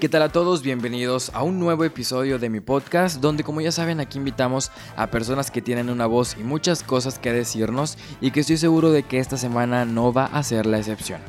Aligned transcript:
¿Qué 0.00 0.08
tal 0.08 0.22
a 0.22 0.30
todos? 0.30 0.62
Bienvenidos 0.62 1.30
a 1.34 1.42
un 1.42 1.60
nuevo 1.60 1.84
episodio 1.84 2.38
de 2.38 2.48
mi 2.48 2.60
podcast 2.60 3.20
donde 3.20 3.44
como 3.44 3.60
ya 3.60 3.70
saben 3.70 4.00
aquí 4.00 4.18
invitamos 4.18 4.72
a 4.96 5.08
personas 5.08 5.50
que 5.50 5.62
tienen 5.62 5.90
una 5.90 6.06
voz 6.06 6.36
y 6.38 6.42
muchas 6.42 6.82
cosas 6.82 7.18
que 7.18 7.32
decirnos 7.32 7.98
y 8.20 8.30
que 8.30 8.40
estoy 8.40 8.56
seguro 8.56 8.90
de 8.90 9.02
que 9.02 9.18
esta 9.18 9.36
semana 9.36 9.84
no 9.84 10.12
va 10.12 10.24
a 10.24 10.42
ser 10.42 10.66
la 10.66 10.78
excepción. 10.78 11.20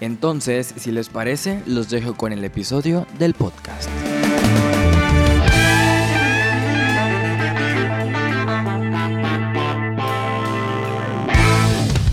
Entonces, 0.00 0.74
si 0.76 0.90
les 0.90 1.08
parece, 1.08 1.62
los 1.66 1.90
dejo 1.90 2.14
con 2.14 2.32
el 2.32 2.42
episodio 2.44 3.06
del 3.18 3.34
podcast. 3.34 3.88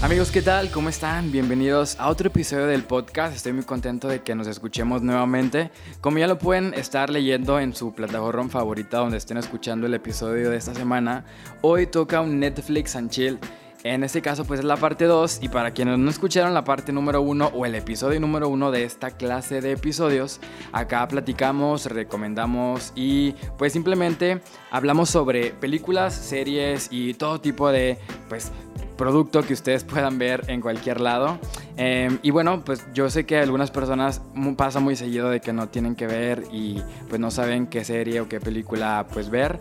Amigos, 0.06 0.30
¿qué 0.30 0.44
tal? 0.44 0.70
¿Cómo 0.70 0.90
están? 0.90 1.32
Bienvenidos 1.32 2.00
a 2.00 2.10
otro 2.10 2.28
episodio 2.28 2.68
del 2.68 2.84
podcast. 2.84 3.36
Estoy 3.36 3.54
muy 3.54 3.64
contento 3.64 4.08
de 4.08 4.22
que 4.22 4.36
nos 4.36 4.46
escuchemos 4.46 5.02
nuevamente. 5.02 5.72
Como 6.00 6.20
ya 6.20 6.28
lo 6.28 6.38
pueden 6.38 6.76
estar 6.76 7.10
leyendo 7.10 7.60
en 7.60 7.74
su 7.74 7.92
plataforma 7.92 8.48
favorita 8.48 9.00
donde 9.00 9.18
estén 9.18 9.38
escuchando 9.38 9.88
el 9.88 9.96
episodio 9.96 10.52
de 10.52 10.58
esta 10.58 10.76
semana, 10.76 11.26
hoy 11.62 11.88
toca 11.88 12.22
un 12.22 12.40
Netflix 12.40 12.96
and 12.96 13.10
Chill. 13.10 13.40
En 13.82 14.04
este 14.04 14.22
caso 14.22 14.46
pues 14.46 14.60
es 14.60 14.66
la 14.66 14.78
parte 14.78 15.06
2 15.06 15.40
y 15.42 15.50
para 15.50 15.72
quienes 15.72 15.98
no 15.98 16.10
escucharon 16.12 16.54
la 16.54 16.64
parte 16.64 16.92
número 16.92 17.22
1 17.22 17.52
o 17.54 17.66
el 17.66 17.74
episodio 17.74 18.20
número 18.20 18.48
1 18.50 18.70
de 18.70 18.84
esta 18.84 19.12
clase 19.12 19.62
de 19.62 19.72
episodios, 19.72 20.40
acá 20.72 21.08
platicamos, 21.08 21.86
recomendamos 21.86 22.94
y 22.96 23.34
pues 23.58 23.74
simplemente 23.74 24.42
hablamos 24.72 25.10
sobre 25.12 25.52
películas, 25.52 26.16
series 26.16 26.90
y 26.92 27.14
todo 27.14 27.42
tipo 27.42 27.72
de 27.72 28.00
pues 28.28 28.52
producto 28.98 29.44
que 29.44 29.54
ustedes 29.54 29.84
puedan 29.84 30.18
ver 30.18 30.44
en 30.48 30.62
cualquier 30.62 31.02
lado. 31.02 31.40
Em, 31.78 32.20
y 32.22 32.32
bueno, 32.32 32.64
pues 32.64 32.86
yo 32.94 33.10
sé 33.10 33.26
que 33.26 33.38
algunas 33.38 33.72
personas 33.72 34.22
pasa 34.58 34.80
muy 34.80 34.96
seguido 34.96 35.30
de 35.30 35.42
que 35.42 35.54
no 35.54 35.68
tienen 35.70 35.96
que 35.96 36.08
ver 36.08 36.44
y 36.52 36.82
pues 37.10 37.20
no 37.20 37.32
saben 37.32 37.68
qué 37.68 37.84
serie 37.84 38.22
o 38.22 38.30
qué 38.30 38.40
película 38.40 39.08
pues 39.12 39.30
ver. 39.30 39.60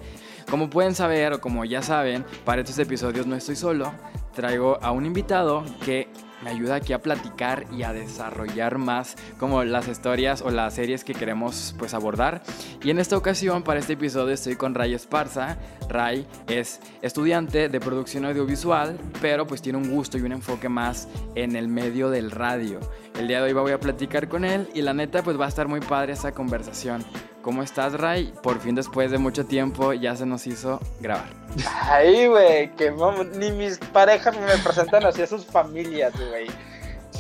Como 0.51 0.71
pueden 0.71 0.95
saber 0.95 1.33
o 1.33 1.41
como 1.41 1.65
ya 1.65 1.83
saben, 1.83 2.25
para 2.45 2.61
estos 2.61 2.79
episodios 2.79 3.27
no 3.27 3.35
estoy 3.35 3.57
solo. 3.57 3.93
Traigo 4.35 4.79
a 4.83 4.91
un 4.91 5.07
invitado 5.07 5.65
que 5.85 6.09
me 6.45 6.51
ayuda 6.51 6.77
aquí 6.77 6.93
a 6.93 7.01
platicar 7.01 7.65
y 7.73 7.83
a 7.83 7.93
desarrollar 7.93 8.79
más 8.79 9.17
como 9.39 9.65
las 9.65 9.89
historias 9.89 10.43
o 10.43 10.51
las 10.51 10.75
series 10.75 11.03
que 11.03 11.15
queremos 11.15 11.75
pues 11.79 11.95
abordar. 11.95 12.43
Y 12.83 12.91
en 12.91 12.99
esta 12.99 13.17
ocasión 13.17 13.63
para 13.63 13.81
este 13.81 13.95
episodio 13.95 14.35
estoy 14.35 14.57
con 14.57 14.75
Ray 14.75 14.95
Esparza. 14.95 15.57
Ray 15.89 16.27
es 16.47 16.81
estudiante 17.03 17.69
de 17.69 17.81
producción 17.81 18.27
audiovisual, 18.27 18.99
pero 19.21 19.47
pues 19.47 19.63
tiene 19.63 19.79
un 19.79 19.91
gusto 19.91 20.19
y 20.19 20.23
un 20.23 20.33
enfoque 20.33 20.69
más 20.69 21.09
en 21.35 21.57
el 21.57 21.69
medio 21.69 22.11
del 22.11 22.31
radio. 22.31 22.79
El 23.19 23.29
día 23.29 23.39
de 23.39 23.45
hoy 23.45 23.53
voy 23.55 23.73
a 23.73 23.81
platicar 23.81 24.29
con 24.29 24.45
él 24.45 24.69
y 24.75 24.83
la 24.83 24.93
neta 24.93 25.23
pues 25.23 25.41
va 25.41 25.47
a 25.47 25.49
estar 25.49 25.67
muy 25.67 25.81
padre 25.81 26.13
esa 26.13 26.33
conversación. 26.33 27.05
¿Cómo 27.45 27.63
estás, 27.63 27.93
Ray? 27.93 28.33
Por 28.43 28.59
fin, 28.59 28.75
después 28.75 29.11
de 29.11 29.19
mucho 29.19 29.45
tiempo, 29.45 29.93
ya 29.93 30.17
se 30.17 30.25
nos 30.25 30.47
hizo 30.47 30.81
grabar. 30.99 31.29
Ay, 31.83 32.27
güey, 32.27 32.75
que 32.75 32.91
ni 33.35 33.51
mis 33.53 33.77
parejas 33.77 34.35
me 34.41 34.57
presentan 34.65 35.05
así 35.05 35.21
a 35.21 35.27
sus 35.27 35.45
familias, 35.45 36.15
güey. 36.15 36.47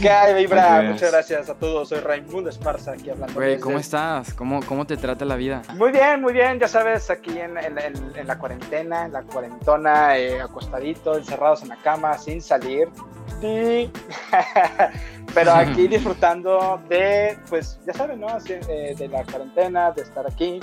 ¿Qué 0.00 0.34
Vibra? 0.34 0.80
Muchas 0.80 1.12
gracias 1.12 1.50
a 1.50 1.54
todos. 1.54 1.90
Soy 1.90 2.00
Raimundo 2.00 2.48
Esparza, 2.48 2.92
aquí 2.92 3.10
hablando. 3.10 3.34
Güey, 3.34 3.60
¿cómo 3.60 3.78
estás? 3.78 4.32
¿Cómo, 4.32 4.64
¿Cómo 4.64 4.86
te 4.86 4.96
trata 4.96 5.26
la 5.26 5.36
vida? 5.36 5.60
Muy 5.74 5.92
bien, 5.92 6.22
muy 6.22 6.32
bien. 6.32 6.58
Ya 6.58 6.68
sabes, 6.68 7.10
aquí 7.10 7.38
en, 7.38 7.58
en, 7.58 8.26
la 8.26 8.38
cuarentena, 8.38 9.04
en 9.04 9.12
la 9.12 9.22
cuarentona, 9.24 10.16
eh, 10.16 10.40
acostadito, 10.40 11.18
encerrados 11.18 11.62
en 11.62 11.68
la 11.68 11.76
cama, 11.76 12.16
sin 12.16 12.40
salir. 12.40 12.88
Sí. 13.42 13.90
Pero 15.34 15.52
aquí 15.52 15.88
disfrutando 15.88 16.80
de, 16.88 17.36
pues, 17.48 17.80
ya 17.86 17.92
saben, 17.92 18.20
¿no? 18.20 18.28
Eh, 18.48 18.94
de 18.96 19.08
la 19.08 19.24
cuarentena, 19.24 19.90
de 19.90 20.02
estar 20.02 20.26
aquí. 20.26 20.60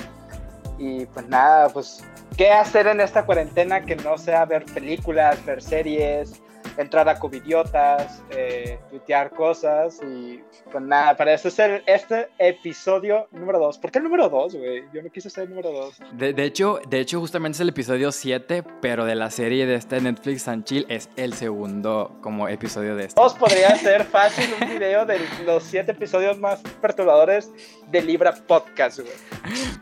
Y 0.78 1.06
pues 1.08 1.28
nada, 1.28 1.70
pues, 1.70 2.04
¿qué 2.38 2.52
hacer 2.52 2.88
en 2.88 3.02
esta 3.02 3.26
cuarentena 3.26 3.82
que 3.82 3.96
no 3.98 4.18
sea 4.18 4.46
ver 4.46 4.66
películas, 4.66 5.44
ver 5.46 5.62
series, 5.62 6.42
entrar 6.78 7.08
a 7.10 7.20
covidiotas, 7.20 8.24
eh, 8.32 8.80
tuitear 8.90 9.32
cosas 9.32 10.00
y 10.04 10.42
pues 10.72 10.84
nada, 10.84 11.16
para 11.16 11.34
eso 11.34 11.48
es 11.48 11.60
el, 11.60 11.84
este 11.86 12.30
episodio 12.38 13.28
número 13.32 13.60
2. 13.60 13.80
¿Por 13.80 13.92
qué 13.92 14.00
el 14.00 14.04
número 14.04 14.30
2, 14.30 14.56
güey? 14.56 14.84
Yo 14.94 15.02
no 15.02 15.10
quise 15.10 15.30
ser 15.30 15.44
el 15.44 15.50
número 15.50 15.72
2. 15.72 16.00
De, 16.14 16.34
de, 16.34 16.44
hecho, 16.44 16.80
de 16.88 17.00
hecho, 17.00 17.20
justamente 17.20 17.58
es 17.58 17.62
el 17.62 17.70
episodio 17.70 18.12
7, 18.12 18.64
pero 18.82 19.06
de 19.06 19.16
la 19.16 19.30
serie 19.30 19.66
de 19.66 19.76
este 19.76 20.00
Netflix 20.02 20.48
and 20.48 20.64
Chill 20.64 20.86
es 20.90 21.10
el 21.16 21.34
segundo 21.34 22.18
como 22.22 22.48
episodio 22.48 22.96
de 22.96 23.06
este. 23.06 23.20
Os 23.20 23.34
podría 23.34 23.76
ser 23.76 24.04
fácil 24.06 24.50
un 24.62 24.70
video 24.70 25.06
de 25.06 25.20
los 25.46 25.64
7 25.64 25.92
episodios 25.92 26.38
más 26.38 26.62
perturbadores 26.82 27.52
de 27.88 28.02
Libra 28.02 28.34
Podcast, 28.34 29.00
güey. 29.00 29.14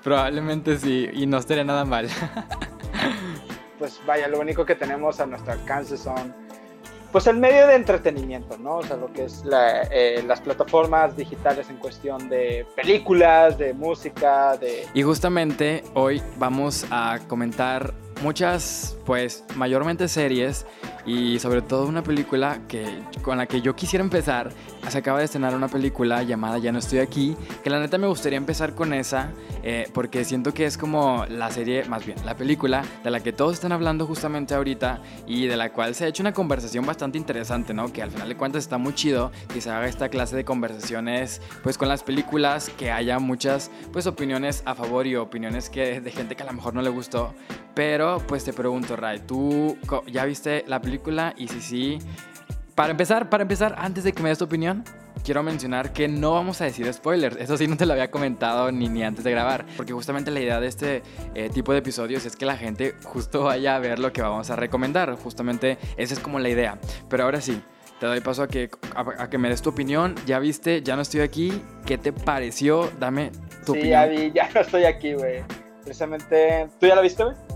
Probablemente 0.04 0.78
sí, 0.78 1.10
y 1.14 1.26
no 1.26 1.38
estaría 1.38 1.64
nada 1.64 1.86
mal. 1.86 2.08
pues 3.80 4.00
vaya, 4.06 4.28
lo 4.28 4.40
único 4.40 4.66
que 4.66 4.76
tenemos 4.76 5.20
a 5.20 5.26
nuestro 5.26 5.54
alcance 5.54 5.98
son 5.98 6.34
pues 7.12 7.28
el 7.28 7.38
medio 7.38 7.68
de 7.68 7.76
entretenimiento, 7.76 8.58
¿no? 8.58 8.78
O 8.78 8.84
sea, 8.84 8.98
lo 8.98 9.12
que 9.12 9.26
es 9.26 9.44
eh, 9.92 10.24
las 10.28 10.42
plataformas 10.42 11.16
digitales 11.16 11.70
en 11.70 11.78
cuestión 11.78 12.30
de 12.30 12.66
películas, 12.76 13.58
de 13.58 13.74
música, 13.74 14.58
de... 14.58 14.88
Y 14.94 15.02
justamente 15.02 15.84
hoy 15.94 16.22
vamos 16.38 16.86
a 16.92 17.20
comentar 17.28 17.94
muchas, 18.22 18.98
pues 19.06 19.44
mayormente 19.56 20.08
series 20.08 20.66
y 21.06 21.40
sobre 21.40 21.62
todo 21.62 21.88
una 21.88 22.04
película 22.04 22.60
que, 22.68 22.86
con 23.22 23.38
la 23.38 23.48
que 23.48 23.62
yo 23.62 23.76
quisiera 23.76 24.04
empezar. 24.04 24.52
Se 24.90 24.98
acaba 24.98 25.20
de 25.20 25.26
estrenar 25.26 25.56
una 25.56 25.68
película 25.68 26.24
llamada 26.24 26.58
Ya 26.58 26.72
no 26.72 26.80
estoy 26.80 27.00
aquí, 27.00 27.36
que 27.64 27.70
la 27.70 27.80
neta 27.80 27.98
me 27.98 28.08
gustaría 28.08 28.38
empezar 28.38 28.74
con 28.74 28.94
esa, 28.94 29.32
eh, 29.62 29.88
porque 29.94 30.26
siento 30.26 30.54
que 30.54 30.66
es 30.66 30.78
como 30.78 31.26
la 31.30 31.52
serie, 31.52 31.86
más 31.86 32.06
bien, 32.06 32.18
la 32.26 32.36
película 32.36 32.84
de 33.04 33.12
la 33.12 33.20
que 33.20 33.32
todos 33.32 33.54
están 33.54 33.72
hablando 33.72 34.08
justamente 34.08 34.56
ahorita 34.56 35.02
y 35.28 35.48
de 35.48 35.58
la 35.58 35.74
cual 35.74 35.94
se 35.96 36.06
ha 36.06 36.08
hecho 36.08 36.24
una 36.24 36.34
conversación 36.34 36.86
bastante 36.86 37.18
interesante, 37.18 37.74
¿no? 37.74 37.92
Que 37.94 38.02
al 38.02 38.10
final 38.10 38.30
de 38.30 38.36
cuentas 38.36 38.64
está 38.64 38.78
muy 38.78 38.96
chido 38.96 39.32
que 39.54 39.62
se 39.62 39.70
haga 39.70 39.88
esta 39.88 40.10
clase 40.10 40.36
de 40.36 40.46
conversaciones, 40.46 41.42
pues 41.62 41.78
con 41.78 41.88
las 41.88 42.04
películas, 42.04 42.70
que 42.78 42.92
haya 42.92 43.20
muchas, 43.20 43.70
pues 43.92 44.08
opiniones 44.08 44.64
a 44.66 44.74
favor 44.74 45.06
y 45.06 45.16
opiniones 45.16 45.70
que 45.70 46.02
de 46.02 46.12
gente 46.12 46.36
que 46.36 46.44
a 46.44 46.48
lo 46.48 46.54
mejor 46.54 46.74
no 46.74 46.82
le 46.82 46.90
gustó, 46.90 47.34
pero 47.80 48.22
pues 48.28 48.44
te 48.44 48.52
pregunto, 48.52 48.98
Ray, 48.98 49.20
¿tú 49.20 49.78
ya 50.12 50.26
viste 50.26 50.66
la 50.68 50.82
película? 50.82 51.34
Y 51.38 51.48
si 51.48 51.62
sí, 51.62 52.00
para 52.76 52.92
empezar, 52.92 53.30
para 53.30 53.44
empezar, 53.44 53.74
antes 53.78 54.04
de 54.04 54.12
que 54.12 54.22
me 54.22 54.28
des 54.28 54.38
tu 54.38 54.44
opinión, 54.44 54.84
quiero 55.24 55.44
mencionar 55.44 55.94
que 55.94 56.10
no 56.10 56.34
vamos 56.34 56.60
a 56.60 56.66
decir 56.66 56.92
spoilers. 56.92 57.38
Eso 57.38 57.56
sí 57.56 57.68
no 57.68 57.78
te 57.78 57.86
lo 57.86 57.94
había 57.94 58.12
comentado 58.12 58.70
ni, 58.70 58.90
ni 58.90 59.02
antes 59.02 59.24
de 59.24 59.32
grabar. 59.32 59.66
Porque 59.78 59.94
justamente 59.94 60.30
la 60.30 60.42
idea 60.42 60.60
de 60.60 60.68
este 60.68 61.04
eh, 61.36 61.50
tipo 61.54 61.72
de 61.72 61.78
episodios 61.78 62.26
es 62.26 62.36
que 62.36 62.46
la 62.46 62.58
gente 62.58 62.96
justo 63.02 63.46
vaya 63.46 63.78
a 63.78 63.80
ver 63.80 63.98
lo 64.00 64.12
que 64.12 64.22
vamos 64.22 64.50
a 64.50 64.58
recomendar. 64.58 65.16
Justamente 65.16 65.78
esa 65.96 66.14
es 66.16 66.20
como 66.20 66.38
la 66.38 66.50
idea. 66.50 66.78
Pero 67.08 67.24
ahora 67.24 67.40
sí, 67.40 67.62
te 68.02 68.08
doy 68.08 68.20
paso 68.20 68.44
a 68.44 68.50
que, 68.50 68.70
a, 68.94 69.30
que 69.30 69.38
me 69.38 69.48
des 69.48 69.62
tu 69.62 69.70
opinión. 69.70 70.16
Ya 70.26 70.40
viste, 70.40 70.84
ya 70.84 70.98
no 70.98 71.02
estoy 71.02 71.22
aquí. 71.22 71.64
¿Qué 71.86 71.98
te 71.98 72.12
pareció? 72.12 72.92
Dame 73.00 73.32
tu 73.66 73.72
opinión. 73.72 73.84
Sí, 73.84 73.90
ya 73.90 74.06
vi, 74.06 74.32
ya 74.34 74.50
no 74.54 74.60
estoy 74.60 74.84
aquí, 74.84 75.14
güey. 75.14 75.44
Precisamente, 75.86 76.68
¿tú 76.78 76.86
ya 76.86 76.96
la 76.96 77.02
viste, 77.02 77.24
güey? 77.24 77.49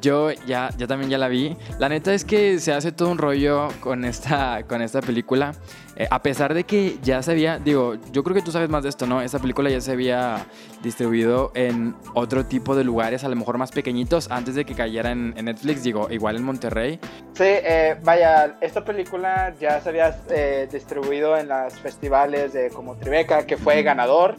Yo 0.00 0.30
ya, 0.46 0.70
ya 0.78 0.86
también 0.86 1.10
ya 1.10 1.18
la 1.18 1.28
vi. 1.28 1.56
La 1.78 1.88
neta 1.88 2.14
es 2.14 2.24
que 2.24 2.58
se 2.58 2.72
hace 2.72 2.92
todo 2.92 3.10
un 3.10 3.18
rollo 3.18 3.68
con 3.80 4.04
esta, 4.04 4.62
con 4.66 4.80
esta 4.80 5.00
película. 5.02 5.52
Eh, 5.96 6.08
a 6.10 6.22
pesar 6.22 6.54
de 6.54 6.64
que 6.64 6.96
ya 7.02 7.22
se 7.22 7.32
había, 7.32 7.58
digo, 7.58 7.96
yo 8.10 8.24
creo 8.24 8.34
que 8.34 8.40
tú 8.40 8.50
sabes 8.50 8.70
más 8.70 8.82
de 8.82 8.88
esto, 8.88 9.06
¿no? 9.06 9.20
Esta 9.20 9.38
película 9.38 9.68
ya 9.68 9.80
se 9.82 9.92
había 9.92 10.46
distribuido 10.82 11.52
en 11.54 11.94
otro 12.14 12.46
tipo 12.46 12.74
de 12.74 12.84
lugares, 12.84 13.24
a 13.24 13.28
lo 13.28 13.36
mejor 13.36 13.58
más 13.58 13.70
pequeñitos, 13.70 14.30
antes 14.30 14.54
de 14.54 14.64
que 14.64 14.74
cayera 14.74 15.10
en, 15.10 15.34
Netflix, 15.34 15.82
digo, 15.82 16.08
igual 16.10 16.36
en 16.36 16.44
Monterrey. 16.44 16.98
Sí, 17.34 17.44
eh, 17.44 17.96
vaya, 18.02 18.56
esta 18.62 18.82
película 18.84 19.54
ya 19.60 19.80
se 19.80 19.90
había 19.90 20.16
eh, 20.30 20.68
distribuido 20.72 21.36
en 21.36 21.48
los 21.48 21.74
festivales 21.74 22.54
de 22.54 22.70
como 22.70 22.96
Tribeca, 22.96 23.46
que 23.46 23.56
fue 23.58 23.82
ganador. 23.82 24.36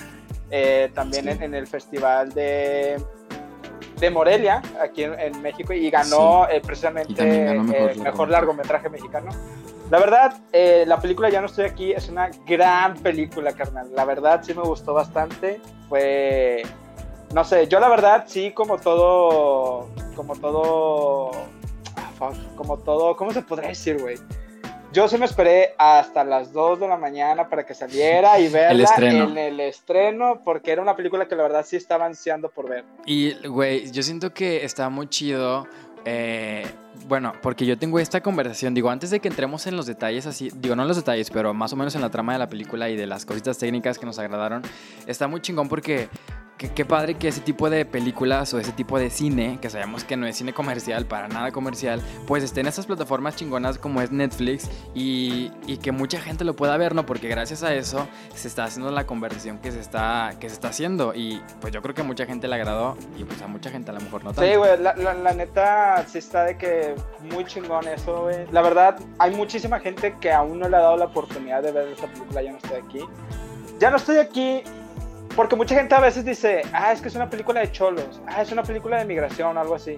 también 0.93 1.27
en 1.29 1.55
el 1.55 1.65
festival 1.65 2.31
de 2.33 2.97
de 3.99 4.09
Morelia, 4.09 4.61
aquí 4.81 5.03
en, 5.03 5.41
México, 5.41 5.73
y 5.73 5.89
ganó 5.89 6.47
eh, 6.49 6.61
precisamente 6.65 7.51
el 7.51 7.61
mejor, 7.61 8.29
largometraje 8.29 8.89
mexicano. 8.89 9.31
La 9.89 9.99
verdad, 9.99 10.41
eh, 10.51 10.85
la 10.87 10.99
película 10.99 11.29
Ya 11.29 11.41
no 11.41 11.47
estoy 11.47 11.65
aquí 11.65 11.91
es 11.91 12.09
una 12.09 12.29
gran 12.47 12.95
película, 12.95 13.53
carnal. 13.53 13.89
La 13.93 14.05
verdad 14.05 14.41
sí 14.43 14.53
me 14.53 14.61
gustó 14.61 14.93
bastante. 14.93 15.61
Fue, 15.89 16.63
no 17.33 17.43
sé, 17.43 17.67
yo 17.67 17.79
la 17.79 17.89
verdad 17.89 18.25
sí 18.27 18.51
como 18.51 18.77
todo, 18.77 19.87
como 20.15 20.35
todo, 20.35 21.31
ah, 21.95 22.31
como 22.55 22.77
todo, 22.77 23.15
¿cómo 23.15 23.31
se 23.33 23.41
podría 23.41 23.69
decir, 23.69 24.01
güey? 24.01 24.17
Yo 24.93 25.07
sí 25.07 25.17
me 25.17 25.25
esperé 25.25 25.73
hasta 25.79 26.23
las 26.23 26.53
2 26.53 26.81
de 26.81 26.87
la 26.87 26.97
mañana 26.97 27.49
para 27.49 27.65
que 27.65 27.73
saliera 27.73 28.39
y 28.39 28.47
verla 28.51 28.95
en 28.99 29.37
el 29.39 29.59
estreno, 29.59 30.41
porque 30.45 30.71
era 30.71 30.83
una 30.83 30.95
película 30.95 31.27
que 31.27 31.35
la 31.35 31.41
verdad 31.41 31.65
sí 31.65 31.75
estaba 31.75 32.05
ansiando 32.05 32.49
por 32.49 32.69
ver. 32.69 32.85
Y, 33.07 33.33
güey, 33.47 33.91
yo 33.91 34.03
siento 34.03 34.31
que 34.35 34.63
está 34.63 34.89
muy 34.89 35.07
chido 35.07 35.67
eh, 36.05 36.65
bueno, 37.07 37.33
porque 37.41 37.65
yo 37.65 37.77
tengo 37.77 37.97
esta 37.97 38.21
conversación, 38.21 38.73
digo, 38.73 38.89
antes 38.89 39.09
de 39.09 39.19
que 39.19 39.29
entremos 39.29 39.65
en 39.67 39.77
los 39.77 39.85
detalles 39.85 40.27
así, 40.27 40.51
digo, 40.53 40.75
no 40.75 40.81
en 40.81 40.87
los 40.87 40.97
detalles, 40.97 41.29
pero 41.29 41.53
más 41.53 41.71
o 41.73 41.75
menos 41.75 41.95
en 41.95 42.01
la 42.01 42.09
trama 42.09 42.33
de 42.33 42.39
la 42.39 42.49
película 42.49 42.89
y 42.89 42.95
de 42.95 43.07
las 43.07 43.25
cositas 43.25 43.57
técnicas 43.57 43.97
que 43.97 44.05
nos 44.05 44.19
agradaron, 44.19 44.61
está 45.07 45.27
muy 45.27 45.41
chingón 45.41 45.69
porque 45.69 46.09
qué 46.69 46.85
padre 46.85 47.15
que 47.15 47.27
ese 47.27 47.41
tipo 47.41 47.69
de 47.69 47.85
películas 47.85 48.53
o 48.53 48.59
ese 48.59 48.71
tipo 48.71 48.99
de 48.99 49.09
cine, 49.09 49.57
que 49.61 49.69
sabemos 49.69 50.03
que 50.03 50.17
no 50.17 50.25
es 50.27 50.37
cine 50.37 50.53
comercial, 50.53 51.05
para 51.05 51.27
nada 51.27 51.51
comercial, 51.51 52.01
pues 52.27 52.43
estén 52.43 52.65
en 52.65 52.69
esas 52.69 52.85
plataformas 52.85 53.35
chingonas 53.35 53.77
como 53.77 54.01
es 54.01 54.11
Netflix 54.11 54.69
y, 54.93 55.51
y, 55.67 55.77
que 55.77 55.91
mucha 55.91 56.21
gente 56.21 56.45
lo 56.45 56.55
pueda 56.55 56.77
ver, 56.77 56.95
¿no? 56.95 57.05
Porque 57.05 57.27
gracias 57.27 57.63
a 57.63 57.73
eso 57.73 58.07
se 58.33 58.47
está 58.47 58.63
haciendo 58.65 58.91
la 58.91 59.05
conversión 59.05 59.59
que 59.59 59.71
se 59.71 59.79
está, 59.79 60.31
que 60.39 60.47
se 60.47 60.55
está 60.55 60.69
haciendo 60.69 61.13
y 61.13 61.41
pues 61.59 61.73
yo 61.73 61.81
creo 61.81 61.93
que 61.93 62.01
a 62.01 62.05
mucha 62.05 62.25
gente 62.25 62.47
le 62.47 62.55
agradó 62.55 62.97
y 63.17 63.23
pues 63.23 63.41
a 63.41 63.47
mucha 63.47 63.69
gente 63.69 63.91
a 63.91 63.93
lo 63.93 64.01
mejor 64.01 64.23
no 64.23 64.33
tanto. 64.33 64.49
Sí, 64.49 64.55
güey, 64.55 64.79
la, 64.79 64.93
la, 64.95 65.33
neta 65.33 66.05
sí 66.07 66.19
está 66.19 66.45
de 66.45 66.57
que 66.57 66.95
muy 67.33 67.45
chingón 67.45 67.87
eso, 67.87 68.23
güey. 68.23 68.47
La 68.51 68.61
verdad, 68.61 68.97
hay 69.19 69.35
muchísima 69.35 69.79
gente 69.79 70.15
que 70.19 70.31
aún 70.31 70.59
no 70.59 70.69
le 70.69 70.77
ha 70.77 70.81
dado 70.81 70.97
la 70.97 71.05
oportunidad 71.05 71.61
de 71.61 71.71
ver 71.71 71.87
esta 71.89 72.07
película, 72.07 72.41
ya 72.41 72.51
no 72.51 72.57
estoy 72.57 72.77
aquí. 72.77 72.99
Ya 73.79 73.89
no 73.89 73.97
estoy 73.97 74.17
aquí 74.17 74.63
porque 75.35 75.55
mucha 75.55 75.75
gente 75.75 75.95
a 75.95 75.99
veces 75.99 76.25
dice, 76.25 76.61
ah, 76.73 76.91
es 76.91 77.01
que 77.01 77.07
es 77.07 77.15
una 77.15 77.29
película 77.29 77.59
de 77.59 77.71
cholos, 77.71 78.21
ah, 78.27 78.41
es 78.41 78.51
una 78.51 78.63
película 78.63 78.97
de 78.97 79.05
migración 79.05 79.55
o 79.57 79.59
algo 79.59 79.75
así. 79.75 79.97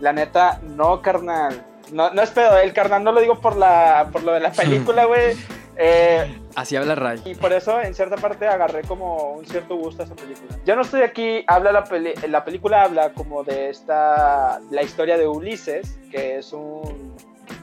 La 0.00 0.12
neta, 0.12 0.60
no, 0.62 1.00
carnal. 1.02 1.64
No, 1.92 2.10
no 2.10 2.22
es 2.22 2.30
pedo, 2.30 2.58
el 2.58 2.72
carnal 2.72 3.04
no 3.04 3.12
lo 3.12 3.20
digo 3.20 3.40
por, 3.40 3.56
la, 3.56 4.08
por 4.12 4.22
lo 4.22 4.32
de 4.32 4.40
la 4.40 4.52
película, 4.52 5.04
güey. 5.04 5.36
Eh, 5.78 6.40
Así 6.54 6.74
habla 6.74 6.94
Ray. 6.94 7.20
Y 7.24 7.34
por 7.34 7.52
eso, 7.52 7.80
en 7.80 7.94
cierta 7.94 8.16
parte, 8.16 8.46
agarré 8.46 8.82
como 8.82 9.32
un 9.32 9.44
cierto 9.44 9.76
gusto 9.76 10.02
a 10.02 10.06
esa 10.06 10.14
película. 10.14 10.56
Yo 10.64 10.74
no 10.74 10.82
estoy 10.82 11.02
aquí, 11.02 11.44
habla 11.46 11.70
la, 11.70 11.84
la 12.28 12.44
película 12.44 12.82
habla 12.82 13.12
como 13.12 13.44
de 13.44 13.68
esta, 13.68 14.60
la 14.70 14.82
historia 14.82 15.18
de 15.18 15.28
Ulises, 15.28 15.98
que 16.10 16.38
es 16.38 16.52
un... 16.52 17.14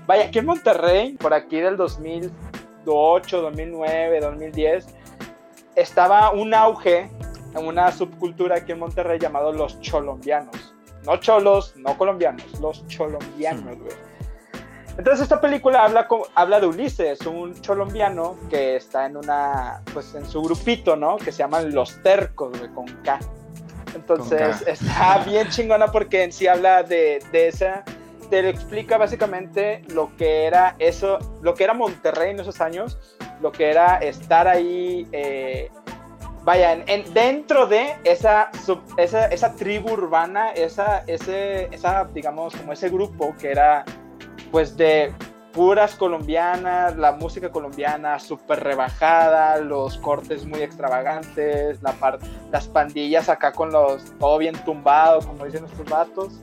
Vaya, 0.06 0.26
aquí 0.26 0.40
en 0.40 0.46
Monterrey, 0.46 1.14
por 1.14 1.34
aquí 1.34 1.60
del 1.60 1.76
2008, 1.78 3.42
2009, 3.42 4.20
2010 4.20 5.03
estaba 5.76 6.32
un 6.32 6.54
auge 6.54 7.10
en 7.56 7.66
una 7.66 7.92
subcultura 7.92 8.58
aquí 8.58 8.72
en 8.72 8.80
Monterrey 8.80 9.20
llamado 9.20 9.52
los 9.52 9.80
cholombianos. 9.82 10.74
No 11.06 11.18
cholos, 11.18 11.74
no 11.76 11.98
colombianos, 11.98 12.60
los 12.60 12.88
cholombianos, 12.88 13.78
güey. 13.78 13.96
Entonces 14.98 15.24
esta 15.24 15.42
película 15.42 15.84
habla, 15.84 16.08
habla 16.36 16.60
de 16.60 16.68
Ulises, 16.68 17.22
un 17.26 17.60
cholombiano 17.62 18.38
que 18.50 18.76
está 18.76 19.08
en 19.08 19.18
una, 19.18 19.82
pues 19.92 20.14
en 20.14 20.26
su 20.26 20.42
grupito, 20.44 20.96
¿no? 20.96 21.18
Que 21.18 21.32
se 21.32 21.40
llaman 21.40 21.74
Los 21.74 22.02
Tercos, 22.04 22.58
güey, 22.58 22.72
con 22.72 22.86
K. 23.04 23.20
Entonces 23.96 24.64
está 24.68 25.18
bien 25.26 25.50
chingona 25.50 25.88
porque 25.88 26.24
en 26.24 26.32
sí 26.32 26.48
habla 26.48 26.84
de, 26.84 27.24
de 27.32 27.48
esa, 27.48 27.84
te 28.30 28.48
explica 28.48 28.98
básicamente 28.98 29.82
lo 29.90 30.16
que 30.16 30.46
era 30.46 30.76
eso, 30.78 31.18
lo 31.42 31.56
que 31.56 31.64
era 31.64 31.74
Monterrey 31.74 32.32
en 32.32 32.40
esos 32.40 32.62
años 32.62 33.00
lo 33.42 33.52
que 33.52 33.70
era 33.70 33.98
estar 33.98 34.48
ahí, 34.48 35.08
eh, 35.12 35.70
vaya, 36.44 36.74
en, 36.74 37.14
dentro 37.14 37.68
de 37.68 37.96
esa, 38.04 38.50
esa, 38.98 39.26
esa, 39.28 39.56
tribu 39.56 39.94
urbana, 39.94 40.52
esa, 40.52 41.04
ese, 41.08 41.66
esa, 41.74 42.06
digamos, 42.06 42.56
como 42.56 42.74
ese 42.74 42.90
grupo 42.90 43.36
que 43.38 43.52
era, 43.52 43.86
pues, 44.52 44.78
de 44.78 45.14
puras 45.54 45.96
colombianas, 45.96 46.98
la 46.98 47.12
música 47.12 47.52
colombiana 47.52 48.20
súper 48.20 48.64
rebajada, 48.64 49.58
los 49.60 49.98
cortes 50.00 50.46
muy 50.46 50.62
extravagantes, 50.62 51.82
la 51.84 52.20
las 52.52 52.68
pandillas 52.68 53.30
acá 53.30 53.52
con 53.52 53.72
los 53.72 54.04
todo 54.20 54.40
bien 54.40 54.56
tumbado, 54.66 55.20
como 55.20 55.46
dicen 55.46 55.62
nuestros 55.62 55.88
vatos. 55.88 56.34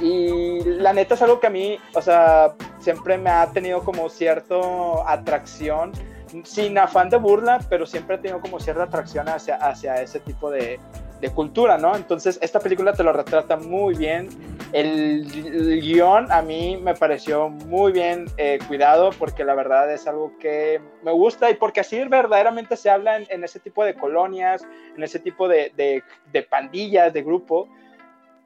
Y 0.00 0.62
la 0.64 0.92
neta 0.92 1.14
es 1.14 1.22
algo 1.22 1.40
que 1.40 1.46
a 1.46 1.50
mí, 1.50 1.78
o 1.94 2.02
sea, 2.02 2.54
siempre 2.78 3.18
me 3.18 3.30
ha 3.30 3.46
tenido 3.52 3.82
como 3.82 4.08
cierta 4.08 4.56
atracción, 5.06 5.92
sin 6.44 6.76
afán 6.76 7.08
de 7.08 7.16
burla, 7.16 7.60
pero 7.70 7.86
siempre 7.86 8.16
he 8.16 8.18
tenido 8.18 8.40
como 8.40 8.60
cierta 8.60 8.84
atracción 8.84 9.28
hacia, 9.28 9.56
hacia 9.56 9.94
ese 10.02 10.20
tipo 10.20 10.50
de, 10.50 10.78
de 11.20 11.30
cultura, 11.30 11.78
¿no? 11.78 11.96
Entonces, 11.96 12.38
esta 12.42 12.60
película 12.60 12.92
te 12.92 13.02
lo 13.02 13.12
retrata 13.12 13.56
muy 13.56 13.94
bien. 13.94 14.28
El, 14.72 15.26
guion 15.80 16.30
a 16.30 16.42
mí 16.42 16.78
me 16.82 16.94
pareció 16.94 17.48
muy 17.48 17.92
bien 17.92 18.26
eh, 18.36 18.58
cuidado 18.66 19.10
porque 19.18 19.44
la 19.44 19.54
verdad 19.54 19.90
es 19.92 20.06
algo 20.06 20.32
que 20.38 20.80
me 21.02 21.12
gusta 21.12 21.50
y 21.50 21.54
porque 21.54 21.80
así 21.80 22.02
verdaderamente 22.04 22.76
se 22.76 22.90
habla 22.90 23.16
en, 23.16 23.44
ese 23.44 23.60
tipo 23.60 23.84
de 23.84 23.94
colonias, 23.94 24.66
en 24.96 25.02
ese 25.02 25.18
tipo 25.20 25.48
de, 25.48 25.72
de, 25.76 26.02
de 26.32 26.42
pandillas, 26.42 27.12
de 27.12 27.22
grupo 27.22 27.68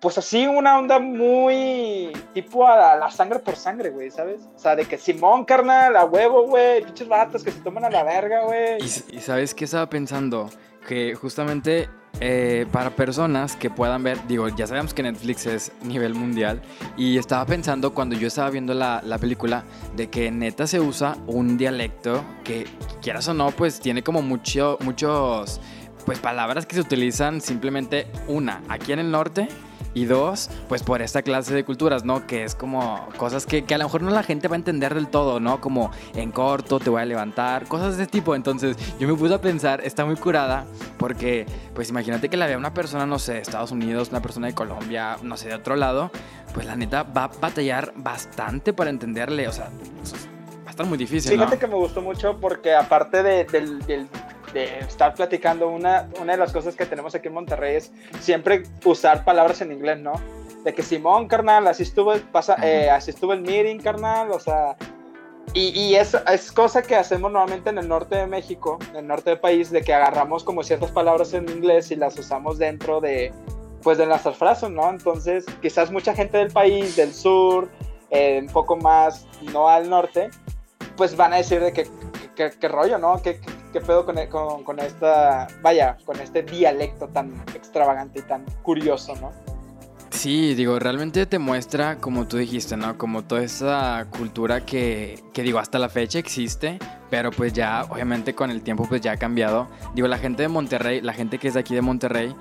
pues 0.00 0.16
así 0.16 0.46
una 0.46 0.78
onda 0.78 0.98
muy 0.98 2.10
tipo 2.32 2.66
a 2.66 2.96
la, 2.96 3.10
sangre 3.10 3.38
por 3.38 3.56
sangre, 3.56 3.90
güey, 3.90 4.10
¿sabes? 4.10 4.40
O 4.56 4.58
sea, 4.58 4.74
de 4.74 4.86
que 4.86 4.96
Simón, 4.96 5.44
carnal, 5.44 5.94
a 5.94 6.06
huevo, 6.06 6.46
güey, 6.46 6.82
pinches 6.82 7.06
vatos 7.06 7.44
que 7.44 7.52
se 7.52 7.60
toman 7.60 7.84
a 7.84 7.90
la 7.90 8.02
verga, 8.02 8.44
güey. 8.44 8.78
Y, 8.82 9.20
¿sabes 9.20 9.54
qué 9.54 9.66
estaba 9.66 9.90
pensando? 9.90 10.48
Que 10.88 11.14
justamente 11.14 11.90
eh, 12.18 12.66
para 12.72 12.96
personas 12.96 13.56
que 13.56 13.68
puedan 13.68 14.02
ver, 14.02 14.26
digo, 14.26 14.48
ya 14.48 14.66
sabemos 14.66 14.94
que 14.94 15.02
Netflix 15.02 15.44
es 15.44 15.72
nivel 15.82 16.14
mundial, 16.14 16.62
y 16.96 17.18
estaba 17.18 17.44
pensando 17.44 17.92
cuando 17.92 18.16
yo 18.16 18.28
estaba 18.28 18.48
viendo 18.48 18.72
la, 18.72 19.02
la 19.04 19.18
película 19.18 19.64
de 19.96 20.08
que 20.08 20.30
neta 20.30 20.66
se 20.66 20.80
usa 20.80 21.18
un 21.26 21.58
dialecto 21.58 22.24
que, 22.42 22.66
quieras 23.02 23.28
o 23.28 23.34
no, 23.34 23.50
pues 23.50 23.80
tiene 23.80 24.02
como 24.02 24.22
mucho, 24.22 24.78
muchos, 24.80 25.60
pues 26.06 26.18
palabras 26.20 26.64
que 26.64 26.74
se 26.74 26.80
utilizan 26.80 27.42
simplemente 27.42 28.06
una, 28.28 28.62
aquí 28.70 28.92
en 28.92 29.00
el 29.00 29.10
norte 29.10 29.46
y 29.94 30.04
dos, 30.04 30.50
pues 30.68 30.82
por 30.82 31.02
esta 31.02 31.22
clase 31.22 31.54
de 31.54 31.64
culturas, 31.64 32.04
¿no? 32.04 32.26
Que 32.26 32.44
es 32.44 32.54
como 32.54 33.08
cosas 33.16 33.46
que, 33.46 33.64
que, 33.64 33.74
a 33.74 33.78
lo 33.78 33.84
mejor 33.84 34.02
no 34.02 34.10
la 34.10 34.22
gente 34.22 34.48
va 34.48 34.54
a 34.54 34.58
entender 34.58 34.94
del 34.94 35.08
todo, 35.08 35.40
¿no? 35.40 35.60
Como 35.60 35.90
en 36.14 36.30
corto, 36.30 36.78
te 36.78 36.90
voy 36.90 37.02
a 37.02 37.04
levantar, 37.04 37.66
cosas 37.66 37.96
de 37.96 38.04
ese 38.04 38.10
tipo. 38.10 38.34
Entonces 38.34 38.76
yo 38.98 39.08
me 39.08 39.14
puse 39.14 39.34
a 39.34 39.40
pensar, 39.40 39.80
está 39.84 40.04
muy 40.04 40.16
curada, 40.16 40.64
porque 40.98 41.46
pues 41.74 41.90
imagínate 41.90 42.28
que 42.28 42.36
la 42.36 42.46
vea 42.46 42.58
una 42.58 42.74
persona, 42.74 43.06
no 43.06 43.18
sé, 43.18 43.34
de 43.34 43.40
Estados 43.40 43.72
Unidos, 43.72 44.10
una 44.10 44.22
persona 44.22 44.46
de 44.46 44.54
Colombia, 44.54 45.16
no 45.22 45.36
sé, 45.36 45.48
de 45.48 45.54
otro 45.54 45.76
lado, 45.76 46.10
pues 46.54 46.66
la 46.66 46.76
neta 46.76 47.02
va 47.02 47.24
a 47.24 47.28
batallar 47.28 47.92
bastante 47.96 48.72
para 48.72 48.90
entenderle, 48.90 49.48
o 49.48 49.52
sea, 49.52 49.66
va 49.66 50.68
a 50.68 50.70
estar 50.70 50.86
muy 50.86 50.98
difícil. 50.98 51.32
Fíjate 51.32 51.58
que 51.58 51.66
me 51.66 51.74
gustó 51.74 52.00
mucho 52.00 52.38
porque 52.40 52.74
aparte 52.74 53.22
de, 53.22 53.44
del, 53.44 53.80
del 53.86 54.08
de 54.52 54.80
estar 54.80 55.14
platicando, 55.14 55.68
una, 55.68 56.08
una 56.20 56.32
de 56.32 56.38
las 56.38 56.52
cosas 56.52 56.74
que 56.76 56.86
tenemos 56.86 57.14
aquí 57.14 57.28
en 57.28 57.34
Monterrey 57.34 57.76
es 57.76 57.92
siempre 58.20 58.64
usar 58.84 59.24
palabras 59.24 59.60
en 59.60 59.72
inglés, 59.72 59.98
¿no? 60.00 60.12
De 60.64 60.74
que 60.74 60.82
Simón, 60.82 61.28
carnal, 61.28 61.66
así 61.66 61.84
estuvo, 61.84 62.14
pasa, 62.32 62.56
eh, 62.62 62.90
así 62.90 63.10
estuvo 63.10 63.32
el 63.32 63.40
meeting, 63.40 63.78
carnal, 63.78 64.30
o 64.30 64.40
sea, 64.40 64.76
y, 65.54 65.68
y 65.68 65.94
es, 65.96 66.14
es, 66.32 66.52
cosa 66.52 66.82
que 66.82 66.94
hacemos 66.94 67.32
normalmente 67.32 67.70
en 67.70 67.78
el 67.78 67.88
norte 67.88 68.16
de 68.16 68.26
México, 68.26 68.78
en 68.90 68.96
el 68.96 69.06
norte 69.06 69.30
del 69.30 69.40
país, 69.40 69.70
de 69.70 69.82
que 69.82 69.92
agarramos 69.92 70.44
como 70.44 70.62
ciertas 70.62 70.90
palabras 70.92 71.32
en 71.34 71.48
inglés 71.48 71.90
y 71.90 71.96
las 71.96 72.16
usamos 72.18 72.58
dentro 72.58 73.00
de, 73.00 73.32
pues, 73.82 73.98
de 73.98 74.06
nuestras 74.06 74.36
frases, 74.36 74.70
¿no? 74.70 74.88
Entonces, 74.90 75.46
quizás 75.60 75.90
mucha 75.90 76.14
gente 76.14 76.38
del 76.38 76.52
país, 76.52 76.94
del 76.94 77.12
sur, 77.12 77.68
eh, 78.10 78.38
un 78.40 78.48
poco 78.48 78.76
más, 78.76 79.26
no 79.52 79.68
al 79.68 79.88
norte, 79.88 80.30
pues 80.96 81.16
van 81.16 81.32
a 81.32 81.36
decir 81.36 81.60
de 81.60 81.72
que, 81.72 81.88
qué 82.36 82.68
rollo, 82.68 82.98
¿no? 82.98 83.20
¿Qué, 83.20 83.40
qué 83.72 83.80
pedo 83.80 84.04
con, 84.04 84.64
con, 84.64 84.78
esta, 84.78 85.46
vaya, 85.62 85.96
con 86.04 86.20
este 86.20 86.42
dialecto 86.42 87.08
tan 87.08 87.34
extravagante 87.54 88.20
y 88.20 88.22
tan 88.22 88.44
curioso, 88.62 89.14
¿no? 89.16 89.32
Sí, 90.10 90.54
digo, 90.54 90.78
realmente 90.78 91.24
te 91.24 91.38
muestra, 91.38 91.98
como 91.98 92.26
tú 92.26 92.36
dijiste, 92.36 92.76
¿no? 92.76 92.98
Como 92.98 93.22
toda 93.22 93.42
esa 93.42 94.06
cultura 94.10 94.66
que, 94.66 95.22
que, 95.32 95.42
digo, 95.42 95.58
hasta 95.58 95.78
la 95.78 95.88
fecha 95.88 96.18
existe, 96.18 96.78
pero 97.08 97.30
pues 97.30 97.52
ya, 97.52 97.84
obviamente 97.88 98.34
con 98.34 98.50
el 98.50 98.62
tiempo, 98.62 98.84
pues 98.88 99.00
ya 99.00 99.12
ha 99.12 99.16
cambiado. 99.16 99.68
Digo, 99.94 100.08
la 100.08 100.18
gente 100.18 100.42
de 100.42 100.48
Monterrey, 100.48 101.00
la 101.00 101.12
gente 101.12 101.38
que 101.38 101.48
es 101.48 101.54
de 101.54 101.60
aquí 101.60 101.74
de 101.74 101.80
Monterrey, 101.80 102.34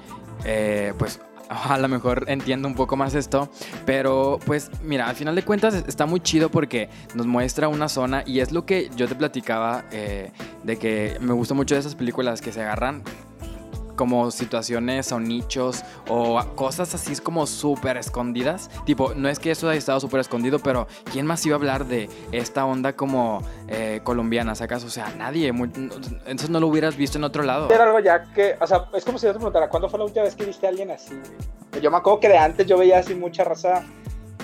eh, 0.46 0.94
pues 0.98 1.22
a 1.70 1.78
lo 1.78 1.88
mejor 1.88 2.26
entiendo 2.28 2.68
un 2.68 2.76
poco 2.76 2.96
más 2.96 3.16
esto, 3.16 3.50
pero 3.86 4.40
pues 4.46 4.70
mira, 4.84 5.08
al 5.08 5.16
final 5.16 5.36
de 5.36 5.44
cuentas 5.44 5.74
está 5.74 6.06
muy 6.06 6.20
chido 6.20 6.50
porque 6.50 6.90
nos 7.16 7.26
muestra 7.26 7.68
una 7.68 7.90
zona 7.90 8.24
y 8.26 8.40
es 8.40 8.52
lo 8.52 8.66
que 8.66 8.90
yo 8.96 9.08
te 9.08 9.16
platicaba 9.16 9.86
eh, 9.92 10.32
de 10.64 10.78
que 10.78 11.18
me 11.22 11.34
gusta 11.34 11.54
mucho 11.54 11.76
de 11.76 11.82
esas 11.82 11.96
películas 11.96 12.42
que 12.42 12.52
se 12.52 12.62
agarran 12.62 13.04
como 14.00 14.32
situaciones 14.32 15.12
o 15.12 15.20
nichos 15.20 15.84
o 16.08 16.42
cosas 16.56 16.96
así 16.96 17.12
es 17.12 17.20
como 17.20 17.46
súper 17.46 17.98
escondidas. 17.98 18.70
Tipo, 18.86 19.14
no 19.14 19.28
es 19.28 19.40
que 19.40 19.52
eso 19.52 19.68
haya 19.68 19.78
estado 19.78 20.00
súper 20.00 20.22
escondido, 20.22 20.58
pero 20.60 20.88
¿quién 21.12 21.26
más 21.26 21.46
iba 21.46 21.56
a 21.56 21.60
hablar 21.60 21.84
de 21.84 22.10
esta 22.32 22.66
onda 22.66 22.94
como 22.94 23.42
eh, 23.68 24.00
colombiana, 24.06 24.56
sacas? 24.56 24.86
O 24.86 24.90
sea, 24.90 25.14
nadie. 25.18 25.50
entonces 25.50 26.50
no 26.50 26.62
lo 26.62 26.68
hubieras 26.68 26.96
visto 26.96 27.18
en 27.18 27.26
otro 27.26 27.44
lado. 27.44 27.70
Era 27.70 27.84
algo 27.84 28.00
ya 28.00 28.24
que, 28.34 28.56
o 28.62 28.66
sea, 28.66 28.86
es 28.94 29.04
como 29.04 29.18
si 29.18 29.26
yo 29.26 29.34
te 29.34 29.40
preguntara, 29.40 29.68
¿cuándo 29.68 29.90
fue 29.90 30.00
la 30.00 30.06
última 30.06 30.24
vez 30.24 30.34
que 30.34 30.46
viste 30.46 30.66
a 30.66 30.70
alguien 30.70 30.92
así? 30.92 31.20
Yo 31.82 31.92
me 31.92 31.98
acuerdo 31.98 32.22
que 32.22 32.30
de 32.30 32.38
antes 32.38 32.66
yo 32.68 32.78
veía 32.78 33.00
así 33.00 33.16
mucha 33.16 33.44
raza 33.44 33.84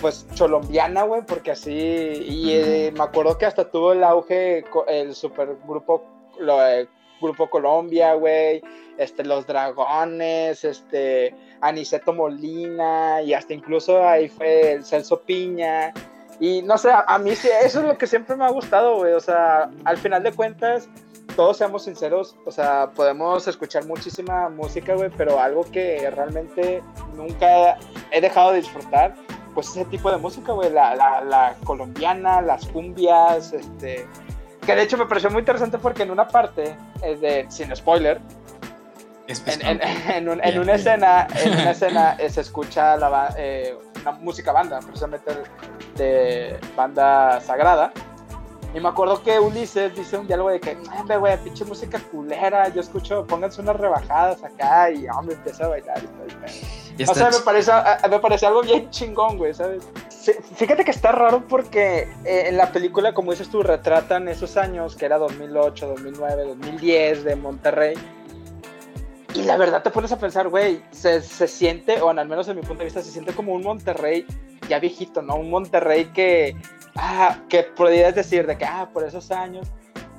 pues 0.01 0.27
cholombiana, 0.33 1.03
güey, 1.03 1.21
porque 1.25 1.51
así, 1.51 1.71
y 1.71 2.51
eh, 2.51 2.93
me 2.93 3.05
acuerdo 3.05 3.37
que 3.37 3.45
hasta 3.45 3.71
tuvo 3.71 3.93
el 3.93 4.03
auge 4.03 4.65
el 4.89 5.15
supergrupo, 5.15 6.03
lo, 6.39 6.57
Grupo 7.21 7.49
Colombia, 7.49 8.13
güey, 8.13 8.61
este, 8.97 9.23
Los 9.23 9.47
Dragones, 9.47 10.63
este, 10.63 11.35
Aniceto 11.61 12.13
Molina, 12.13 13.21
y 13.21 13.33
hasta 13.33 13.53
incluso 13.53 14.07
ahí 14.07 14.29
fue 14.29 14.73
el 14.73 14.85
Celso 14.85 15.21
Piña. 15.21 15.93
Y 16.39 16.61
no 16.61 16.77
sé, 16.77 16.89
a, 16.91 17.17
mí 17.17 17.35
sí, 17.35 17.47
eso 17.63 17.79
es 17.79 17.85
lo 17.85 17.97
que 17.97 18.07
siempre 18.07 18.35
me 18.35 18.45
ha 18.45 18.49
gustado, 18.49 18.97
güey. 18.97 19.13
O 19.13 19.19
sea, 19.19 19.69
al 19.85 19.97
final 19.97 20.21
de 20.23 20.33
cuentas, 20.33 20.89
todos 21.35 21.57
seamos 21.57 21.83
sinceros, 21.83 22.35
o 22.45 22.51
sea, 22.51 22.91
podemos 22.95 23.47
escuchar 23.47 23.85
muchísima 23.85 24.49
música, 24.49 24.95
güey, 24.95 25.09
pero 25.15 25.39
algo 25.39 25.63
que 25.63 26.09
realmente 26.11 26.81
nunca 27.15 27.77
he 28.11 28.21
dejado 28.21 28.51
de 28.51 28.57
disfrutar, 28.57 29.15
pues 29.53 29.69
ese 29.69 29.85
tipo 29.85 30.11
de 30.11 30.17
música, 30.17 30.51
güey, 30.53 30.71
la, 30.71 30.95
la, 30.95 31.21
la, 31.21 31.55
colombiana, 31.63 32.41
las 32.41 32.65
cumbias, 32.67 33.53
este, 33.53 34.05
que 34.65 34.75
de 34.75 34.83
hecho 34.83 34.97
me 34.97 35.05
pareció 35.05 35.29
muy 35.29 35.39
interesante 35.39 35.77
porque 35.77 36.03
en 36.03 36.11
una 36.11 36.27
parte, 36.27 36.75
es 37.01 37.21
de, 37.21 37.45
sin 37.49 37.73
spoiler, 37.75 38.19
en, 39.27 39.81
en, 39.81 39.81
en, 40.43 40.59
una 40.59 40.73
escena, 40.73 41.27
en 41.35 41.53
una 41.53 41.71
escena 41.71 42.17
se 42.29 42.41
escucha 42.41 42.95
la, 42.97 43.33
eh, 43.37 43.75
una 44.01 44.11
música 44.13 44.51
banda, 44.51 44.79
precisamente 44.79 45.31
de 45.95 46.59
banda 46.75 47.41
sagrada, 47.41 47.91
y 48.75 48.79
me 48.81 48.89
acuerdo 48.89 49.23
que 49.23 49.39
Ulises 49.39 49.95
dice 49.95 50.17
un 50.17 50.27
diálogo 50.27 50.49
de 50.49 50.59
que, 50.59 50.77
güey, 51.17 51.37
pinche 51.41 51.63
música 51.63 51.97
culera, 52.11 52.67
yo 52.67 52.81
escucho, 52.81 53.25
pónganse 53.25 53.61
unas 53.61 53.77
rebajadas 53.77 54.43
acá 54.43 54.91
y 54.91 55.07
hombre, 55.07 55.35
empieza 55.35 55.63
a 55.63 55.69
bailar 55.69 56.01
y 56.97 57.03
O 57.05 57.15
sea, 57.15 57.29
me 57.29 57.39
parece, 57.39 57.71
me 58.09 58.19
parece 58.19 58.45
algo 58.45 58.61
bien 58.63 58.89
chingón, 58.89 59.37
güey, 59.37 59.53
¿sabes? 59.53 59.87
Fíjate 60.55 60.83
que 60.83 60.91
está 60.91 61.13
raro 61.13 61.47
porque 61.47 62.09
eh, 62.25 62.47
en 62.47 62.57
la 62.57 62.73
película, 62.73 63.13
como 63.13 63.31
dices 63.31 63.49
tú, 63.49 63.63
retratan 63.63 64.27
esos 64.27 64.57
años, 64.57 64.97
que 64.97 65.05
era 65.05 65.19
2008, 65.19 65.87
2009, 65.87 66.43
2010 66.43 67.23
de 67.23 67.35
Monterrey. 67.37 67.95
Y 69.35 69.43
la 69.43 69.57
verdad 69.57 69.83
te 69.83 69.91
pones 69.91 70.11
a 70.13 70.17
pensar, 70.17 70.47
güey, 70.47 70.81
se, 70.91 71.21
se 71.21 71.47
siente, 71.47 72.01
o 72.01 72.09
al 72.09 72.27
menos 72.27 72.47
en 72.47 72.55
mi 72.55 72.61
punto 72.61 72.79
de 72.79 72.85
vista, 72.85 73.01
se 73.01 73.11
siente 73.11 73.33
como 73.33 73.53
un 73.53 73.63
Monterrey 73.63 74.25
ya 74.69 74.79
viejito, 74.79 75.21
¿no? 75.21 75.35
Un 75.35 75.49
Monterrey 75.49 76.05
que 76.05 76.55
ah, 76.95 77.37
que 77.49 77.63
podrías 77.63 78.15
decir 78.15 78.47
de 78.47 78.57
que, 78.57 78.65
ah, 78.65 78.89
por 78.91 79.03
esos 79.03 79.31
años. 79.31 79.67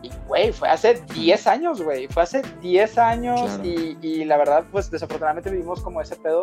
Y, 0.02 0.11
güey, 0.28 0.52
fue 0.52 0.68
hace 0.68 1.02
10 1.14 1.46
años, 1.46 1.82
güey. 1.82 2.06
Fue 2.08 2.23
hace 2.23 2.42
10 2.61 2.99
años 2.99 3.58
y, 3.62 3.96
y, 4.02 4.25
la 4.25 4.37
verdad, 4.37 4.64
pues 4.70 4.90
desafortunadamente 4.90 5.50
vivimos 5.50 5.82
como 5.82 6.00
ese 6.00 6.16
pedo. 6.16 6.42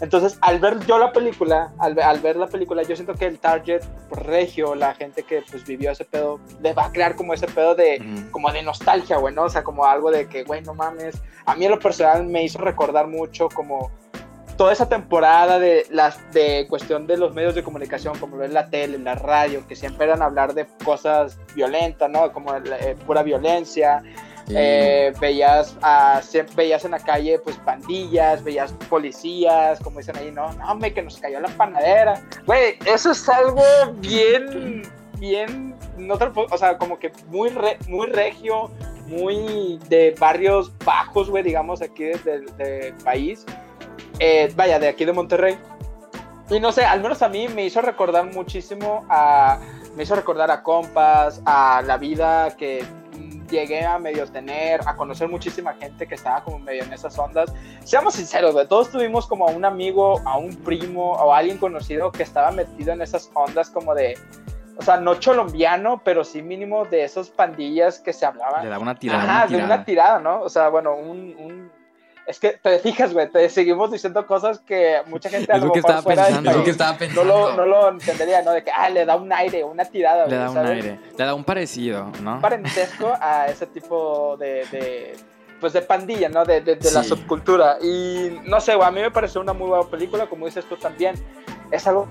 Entonces, 0.00 0.38
al 0.40 0.60
ver 0.60 0.84
yo 0.86 0.98
la 0.98 1.12
película, 1.12 1.72
al, 1.78 1.98
al, 2.00 2.20
ver 2.20 2.36
la 2.36 2.46
película, 2.46 2.82
yo 2.82 2.96
siento 2.96 3.14
que 3.14 3.26
el 3.26 3.38
target 3.38 3.82
regio, 4.10 4.74
la 4.74 4.94
gente 4.94 5.22
que 5.22 5.42
pues 5.50 5.64
vivió 5.66 5.90
ese 5.90 6.04
pedo, 6.04 6.40
le 6.62 6.72
va 6.72 6.86
a 6.86 6.92
crear 6.92 7.16
como 7.16 7.34
ese 7.34 7.46
pedo 7.46 7.74
de, 7.74 8.02
como 8.30 8.50
de 8.50 8.62
nostalgia, 8.62 9.18
güey, 9.18 9.34
¿no? 9.34 9.44
O 9.44 9.48
sea, 9.50 9.62
como 9.62 9.84
algo 9.84 10.10
de 10.10 10.26
que, 10.26 10.44
güey, 10.44 10.62
no 10.62 10.74
mames. 10.74 11.20
A 11.44 11.54
mí 11.54 11.66
en 11.66 11.72
lo 11.72 11.78
personal 11.78 12.24
me 12.26 12.42
hizo 12.42 12.58
recordar 12.58 13.08
mucho 13.08 13.48
como 13.48 13.90
toda 14.56 14.72
esa 14.72 14.88
temporada 14.88 15.58
de 15.58 15.86
las 15.90 16.18
de 16.32 16.66
cuestión 16.68 17.06
de 17.06 17.16
los 17.16 17.34
medios 17.34 17.54
de 17.54 17.62
comunicación, 17.62 18.18
como 18.18 18.36
lo 18.36 18.44
es 18.44 18.52
la 18.52 18.68
tele, 18.68 18.98
la 18.98 19.14
radio, 19.14 19.66
que 19.66 19.74
siempre 19.74 20.04
eran 20.06 20.20
hablar 20.20 20.52
de 20.54 20.66
cosas 20.84 21.38
violentas, 21.54 22.10
¿no? 22.10 22.30
Como 22.32 22.54
eh, 22.54 22.96
pura 23.06 23.22
violencia. 23.22 24.02
Eh, 24.48 25.12
veías, 25.20 25.76
a, 25.82 26.20
veías 26.56 26.84
en 26.84 26.92
la 26.92 26.98
calle 26.98 27.38
pues 27.38 27.56
pandillas, 27.58 28.42
veías 28.42 28.72
policías, 28.88 29.78
como 29.80 29.98
dicen 29.98 30.16
ahí, 30.16 30.32
no, 30.32 30.52
no, 30.54 30.74
me 30.74 30.92
que 30.92 31.02
nos 31.02 31.18
cayó 31.18 31.40
la 31.40 31.48
panadera. 31.48 32.22
Güey, 32.46 32.76
eso 32.86 33.12
es 33.12 33.28
algo 33.28 33.62
bien, 33.98 34.82
bien, 35.18 35.74
no 35.96 36.14
o 36.14 36.58
sea, 36.58 36.78
como 36.78 36.98
que 36.98 37.12
muy, 37.28 37.52
muy 37.88 38.06
regio, 38.08 38.70
muy 39.06 39.78
de 39.88 40.14
barrios 40.18 40.72
bajos, 40.84 41.30
güey, 41.30 41.42
digamos, 41.42 41.82
aquí 41.82 42.04
del 42.04 42.94
país. 43.04 43.44
Eh, 44.18 44.52
vaya, 44.54 44.78
de 44.78 44.88
aquí 44.88 45.04
de 45.04 45.12
Monterrey. 45.12 45.56
Y 46.50 46.60
no 46.60 46.72
sé, 46.72 46.84
al 46.84 47.00
menos 47.00 47.22
a 47.22 47.28
mí 47.28 47.48
me 47.48 47.64
hizo 47.64 47.80
recordar 47.80 48.24
muchísimo 48.32 49.04
a. 49.08 49.58
Me 49.96 50.04
hizo 50.04 50.14
recordar 50.14 50.50
a 50.50 50.62
compas, 50.62 51.42
a 51.46 51.82
la 51.84 51.96
vida 51.96 52.56
que 52.56 52.84
llegué 53.50 53.84
a 53.84 53.98
medio 53.98 54.26
tener, 54.26 54.80
a 54.86 54.96
conocer 54.96 55.28
muchísima 55.28 55.74
gente 55.74 56.06
que 56.06 56.14
estaba 56.14 56.42
como 56.44 56.58
medio 56.58 56.84
en 56.84 56.92
esas 56.92 57.18
ondas. 57.18 57.52
Seamos 57.84 58.14
sinceros, 58.14 58.54
de 58.54 58.66
todos 58.66 58.90
tuvimos 58.90 59.26
como 59.26 59.48
a 59.48 59.50
un 59.50 59.64
amigo, 59.64 60.20
a 60.24 60.36
un 60.38 60.54
primo 60.56 61.12
o 61.12 61.32
a 61.32 61.38
alguien 61.38 61.58
conocido 61.58 62.10
que 62.12 62.22
estaba 62.22 62.50
metido 62.50 62.92
en 62.92 63.02
esas 63.02 63.30
ondas 63.34 63.70
como 63.70 63.94
de, 63.94 64.18
o 64.76 64.82
sea, 64.82 64.96
no 64.98 65.18
colombiano, 65.18 66.00
pero 66.04 66.24
sí 66.24 66.42
mínimo 66.42 66.84
de 66.84 67.04
esas 67.04 67.28
pandillas 67.30 67.98
que 67.98 68.12
se 68.12 68.26
hablaban. 68.26 68.64
Le 68.64 68.70
da 68.70 68.78
una 68.78 68.94
tirada. 68.94 69.22
Ajá, 69.22 69.46
de 69.46 69.62
una 69.62 69.84
tirada, 69.84 70.18
¿no? 70.20 70.42
O 70.42 70.48
sea, 70.48 70.68
bueno, 70.68 70.94
un 70.94 71.70
es 72.30 72.38
que 72.38 72.50
te 72.50 72.78
fijas, 72.78 73.12
güey, 73.12 73.28
te 73.28 73.48
seguimos 73.48 73.90
diciendo 73.90 74.26
cosas 74.26 74.60
que 74.60 74.98
mucha 75.06 75.28
gente 75.28 75.52
a 75.52 75.58
lo, 75.58 75.72
que 75.72 75.82
mejor 75.82 76.02
fuera 76.02 76.24
pensando, 76.26 76.50
es 76.50 76.56
que 76.58 76.70
estaba 76.70 76.96
pensando. 76.96 77.24
No 77.24 77.48
lo, 77.48 77.56
no 77.56 77.66
lo 77.66 77.88
entendería, 77.90 78.42
¿no? 78.42 78.52
De 78.52 78.62
que, 78.62 78.70
ah, 78.70 78.88
le 78.88 79.04
da 79.04 79.16
un 79.16 79.32
aire, 79.32 79.64
una 79.64 79.84
tirada. 79.84 80.26
Le 80.26 80.36
da 80.36 80.50
un 80.50 80.58
aire, 80.58 80.98
le 81.16 81.24
da 81.24 81.34
un 81.34 81.44
parecido, 81.44 82.10
¿no? 82.22 82.34
Un 82.34 82.40
parentesco 82.40 83.12
a 83.20 83.46
ese 83.48 83.66
tipo 83.66 84.36
de, 84.38 84.64
de 84.70 85.16
pues 85.60 85.72
de 85.72 85.82
pandilla, 85.82 86.28
¿no? 86.28 86.44
De, 86.44 86.60
de, 86.60 86.76
de 86.76 86.90
la 86.92 87.02
subcultura. 87.02 87.78
Y 87.82 88.40
no 88.44 88.60
sé, 88.60 88.74
güey, 88.76 88.86
a 88.86 88.90
mí 88.90 89.00
me 89.00 89.10
pareció 89.10 89.40
una 89.40 89.52
muy 89.52 89.68
buena 89.68 89.84
película, 89.90 90.26
como 90.26 90.46
dices 90.46 90.64
tú 90.66 90.76
también. 90.76 91.16
Es 91.70 91.86
algo 91.86 92.08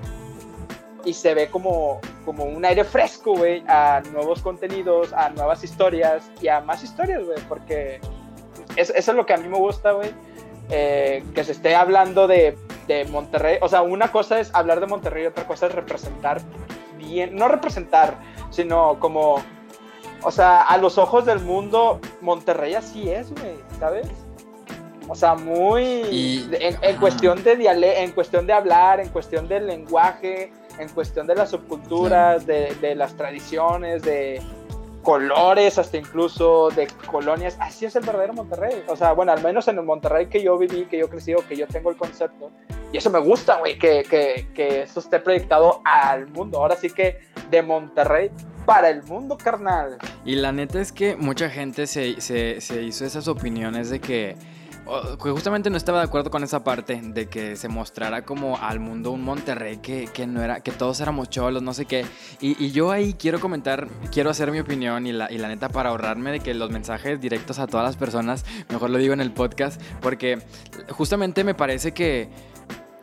y 1.06 1.14
se 1.14 1.34
ve 1.34 1.48
como, 1.50 2.02
como 2.26 2.44
un 2.44 2.64
aire 2.66 2.84
fresco, 2.84 3.36
güey, 3.36 3.64
a 3.68 4.02
nuevos 4.12 4.42
contenidos, 4.42 5.14
a 5.14 5.30
nuevas 5.30 5.64
historias 5.64 6.30
y 6.42 6.48
a 6.48 6.62
más 6.62 6.84
historias, 6.84 7.24
güey, 7.24 7.40
porque 7.48 8.00
eso, 8.80 8.94
es 8.96 9.08
lo 9.08 9.26
que 9.26 9.34
a 9.34 9.38
mí 9.38 9.48
me 9.48 9.58
gusta, 9.58 9.92
güey. 9.92 10.12
Eh, 10.72 11.24
que 11.34 11.44
se 11.44 11.52
esté 11.54 11.76
hablando 11.76 12.28
de, 12.28 12.56
de, 12.88 13.06
Monterrey. 13.06 13.58
O 13.62 13.68
sea, 13.68 13.82
una 13.82 14.12
cosa 14.12 14.40
es 14.40 14.54
hablar 14.54 14.80
de 14.80 14.86
Monterrey 14.86 15.24
y 15.24 15.28
otra 15.28 15.48
cosa 15.48 15.66
es 15.66 15.74
representar 15.74 16.42
bien, 16.98 17.36
no 17.36 17.48
representar, 17.48 18.20
sino 18.52 19.00
como, 19.00 19.42
o 20.22 20.32
sea, 20.32 20.62
a 20.62 20.78
los 20.78 21.00
ojos 21.00 21.26
del 21.26 21.40
mundo, 21.40 22.00
Monterrey 22.22 22.76
así 22.76 23.10
es, 23.10 23.32
güey, 23.32 23.56
¿sabes? 23.80 24.08
O 25.08 25.16
sea, 25.16 25.34
muy 25.34 26.48
en, 26.52 26.98
cuestión 26.98 27.44
de 27.44 27.56
diale 27.56 28.04
en 28.04 28.12
cuestión 28.12 28.46
de 28.46 28.54
hablar, 28.54 29.00
en 29.00 29.10
cuestión 29.10 29.48
del 29.48 29.66
lenguaje, 29.66 30.54
en 30.78 30.88
cuestión 30.90 31.26
de 31.26 31.34
las 31.34 31.50
subculturas, 31.50 32.46
de, 32.46 32.76
de 32.80 32.94
las 32.94 33.16
tradiciones, 33.16 34.04
de, 34.04 34.40
colores, 35.04 35.78
hasta 35.78 35.98
incluso 35.98 36.70
de 36.70 36.88
colonias. 37.10 37.58
Así 37.60 37.86
es 37.86 37.96
el 37.96 38.06
verdadero 38.06 38.34
Monterrey. 38.34 38.84
O 38.88 38.96
sea, 38.96 39.14
bueno, 39.14 39.32
al 39.32 39.42
menos 39.42 39.68
en 39.68 39.78
el 39.78 39.86
Monterrey 39.86 40.28
que 40.28 40.44
yo 40.44 40.58
viví, 40.58 40.86
que 40.86 40.98
yo 40.98 41.10
crecí, 41.10 41.34
que 41.48 41.56
yo 41.56 41.68
tengo 41.68 41.90
el 41.90 41.98
concepto. 41.98 42.52
Y 42.92 42.98
eso 42.98 43.10
me 43.10 43.20
gusta, 43.20 43.58
güey, 43.58 43.78
que, 43.78 44.04
que, 44.04 44.48
que 44.54 44.82
eso 44.84 45.00
esté 45.00 45.20
proyectado 45.20 45.82
al 45.86 46.28
mundo. 46.28 46.60
Ahora 46.60 46.76
sí 46.76 46.90
que 46.90 47.20
de 47.50 47.62
Monterrey 47.62 48.32
para 48.66 48.90
el 48.90 49.04
mundo, 49.04 49.38
carnal. 49.38 49.98
Y 50.26 50.36
la 50.36 50.52
neta 50.52 50.80
es 50.80 50.92
que 50.92 51.16
mucha 51.16 51.50
gente 51.50 51.88
se, 51.88 52.22
se, 52.22 52.62
se 52.62 52.82
hizo 52.84 53.06
esas 53.06 53.28
opiniones 53.28 53.90
de 53.90 54.00
que 54.00 54.36
justamente 55.20 55.70
no 55.70 55.78
estaba 55.78 56.00
de 56.00 56.06
acuerdo 56.06 56.32
con 56.32 56.44
esa 56.44 56.64
parte 56.64 57.00
de 57.02 57.28
que 57.28 57.56
se 57.56 57.68
mostrara 57.68 58.24
como 58.24 58.58
al 58.58 58.80
mundo 58.80 59.12
un 59.12 59.24
Monterrey 59.24 59.78
que, 59.78 60.10
que 60.14 60.28
no 60.28 60.42
era, 60.42 60.62
que 60.62 60.72
todos 60.72 61.00
éramos 61.02 61.30
cholos, 61.30 61.62
no 61.62 61.74
sé 61.74 61.86
qué. 61.86 62.06
Y, 62.40 62.64
y, 62.64 62.72
yo 62.72 62.92
ahí 62.92 63.14
quiero 63.14 63.40
comentar, 63.40 63.88
quiero 64.12 64.30
hacer 64.30 64.52
mi 64.52 64.60
opinión 64.60 65.06
y 65.08 65.12
la, 65.12 65.32
y 65.32 65.38
la 65.38 65.48
neta 65.48 65.70
para 65.70 65.90
ahorrarme 65.90 66.32
de 66.32 66.40
que 66.40 66.54
los 66.54 66.72
mensajes 66.72 67.20
directos 67.22 67.60
a 67.60 67.68
todas 67.68 67.86
las 67.86 67.96
personas, 67.96 68.46
mejor 68.70 68.90
lo 68.90 68.98
digo 68.98 69.14
en 69.14 69.22
el 69.22 69.32
podcast, 69.32 69.82
porque 70.02 70.40
justamente 70.90 71.44
me 71.44 71.54
parece 71.54 71.94
que 71.94 72.30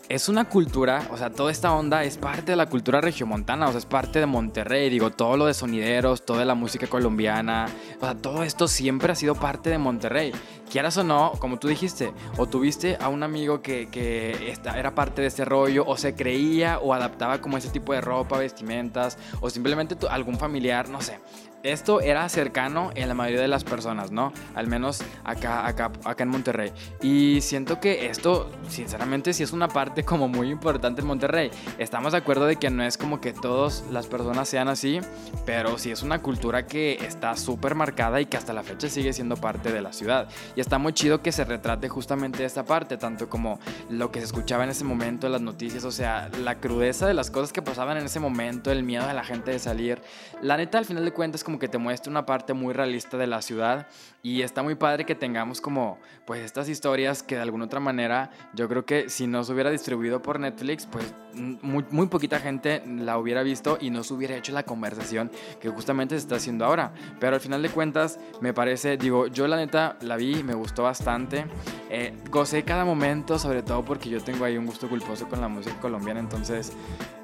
es 0.09 0.29
una 0.29 0.49
cultura, 0.49 1.07
o 1.11 1.17
sea, 1.17 1.31
toda 1.31 1.51
esta 1.51 1.73
onda 1.73 2.05
es 2.05 2.17
parte 2.17 2.53
de 2.53 2.57
la 2.57 2.67
cultura 2.67 3.01
regiomontana, 3.01 3.67
o 3.67 3.71
sea, 3.71 3.79
es 3.79 3.87
parte 3.87 4.21
de 4.21 4.27
Monterrey, 4.27 4.89
digo, 4.89 5.11
todo 5.11 5.37
lo 5.37 5.47
de 5.47 5.55
sonideros, 5.55 6.25
toda 6.25 6.45
la 6.45 6.55
música 6.55 6.87
colombiana, 6.87 7.67
o 7.97 8.05
sea, 8.05 8.15
todo 8.15 8.45
esto 8.45 8.69
siempre 8.69 9.13
ha 9.13 9.17
sido 9.17 9.35
parte 9.35 9.71
de 9.71 9.79
Monterrey. 9.79 10.33
Quieras 10.71 10.97
o 10.97 11.05
no, 11.05 11.33
como 11.39 11.59
tú 11.59 11.69
dijiste, 11.69 12.13
o 12.37 12.47
tuviste 12.47 12.99
a 13.01 13.09
un 13.09 13.23
amigo 13.23 13.63
que, 13.63 13.89
que 13.89 14.55
era 14.77 14.95
parte 14.95 15.23
de 15.23 15.29
ese 15.29 15.45
rollo, 15.45 15.85
o 15.87 15.97
se 15.97 16.15
creía 16.15 16.79
o 16.79 16.93
adaptaba 16.93 17.41
como 17.41 17.57
ese 17.57 17.71
tipo 17.71 17.93
de 17.93 18.01
ropa, 18.01 18.39
vestimentas, 18.39 19.19
o 19.41 19.51
simplemente 19.51 19.97
algún 20.09 20.37
familiar, 20.39 20.89
no 20.89 21.01
sé 21.01 21.19
esto 21.63 22.01
era 22.01 22.29
cercano 22.29 22.91
en 22.95 23.09
la 23.09 23.15
mayoría 23.15 23.41
de 23.41 23.49
las 23.49 23.65
personas, 23.65 24.11
¿no? 24.11 24.33
Al 24.55 24.67
menos 24.67 25.03
acá, 25.25 25.67
acá, 25.67 25.91
acá 26.05 26.23
en 26.23 26.29
Monterrey. 26.29 26.73
Y 27.03 27.41
siento 27.41 27.81
que 27.81 28.07
esto, 28.07 28.51
sinceramente, 28.69 29.33
sí 29.33 29.43
es 29.43 29.53
una 29.53 29.69
parte 29.69 30.05
como 30.05 30.29
muy 30.29 30.51
importante 30.51 31.01
en 31.01 31.07
Monterrey. 31.07 31.51
Estamos 31.79 32.13
de 32.13 32.19
acuerdo 32.19 32.47
de 32.47 32.57
que 32.57 32.71
no 32.71 32.83
es 32.83 32.97
como 32.97 33.21
que 33.21 33.33
todas 33.33 33.85
las 33.91 34.07
personas 34.07 34.49
sean 34.49 34.69
así, 34.69 35.01
pero 35.45 35.79
sí 35.79 35.91
es 35.91 36.03
una 36.03 36.21
cultura 36.21 36.67
que 36.67 36.95
está 37.07 37.37
súper 37.37 37.75
marcada 37.75 38.21
y 38.21 38.27
que 38.27 38.37
hasta 38.37 38.53
la 38.53 38.63
fecha 38.63 38.89
sigue 38.89 39.13
siendo 39.13 39.37
parte 39.37 39.73
de 39.73 39.81
la 39.81 39.93
ciudad. 39.93 40.29
Y 40.55 40.61
está 40.61 40.79
muy 40.79 40.93
chido 40.93 41.23
que 41.23 41.33
se 41.33 41.45
retrate 41.45 41.89
justamente 41.89 42.45
esta 42.45 42.65
parte, 42.65 42.97
tanto 42.97 43.29
como 43.29 43.59
lo 43.91 44.11
que 44.11 44.21
se 44.21 44.27
escuchaba 44.27 44.65
en 44.65 44.71
ese 44.71 44.85
momento, 44.85 45.29
las 45.29 45.41
noticias, 45.41 45.85
o 45.85 45.93
sea, 45.93 46.29
la 46.43 46.57
crudeza 46.57 47.07
de 47.07 47.15
las 47.15 47.31
cosas 47.31 47.53
que 47.53 47.63
pasaban 47.63 47.97
en 47.97 48.07
ese 48.07 48.21
momento, 48.21 48.71
el 48.71 48.83
miedo 48.83 49.07
de 49.07 49.15
la 49.15 49.25
gente 49.25 49.51
de 49.51 49.59
salir. 49.59 50.01
La 50.43 50.57
neta, 50.57 50.79
al 50.79 50.85
final 50.85 51.05
de 51.05 51.13
cuentas, 51.13 51.43
como 51.43 51.56
que 51.59 51.69
te 51.69 51.79
muestra 51.79 52.11
una 52.11 52.27
parte 52.27 52.53
muy 52.53 52.75
realista 52.75 53.17
de 53.17 53.27
la 53.27 53.43
ciudad 53.43 53.87
y 54.23 54.43
está 54.43 54.63
muy 54.63 54.75
padre 54.75 55.05
que 55.05 55.15
tengamos 55.15 55.61
como, 55.61 55.99
pues, 56.25 56.43
estas 56.43 56.69
historias 56.69 57.23
que 57.23 57.37
de 57.37 57.43
alguna 57.43 57.67
otra 57.67 57.81
manera, 57.81 58.31
yo 58.55 58.69
creo 58.69 58.85
que 58.85 59.09
si 59.09 59.27
no 59.27 59.45
se 59.45 59.53
hubiera 59.53 59.71
distribuido 59.71 60.21
por 60.21 60.41
Netflix, 60.41 60.87
pues 60.87 61.15
muy, 61.35 62.07
poquita 62.07 62.41
gente 62.41 62.83
la 62.87 63.19
hubiera 63.19 63.43
visto 63.43 63.79
y 63.81 63.91
no 63.91 64.03
se 64.03 64.15
hubiera 64.15 64.37
hecho 64.37 64.53
la 64.53 64.65
conversación 64.65 65.31
que 65.61 65.69
justamente 65.69 66.15
se 66.17 66.23
está 66.23 66.37
haciendo 66.37 66.65
ahora. 66.65 66.93
Pero 67.21 67.35
al 67.35 67.41
final 67.41 67.63
de 67.63 67.69
cuentas, 67.69 68.19
me 68.41 68.53
parece, 68.53 68.97
digo, 68.97 69.27
yo 69.29 69.47
la 69.47 69.57
neta 69.57 69.97
la 70.01 70.17
vi, 70.17 70.43
me 70.43 70.55
gustó 70.55 70.85
bastante. 70.85 71.47
Eh, 71.91 72.17
gocé 72.31 72.65
cada 72.65 72.85
momento, 72.85 73.39
sobre 73.39 73.63
todo 73.63 73.85
porque 73.85 74.09
yo 74.09 74.21
tengo 74.21 74.45
ahí 74.45 74.57
un 74.57 74.67
gusto 74.67 74.89
culposo 74.89 75.29
con 75.29 75.41
la 75.41 75.49
música 75.49 75.79
colombiana, 75.81 76.21
entonces 76.21 76.73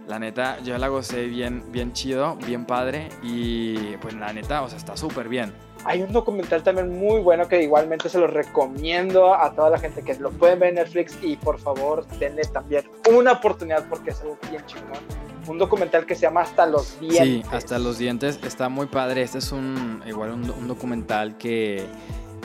la 0.07 0.19
neta 0.19 0.59
yo 0.61 0.77
la 0.79 0.89
gocé 0.89 1.27
bien, 1.27 1.65
bien 1.71 1.93
chido, 1.93 2.37
bien 2.47 2.65
padre 2.65 3.09
y 3.23 3.97
pues 3.99 4.15
la 4.15 4.33
neta, 4.33 4.63
o 4.63 4.69
sea, 4.69 4.79
está 4.79 4.97
súper 4.97 5.29
bien. 5.29 5.53
Hay 5.85 6.03
un 6.03 6.13
documental 6.13 6.63
también 6.63 6.97
muy 6.97 7.21
bueno 7.21 7.49
que 7.49 7.63
igualmente 7.63 8.09
se 8.09 8.19
lo 8.19 8.27
recomiendo 8.27 9.35
a 9.35 9.53
toda 9.53 9.71
la 9.71 9.79
gente 9.79 10.03
que 10.03 10.15
lo 10.15 10.31
pueden 10.31 10.61
ver 10.61 10.71
en 10.71 10.75
Netflix 10.77 11.19
y 11.23 11.37
por 11.37 11.59
favor 11.59 12.07
denle 12.19 12.43
también 12.45 12.85
una 13.11 13.33
oportunidad 13.33 13.89
porque 13.89 14.11
es 14.11 14.21
algo 14.21 14.39
bien 14.51 14.65
chingón. 14.67 15.01
Un 15.49 15.59
documental 15.59 16.07
que 16.07 16.15
se 16.15 16.23
llama 16.23 16.43
Hasta 16.43 16.67
los 16.67 17.01
dientes. 17.01 17.25
Sí, 17.25 17.43
Hasta 17.51 17.79
los 17.81 17.99
dientes 17.99 18.39
está 18.45 18.69
muy 18.69 18.87
padre. 18.87 19.23
Este 19.23 19.39
es 19.39 19.51
un 19.51 20.01
igual 20.07 20.31
un 20.31 20.69
documental 20.69 21.37
que 21.37 21.85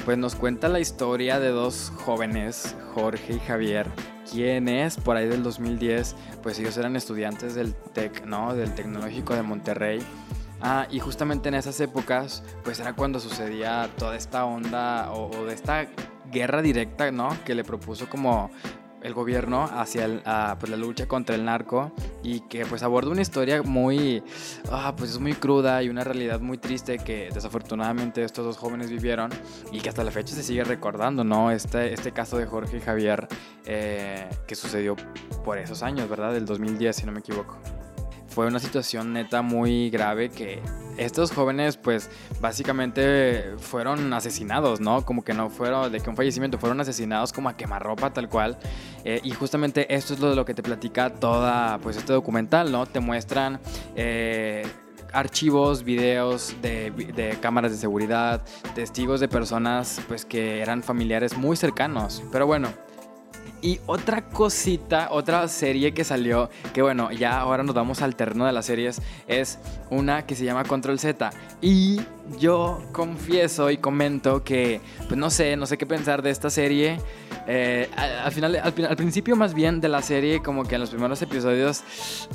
pues 0.03 0.17
nos 0.17 0.35
cuenta 0.35 0.67
la 0.67 0.79
historia 0.79 1.39
de 1.39 1.49
dos 1.49 1.91
jóvenes, 1.97 2.75
Jorge 2.95 3.33
y 3.33 3.39
Javier, 3.39 3.87
quienes 4.31 4.97
por 4.97 5.17
ahí 5.17 5.27
del 5.27 5.43
2010, 5.43 6.15
pues 6.43 6.59
ellos 6.59 6.77
eran 6.77 6.95
estudiantes 6.95 7.55
del 7.55 7.73
TEC, 7.73 8.25
¿no? 8.25 8.53
Del 8.53 8.73
Tecnológico 8.73 9.35
de 9.35 9.43
Monterrey. 9.43 9.99
Ah, 10.61 10.87
y 10.89 10.99
justamente 10.99 11.49
en 11.49 11.55
esas 11.55 11.79
épocas, 11.79 12.43
pues 12.63 12.79
era 12.79 12.93
cuando 12.93 13.19
sucedía 13.19 13.89
toda 13.97 14.15
esta 14.15 14.45
onda 14.45 15.11
o, 15.11 15.29
o 15.29 15.45
de 15.45 15.53
esta 15.53 15.87
guerra 16.31 16.61
directa, 16.61 17.11
¿no? 17.11 17.29
Que 17.45 17.55
le 17.55 17.63
propuso 17.63 18.09
como 18.09 18.49
el 19.01 19.13
gobierno 19.13 19.63
hacia 19.63 20.07
pues, 20.59 20.69
la 20.69 20.77
lucha 20.77 21.07
contra 21.07 21.35
el 21.35 21.45
narco 21.45 21.91
y 22.23 22.41
que 22.41 22.65
pues 22.65 22.83
aborda 22.83 23.11
una 23.11 23.21
historia 23.21 23.61
muy, 23.63 24.23
ah, 24.71 24.93
pues 24.97 25.11
es 25.11 25.19
muy 25.19 25.33
cruda 25.33 25.81
y 25.83 25.89
una 25.89 26.03
realidad 26.03 26.39
muy 26.39 26.57
triste 26.57 26.97
que 26.97 27.29
desafortunadamente 27.33 28.23
estos 28.23 28.45
dos 28.45 28.57
jóvenes 28.57 28.89
vivieron 28.89 29.31
y 29.71 29.79
que 29.79 29.89
hasta 29.89 30.03
la 30.03 30.11
fecha 30.11 30.35
se 30.35 30.43
sigue 30.43 30.63
recordando, 30.63 31.23
¿no? 31.23 31.51
Este, 31.51 31.93
este 31.93 32.11
caso 32.11 32.37
de 32.37 32.45
Jorge 32.45 32.77
y 32.77 32.81
Javier 32.81 33.27
eh, 33.65 34.29
que 34.47 34.55
sucedió 34.55 34.95
por 35.43 35.57
esos 35.57 35.83
años, 35.83 36.09
¿verdad? 36.09 36.33
Del 36.33 36.45
2010, 36.45 36.95
si 36.95 37.05
no 37.05 37.11
me 37.11 37.19
equivoco 37.19 37.57
fue 38.37 38.45
una 38.45 38.59
situación 38.59 39.13
neta 39.13 39.41
muy 39.41 39.89
grave 39.89 40.29
que 40.29 40.61
estos 40.95 41.31
jóvenes 41.31 41.75
pues 41.75 42.07
básicamente 42.39 43.55
fueron 43.57 44.13
asesinados, 44.13 44.79
¿no? 44.79 45.03
Como 45.03 45.23
que 45.23 45.33
no 45.33 45.49
fueron 45.49 45.91
de 45.91 45.99
que 45.99 46.07
un 46.07 46.15
fallecimiento, 46.15 46.59
fueron 46.59 46.79
asesinados 46.79 47.33
como 47.33 47.49
a 47.49 47.57
quemarropa 47.57 48.13
tal 48.13 48.29
cual. 48.29 48.59
Eh, 49.03 49.21
y 49.23 49.31
justamente 49.31 49.91
esto 49.91 50.13
es 50.13 50.19
lo 50.19 50.29
de 50.29 50.35
lo 50.35 50.45
que 50.45 50.53
te 50.53 50.61
platica 50.61 51.09
toda 51.09 51.79
pues 51.79 51.97
este 51.97 52.13
documental, 52.13 52.71
¿no? 52.71 52.85
Te 52.85 52.99
muestran... 52.99 53.59
Eh, 53.95 54.67
archivos, 55.13 55.83
videos 55.83 56.53
de, 56.61 56.91
de, 56.91 57.39
cámaras 57.39 57.71
de 57.71 57.77
seguridad, 57.77 58.43
testigos 58.75 59.19
de 59.21 59.29
personas 59.29 60.01
pues 60.07 60.25
que 60.25 60.59
eran 60.59 60.83
familiares 60.83 61.35
muy 61.37 61.55
cercanos. 61.55 62.21
Pero 62.31 62.45
bueno, 62.45 62.67
y 63.61 63.79
otra 63.85 64.21
cosita, 64.21 65.07
otra 65.11 65.47
serie 65.47 65.93
que 65.93 66.03
salió, 66.03 66.49
que 66.73 66.81
bueno, 66.81 67.11
ya 67.11 67.39
ahora 67.39 67.63
nos 67.63 67.75
vamos 67.75 68.01
al 68.01 68.15
terreno 68.15 68.45
de 68.45 68.51
las 68.51 68.65
series, 68.65 69.01
es 69.27 69.59
una 69.89 70.25
que 70.25 70.35
se 70.35 70.45
llama 70.45 70.63
Control 70.63 70.99
Z. 70.99 71.31
Y 71.61 72.01
yo 72.39 72.83
confieso 72.91 73.71
y 73.71 73.77
comento 73.77 74.43
que, 74.43 74.81
pues 75.07 75.17
no 75.17 75.29
sé, 75.29 75.55
no 75.57 75.65
sé 75.65 75.77
qué 75.77 75.85
pensar 75.85 76.21
de 76.21 76.29
esta 76.29 76.49
serie. 76.49 76.99
Eh, 77.47 77.89
al, 77.95 78.31
final, 78.31 78.55
al, 78.57 78.95
principio 78.95 79.35
más 79.35 79.53
bien 79.53 79.81
de 79.81 79.87
la 79.89 80.01
serie, 80.01 80.41
como 80.41 80.63
que 80.65 80.75
en 80.75 80.81
los 80.81 80.89
primeros 80.89 81.21
episodios, 81.21 81.83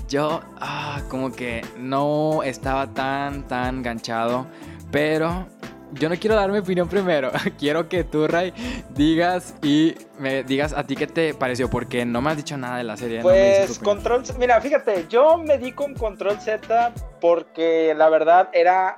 yo 0.09 0.41
ah, 0.59 1.02
como 1.09 1.33
que 1.33 1.64
no 1.79 2.43
estaba 2.43 2.93
tan, 2.93 3.47
tan 3.47 3.83
ganchado. 3.83 4.47
Pero 4.91 5.47
yo 5.93 6.09
no 6.09 6.17
quiero 6.17 6.37
dar 6.37 6.50
mi 6.50 6.59
opinión 6.59 6.89
primero. 6.89 7.31
quiero 7.59 7.89
que 7.89 8.05
tú, 8.05 8.26
Ray, 8.26 8.52
digas 8.91 9.55
y 9.63 9.95
me 10.19 10.43
digas 10.45 10.73
a 10.73 10.85
ti 10.85 10.97
qué 10.97 11.07
te 11.07 11.35
pareció, 11.35 11.69
porque 11.69 12.05
no 12.05 12.21
me 12.21 12.31
has 12.31 12.37
dicho 12.37 12.57
nada 12.57 12.78
de 12.78 12.85
la 12.85 12.97
serie. 12.97 13.21
Pues 13.23 13.78
Control, 13.78 14.23
mira, 14.39 14.61
fíjate, 14.61 15.07
yo 15.09 15.39
me 15.39 15.59
di 15.59 15.73
con 15.73 15.95
Control 15.95 16.41
Z 16.41 16.93
porque 17.21 17.95
la 17.97 18.09
verdad 18.09 18.49
era, 18.52 18.97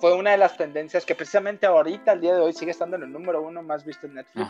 fue 0.00 0.14
una 0.14 0.32
de 0.32 0.38
las 0.38 0.56
tendencias 0.56 1.04
que 1.04 1.14
precisamente 1.14 1.66
ahorita, 1.66 2.12
al 2.12 2.20
día 2.20 2.34
de 2.34 2.40
hoy, 2.40 2.52
sigue 2.52 2.70
estando 2.70 2.96
en 2.96 3.04
el 3.04 3.12
número 3.12 3.42
uno 3.42 3.62
más 3.62 3.84
visto 3.84 4.06
en 4.06 4.14
Netflix. 4.14 4.48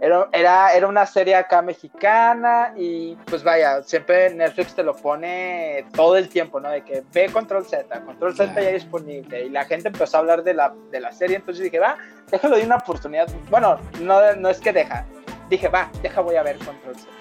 Era, 0.00 0.28
era, 0.32 0.72
era, 0.72 0.88
una 0.88 1.04
serie 1.04 1.34
acá 1.34 1.60
mexicana 1.60 2.72
y 2.74 3.16
pues 3.26 3.44
vaya, 3.44 3.82
siempre 3.82 4.32
Netflix 4.32 4.74
te 4.74 4.82
lo 4.82 4.96
pone 4.96 5.84
todo 5.94 6.16
el 6.16 6.30
tiempo, 6.30 6.58
¿no? 6.58 6.70
De 6.70 6.82
que 6.82 7.02
ve 7.12 7.30
Control 7.30 7.66
Z, 7.66 8.00
Control 8.06 8.34
Z 8.34 8.62
ya 8.62 8.70
disponible 8.70 9.44
y 9.44 9.50
la 9.50 9.66
gente 9.66 9.88
empezó 9.88 10.16
a 10.16 10.20
hablar 10.20 10.42
de 10.42 10.54
la, 10.54 10.72
de 10.90 11.00
la 11.00 11.12
serie, 11.12 11.36
entonces 11.36 11.64
dije, 11.64 11.78
va, 11.78 11.98
déjalo 12.30 12.56
de 12.56 12.64
una 12.64 12.76
oportunidad. 12.76 13.28
Bueno, 13.50 13.78
no, 14.00 14.34
no 14.36 14.48
es 14.48 14.58
que 14.58 14.72
deja, 14.72 15.04
dije, 15.50 15.68
va, 15.68 15.90
deja 16.00 16.22
voy 16.22 16.36
a 16.36 16.42
ver 16.44 16.56
Control 16.58 16.96
Z. 16.96 17.19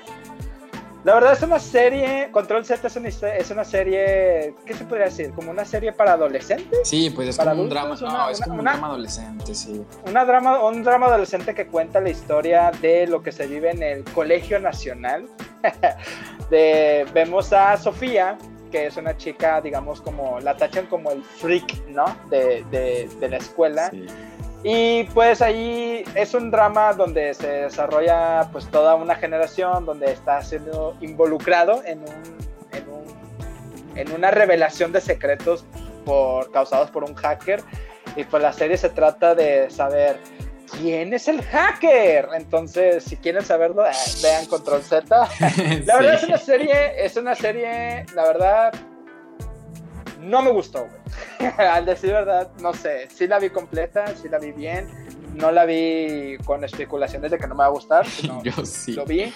La 1.06 1.14
verdad 1.14 1.32
es 1.32 1.42
una 1.42 1.60
serie, 1.60 2.30
Control 2.32 2.66
Z 2.66 2.86
es 2.86 2.96
una, 2.98 3.08
es 3.08 3.52
una 3.52 3.64
serie, 3.64 4.54
¿qué 4.66 4.74
se 4.74 4.84
podría 4.84 5.06
decir? 5.06 5.32
¿Como 5.32 5.50
una 5.50 5.64
serie 5.64 5.94
para 5.94 6.14
adolescentes? 6.14 6.80
Sí, 6.84 7.10
pues 7.10 7.30
es 7.30 7.38
como 7.38 7.62
un 7.62 7.70
drama, 7.70 7.96
no, 8.02 8.30
es 8.30 8.42
como 8.42 8.56
un 8.60 8.66
drama 8.66 8.88
adolescente, 8.88 9.56
sí. 9.56 9.82
Una 10.06 10.26
drama, 10.26 10.66
un 10.66 10.84
drama 10.84 11.06
adolescente 11.06 11.56
que 11.56 11.68
cuenta 11.68 12.02
la 12.02 12.10
historia 12.10 12.72
de 12.82 13.08
lo 13.08 13.24
que 13.24 13.32
se 13.32 13.48
vive 13.48 13.72
en 13.72 13.82
el 13.82 14.04
Colegio 14.04 14.60
Nacional. 14.60 15.26
de, 16.50 17.06
vemos 17.14 17.54
a 17.54 17.78
Sofía, 17.78 18.38
que 18.70 18.88
es 18.88 18.98
una 18.98 19.16
chica, 19.16 19.62
digamos, 19.62 20.02
como, 20.02 20.42
la 20.42 20.58
tachan 20.58 20.88
como 20.88 21.12
el 21.12 21.24
freak, 21.24 21.88
¿no? 21.88 22.06
De, 22.30 22.66
de, 22.72 23.10
de 23.20 23.30
la 23.30 23.38
escuela. 23.38 23.90
Sí 23.90 24.06
y 24.64 25.06
pues 25.06 25.42
ahí 25.42 26.04
es 26.16 26.34
un 26.34 26.52
drama 26.52 26.94
donde 26.94 27.34
se 27.34 27.48
desarrolla 27.48 28.50
pues 28.52 28.68
toda 28.68 28.96
una 28.96 29.16
generación 29.16 29.86
donde 29.86 30.12
está 30.12 30.42
siendo 30.42 30.98
involucrado 31.00 31.82
en, 31.86 32.00
un, 32.00 32.38
en, 32.74 32.90
un, 32.90 33.98
en 33.98 34.12
una 34.12 34.32
revelación 34.32 34.92
de 34.92 35.00
secretos 35.00 35.64
por, 36.06 36.52
causados 36.52 36.92
por 36.92 37.04
un 37.04 37.16
hacker. 37.16 37.64
Y 38.16 38.24
pues 38.26 38.44
la 38.44 38.52
serie 38.52 38.76
se 38.76 38.90
trata 38.90 39.36
de 39.36 39.70
saber 39.70 40.18
quién 40.78 41.14
es 41.14 41.28
el 41.28 41.42
hacker. 41.42 42.30
Entonces, 42.34 43.04
si 43.04 43.16
quieren 43.16 43.46
saberlo, 43.46 43.86
eh, 43.86 43.92
vean 44.22 44.46
Control 44.48 44.82
Z. 44.82 45.06
la 45.86 45.96
verdad 45.96 46.14
es 46.16 46.24
una 46.24 46.38
serie, 46.38 47.06
es 47.06 47.16
una 47.16 47.36
serie, 47.36 48.06
la 48.14 48.24
verdad, 48.24 48.74
no 50.20 50.42
me 50.42 50.52
gustó, 50.52 50.88
güey. 50.88 51.52
Al 51.58 51.86
decir 51.86 52.12
verdad, 52.12 52.50
no 52.60 52.74
sé. 52.74 53.10
Sí 53.10 53.28
la 53.28 53.40
vi 53.40 53.50
completa, 53.50 54.08
sí 54.16 54.30
la 54.30 54.40
vi 54.40 54.52
bien. 54.52 54.88
No 55.36 55.52
la 55.52 55.66
vi 55.66 56.38
con 56.46 56.64
especulaciones 56.64 57.32
de 57.32 57.38
que 57.38 57.48
no 57.48 57.56
me 57.56 57.60
va 57.60 57.66
a 57.66 57.70
gustar. 57.70 58.06
Yo 58.44 58.66
sí. 58.66 58.94
Lo 58.94 59.06
vi. 59.06 59.34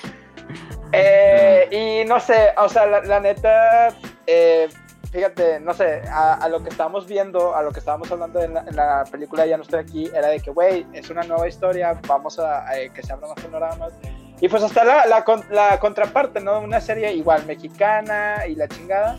Eh, 0.91 1.67
y 2.03 2.07
no 2.07 2.19
sé, 2.19 2.49
o 2.57 2.69
sea, 2.69 2.85
la, 2.85 3.19
neta, 3.19 3.95
eh, 4.27 4.69
fíjate, 5.11 5.59
no 5.59 5.73
sé, 5.73 6.03
a, 6.07 6.47
lo 6.49 6.61
que 6.61 6.69
estábamos 6.69 7.07
viendo, 7.07 7.55
a 7.55 7.63
lo 7.63 7.71
que 7.71 7.79
estábamos 7.79 8.11
hablando 8.11 8.39
en 8.39 8.53
la, 8.53 9.03
película 9.09 9.47
Ya 9.47 9.57
no 9.57 9.63
estoy 9.63 9.79
aquí, 9.79 10.11
era 10.13 10.27
de 10.27 10.39
que, 10.39 10.51
güey, 10.51 10.85
es 10.93 11.09
una 11.09 11.23
nueva 11.23 11.47
historia, 11.47 11.99
vamos 12.07 12.37
a, 12.37 12.65
que 12.93 13.01
se 13.01 13.11
abran 13.11 13.31
los 13.31 13.43
panoramas. 13.43 13.93
Y 14.39 14.49
pues 14.49 14.61
hasta 14.61 14.83
la, 14.83 15.05
la, 15.07 15.25
la, 15.49 15.79
contraparte, 15.79 16.41
¿no? 16.41 16.59
Una 16.59 16.81
serie 16.81 17.11
igual 17.13 17.45
mexicana 17.47 18.45
y 18.47 18.55
la 18.55 18.67
chingada. 18.67 19.17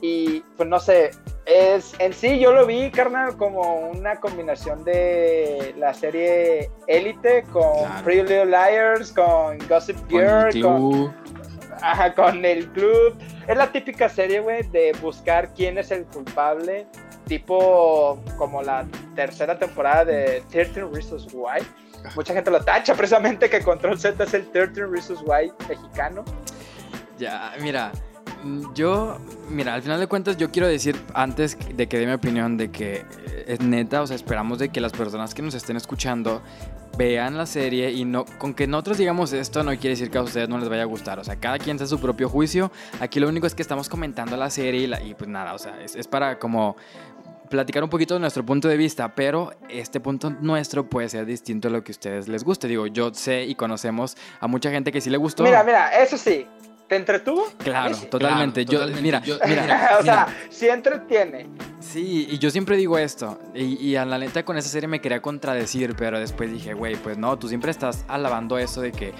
Y 0.00 0.40
pues 0.56 0.68
no 0.68 0.78
sé, 0.78 1.10
es 1.46 1.94
en 1.98 2.12
sí 2.12 2.38
yo 2.38 2.52
lo 2.52 2.66
vi, 2.66 2.90
carnal, 2.90 3.36
como 3.36 3.90
una 3.90 4.16
combinación 4.16 4.84
de 4.84 5.74
la 5.78 5.94
serie 5.94 6.70
Élite 6.86 7.44
con 7.52 7.90
Pretty 8.04 8.22
Little 8.22 8.46
Liars, 8.46 9.12
con 9.12 9.58
Gossip 9.68 9.96
Girl, 10.08 10.50
con, 10.60 11.14
con, 12.14 12.44
el 12.44 12.68
club. 12.72 13.16
Es 13.48 13.56
la 13.56 13.72
típica 13.72 14.08
serie, 14.08 14.40
güey, 14.40 14.62
de 14.70 14.92
buscar 15.00 15.52
quién 15.54 15.78
es 15.78 15.90
el 15.90 16.04
culpable, 16.04 16.86
tipo 17.26 18.22
como 18.36 18.62
la 18.62 18.86
tercera 19.14 19.58
temporada 19.58 20.04
de 20.04 20.42
13 20.50 20.84
Reasons 20.92 21.28
Why 21.32 21.62
mucha 22.14 22.34
gente 22.34 22.50
lo 22.50 22.60
tacha 22.62 22.94
precisamente 22.94 23.50
que 23.50 23.60
Control 23.60 23.98
Z 23.98 24.22
es 24.22 24.34
el 24.34 24.46
13 24.50 24.86
Reasons 24.86 25.22
Why 25.24 25.52
mexicano. 25.68 26.24
Ya, 27.18 27.54
mira, 27.60 27.92
yo, 28.74 29.18
mira, 29.50 29.74
al 29.74 29.82
final 29.82 30.00
de 30.00 30.06
cuentas 30.06 30.36
yo 30.36 30.50
quiero 30.50 30.68
decir 30.68 30.96
antes 31.14 31.56
de 31.74 31.88
que 31.88 31.98
dé 31.98 32.06
mi 32.06 32.12
opinión 32.12 32.56
de 32.56 32.70
que 32.70 33.04
eh, 33.26 33.44
es 33.46 33.60
neta, 33.60 34.02
o 34.02 34.06
sea, 34.06 34.16
esperamos 34.16 34.58
de 34.58 34.68
que 34.68 34.80
las 34.80 34.92
personas 34.92 35.34
que 35.34 35.42
nos 35.42 35.54
estén 35.54 35.76
escuchando 35.76 36.42
vean 36.96 37.36
la 37.36 37.46
serie 37.46 37.92
y 37.92 38.04
no 38.04 38.24
con 38.38 38.54
que 38.54 38.66
nosotros 38.66 38.96
digamos 38.96 39.32
esto 39.34 39.62
no 39.62 39.70
quiere 39.72 39.90
decir 39.90 40.10
que 40.10 40.18
a 40.18 40.22
ustedes 40.22 40.48
no 40.48 40.58
les 40.58 40.68
vaya 40.68 40.82
a 40.82 40.86
gustar, 40.86 41.18
o 41.18 41.24
sea, 41.24 41.36
cada 41.36 41.58
quien 41.58 41.76
hace 41.76 41.86
su 41.86 42.00
propio 42.00 42.28
juicio. 42.28 42.70
Aquí 43.00 43.20
lo 43.20 43.28
único 43.28 43.46
es 43.46 43.54
que 43.54 43.62
estamos 43.62 43.88
comentando 43.88 44.36
la 44.36 44.50
serie 44.50 44.88
y, 45.04 45.14
pues 45.14 45.28
nada, 45.28 45.54
o 45.54 45.58
sea, 45.58 45.80
es, 45.82 45.94
es 45.94 46.08
para 46.08 46.38
como 46.38 46.76
platicar 47.46 47.82
un 47.82 47.90
poquito 47.90 48.14
de 48.14 48.20
nuestro 48.20 48.44
punto 48.44 48.68
de 48.68 48.76
vista, 48.76 49.14
pero 49.14 49.52
este 49.68 50.00
punto 50.00 50.30
nuestro 50.30 50.88
puede 50.88 51.08
ser 51.08 51.26
distinto 51.26 51.68
a 51.68 51.70
lo 51.70 51.82
que 51.82 51.92
a 51.92 51.94
ustedes 51.94 52.28
les 52.28 52.44
guste. 52.44 52.68
Digo, 52.68 52.86
yo 52.86 53.12
sé 53.14 53.44
y 53.44 53.54
conocemos 53.54 54.16
a 54.40 54.46
mucha 54.46 54.70
gente 54.70 54.92
que 54.92 55.00
sí 55.00 55.10
le 55.10 55.16
gustó. 55.16 55.44
Mira, 55.44 55.62
mira, 55.62 55.96
eso 56.02 56.16
sí, 56.18 56.46
¿te 56.88 56.96
entretuvo? 56.96 57.46
Claro, 57.58 57.94
sí. 57.94 58.06
totalmente. 58.06 58.64
Claro, 58.64 58.86
yo, 58.88 58.92
totalmente. 58.94 59.02
mira, 59.02 59.22
Yo- 59.22 59.38
mira, 59.46 59.96
o 60.00 60.02
sea, 60.04 60.26
mira. 60.26 60.48
sí 60.50 60.68
entretiene. 60.68 61.46
Sí, 61.80 62.26
y 62.30 62.38
yo 62.38 62.50
siempre 62.50 62.76
digo 62.76 62.98
esto, 62.98 63.38
y, 63.54 63.76
y 63.76 63.96
a 63.96 64.04
la 64.04 64.18
neta 64.18 64.44
con 64.44 64.56
esa 64.56 64.68
serie 64.68 64.88
me 64.88 65.00
quería 65.00 65.20
contradecir, 65.22 65.94
pero 65.96 66.18
después 66.18 66.50
dije, 66.52 66.74
güey, 66.74 66.96
pues 66.96 67.16
no, 67.18 67.38
tú 67.38 67.48
siempre 67.48 67.70
estás 67.70 68.04
alabando 68.08 68.58
eso 68.58 68.80
de 68.80 68.92
que 68.92 69.12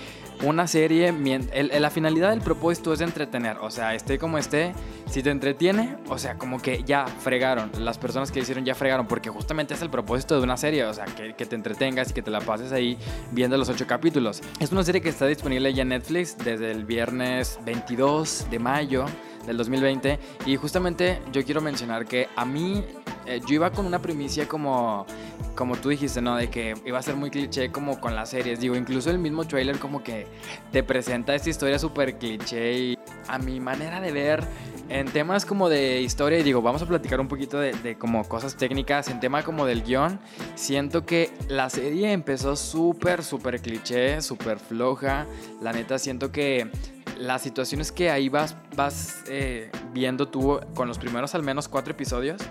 una 0.42 0.66
serie, 0.66 1.08
el- 1.52 1.70
la 1.82 1.90
finalidad 1.90 2.30
del 2.30 2.40
propósito 2.40 2.92
es 2.92 2.98
de 2.98 3.04
entretener, 3.06 3.56
o 3.60 3.70
sea, 3.70 3.94
esté 3.94 4.18
como 4.18 4.38
esté, 4.38 4.72
si 5.08 5.22
te 5.22 5.30
entretiene, 5.30 5.96
o 6.08 6.18
sea, 6.18 6.36
como 6.36 6.60
que 6.60 6.82
ya 6.84 7.06
fregaron, 7.06 7.70
las 7.78 7.98
personas 7.98 8.30
que 8.30 8.40
hicieron 8.40 8.64
ya 8.64 8.74
fregaron, 8.74 9.06
porque 9.06 9.30
justamente 9.30 9.74
es 9.74 9.82
el 9.82 9.90
propósito 9.90 10.36
de 10.36 10.42
una 10.42 10.56
serie, 10.56 10.84
o 10.84 10.92
sea, 10.94 11.04
que, 11.06 11.34
que 11.34 11.46
te 11.46 11.56
entretengas 11.56 12.10
y 12.10 12.14
que 12.14 12.22
te 12.22 12.30
la 12.30 12.40
pases 12.40 12.72
ahí 12.72 12.98
viendo 13.32 13.56
los 13.56 13.68
ocho 13.68 13.86
capítulos. 13.86 14.42
Es 14.60 14.72
una 14.72 14.82
serie 14.84 15.00
que 15.00 15.08
está 15.08 15.26
disponible 15.26 15.72
ya 15.72 15.82
en 15.82 15.88
Netflix 15.88 16.36
desde 16.38 16.70
el 16.70 16.84
viernes 16.84 17.58
22 17.64 18.46
de 18.50 18.58
mayo 18.58 19.06
del 19.46 19.56
2020 19.56 20.18
y 20.44 20.56
justamente 20.56 21.20
yo 21.32 21.44
quiero 21.44 21.60
mencionar 21.60 22.04
que 22.04 22.28
a 22.36 22.44
mí 22.44 22.84
eh, 23.26 23.40
yo 23.46 23.54
iba 23.54 23.70
con 23.70 23.86
una 23.86 24.00
primicia 24.00 24.46
como 24.48 25.06
como 25.54 25.76
tú 25.76 25.88
dijiste, 25.88 26.20
¿no? 26.20 26.36
De 26.36 26.48
que 26.48 26.74
iba 26.84 26.98
a 26.98 27.02
ser 27.02 27.16
muy 27.16 27.30
cliché 27.30 27.72
como 27.72 27.98
con 27.98 28.14
las 28.14 28.30
series. 28.30 28.60
Digo, 28.60 28.76
incluso 28.76 29.10
el 29.10 29.18
mismo 29.18 29.44
trailer 29.44 29.78
como 29.78 30.04
que 30.04 30.26
te 30.70 30.82
presenta 30.82 31.34
esta 31.34 31.50
historia 31.50 31.78
súper 31.78 32.18
cliché 32.18 32.78
y 32.78 32.98
a 33.26 33.38
mi 33.38 33.58
manera 33.58 34.00
de 34.00 34.12
ver 34.12 34.44
en 34.88 35.06
temas 35.06 35.44
como 35.44 35.68
de 35.68 36.00
historia, 36.02 36.38
y 36.38 36.42
digo, 36.44 36.62
vamos 36.62 36.80
a 36.82 36.86
platicar 36.86 37.18
un 37.20 37.26
poquito 37.26 37.58
de, 37.58 37.72
de 37.72 37.98
como 37.98 38.28
cosas 38.28 38.56
técnicas, 38.56 39.08
en 39.08 39.18
tema 39.18 39.42
como 39.42 39.66
del 39.66 39.82
guion, 39.82 40.20
siento 40.54 41.04
que 41.04 41.32
la 41.48 41.68
serie 41.70 42.12
empezó 42.12 42.54
súper, 42.54 43.24
súper 43.24 43.60
cliché, 43.60 44.22
súper 44.22 44.60
floja. 44.60 45.26
La 45.60 45.72
neta, 45.72 45.98
siento 45.98 46.30
que 46.30 46.70
las 47.18 47.42
situaciones 47.42 47.90
que 47.90 48.10
ahí 48.10 48.28
vas, 48.28 48.56
vas 48.76 49.24
eh, 49.26 49.70
viendo 49.92 50.28
tú 50.28 50.60
con 50.74 50.86
los 50.86 50.98
primeros 50.98 51.34
al 51.34 51.42
menos 51.42 51.66
cuatro 51.66 51.92
episodios 51.92 52.42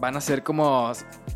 van 0.00 0.16
a 0.16 0.20
ser 0.20 0.42
como 0.42 0.90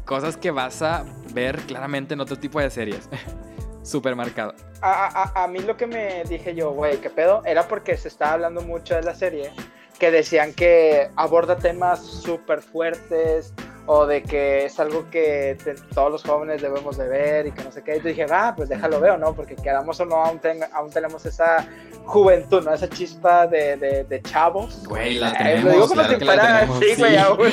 cosas 0.05 0.37
que 0.37 0.51
vas 0.51 0.83
a 0.83 1.05
ver 1.33 1.59
claramente 1.61 2.15
en 2.15 2.21
otro 2.21 2.39
tipo 2.39 2.61
de 2.61 2.71
series. 2.71 3.09
Súper 3.83 4.17
marcado. 4.17 4.55
A, 4.81 5.31
a- 5.35 5.45
a 5.45 5.49
mí 5.49 5.59
lo 5.61 5.77
que 5.77 5.87
me 5.87 6.25
dije 6.25 6.55
yo, 6.55 6.71
güey, 6.73 6.97
¿qué 6.99 7.11
pedo? 7.11 7.43
Era 7.45 7.69
porque 7.69 7.97
se 7.99 8.09
estaba 8.09 8.33
hablando 8.33 8.63
mucho 8.63 8.95
de 8.95 9.03
la 9.03 9.15
serie, 9.15 9.51
que 9.99 10.11
decían 10.11 10.55
que 10.55 11.11
aborda 11.17 11.57
temas 11.57 12.01
súper 12.03 12.63
fuertes 12.63 13.53
o 13.87 14.07
de 14.07 14.23
que 14.23 14.65
es 14.65 14.81
algo 14.81 15.11
que 15.11 15.59
te- 15.63 15.75
todos 15.95 16.11
los 16.11 16.23
jóvenes 16.23 16.63
debemos 16.63 16.97
de 16.97 17.07
ver 17.07 17.47
y 17.49 17.53
que 17.53 17.63
no 17.63 17.71
sé 17.71 17.83
qué. 17.85 17.97
Y 17.97 17.99
yo 18.01 18.09
dije, 18.09 18.25
ah, 18.31 18.55
pues 18.57 18.71
déjalo 18.71 18.99
veo, 19.01 19.19
¿no? 19.19 19.35
Porque 19.35 19.55
quedamos 19.57 20.01
o 20.01 20.07
no, 20.07 20.17
aún, 20.25 20.39
ten- 20.39 20.65
aún 20.73 20.91
tenemos 20.91 21.27
esa 21.27 21.67
juventud, 22.07 22.65
¿no? 22.65 22.73
Esa 22.73 22.89
chispa 22.89 23.47
de, 23.47 23.77
de- 23.77 24.05
de 24.05 24.23
chavos. 24.23 24.87
Güey, 24.87 25.17
la 25.19 25.29
Eh, 25.33 25.35
tenemos, 25.37 25.65
lo 25.65 25.71
digo 25.73 25.89
como 25.89 25.95
claro 26.01 26.13
si 26.15 26.19
que 26.19 26.25
la 26.25 26.33
fuera 26.33 26.55
tenemos, 26.61 26.79
sí, 26.79 26.95
güey, 26.97 27.11
sí. 27.11 27.17
aún. 27.19 27.53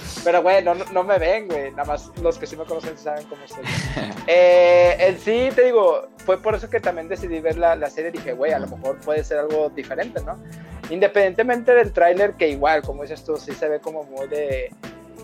Pero, 0.26 0.42
güey, 0.42 0.60
no, 0.64 0.74
no 0.74 1.04
me 1.04 1.20
ven, 1.20 1.46
güey. 1.46 1.70
Nada 1.70 1.84
más 1.84 2.10
los 2.20 2.36
que 2.36 2.48
sí 2.48 2.56
me 2.56 2.64
conocen 2.64 2.98
saben 2.98 3.24
cómo 3.28 3.46
soy. 3.46 3.62
Eh, 4.26 4.96
en 4.98 5.20
sí, 5.20 5.50
te 5.54 5.66
digo, 5.66 6.08
fue 6.16 6.42
por 6.42 6.56
eso 6.56 6.68
que 6.68 6.80
también 6.80 7.06
decidí 7.06 7.38
ver 7.38 7.56
la, 7.56 7.76
la 7.76 7.88
serie. 7.88 8.10
Dije, 8.10 8.32
güey, 8.32 8.50
a 8.50 8.58
lo 8.58 8.66
mejor 8.66 8.98
puede 8.98 9.22
ser 9.22 9.38
algo 9.38 9.68
diferente, 9.68 10.20
¿no? 10.24 10.42
Independientemente 10.90 11.72
del 11.72 11.92
tráiler, 11.92 12.34
que 12.34 12.48
igual, 12.48 12.82
como 12.82 13.02
dices 13.02 13.22
tú, 13.22 13.36
sí 13.36 13.52
se 13.52 13.68
ve 13.68 13.78
como 13.78 14.02
muy 14.02 14.26
de... 14.26 14.74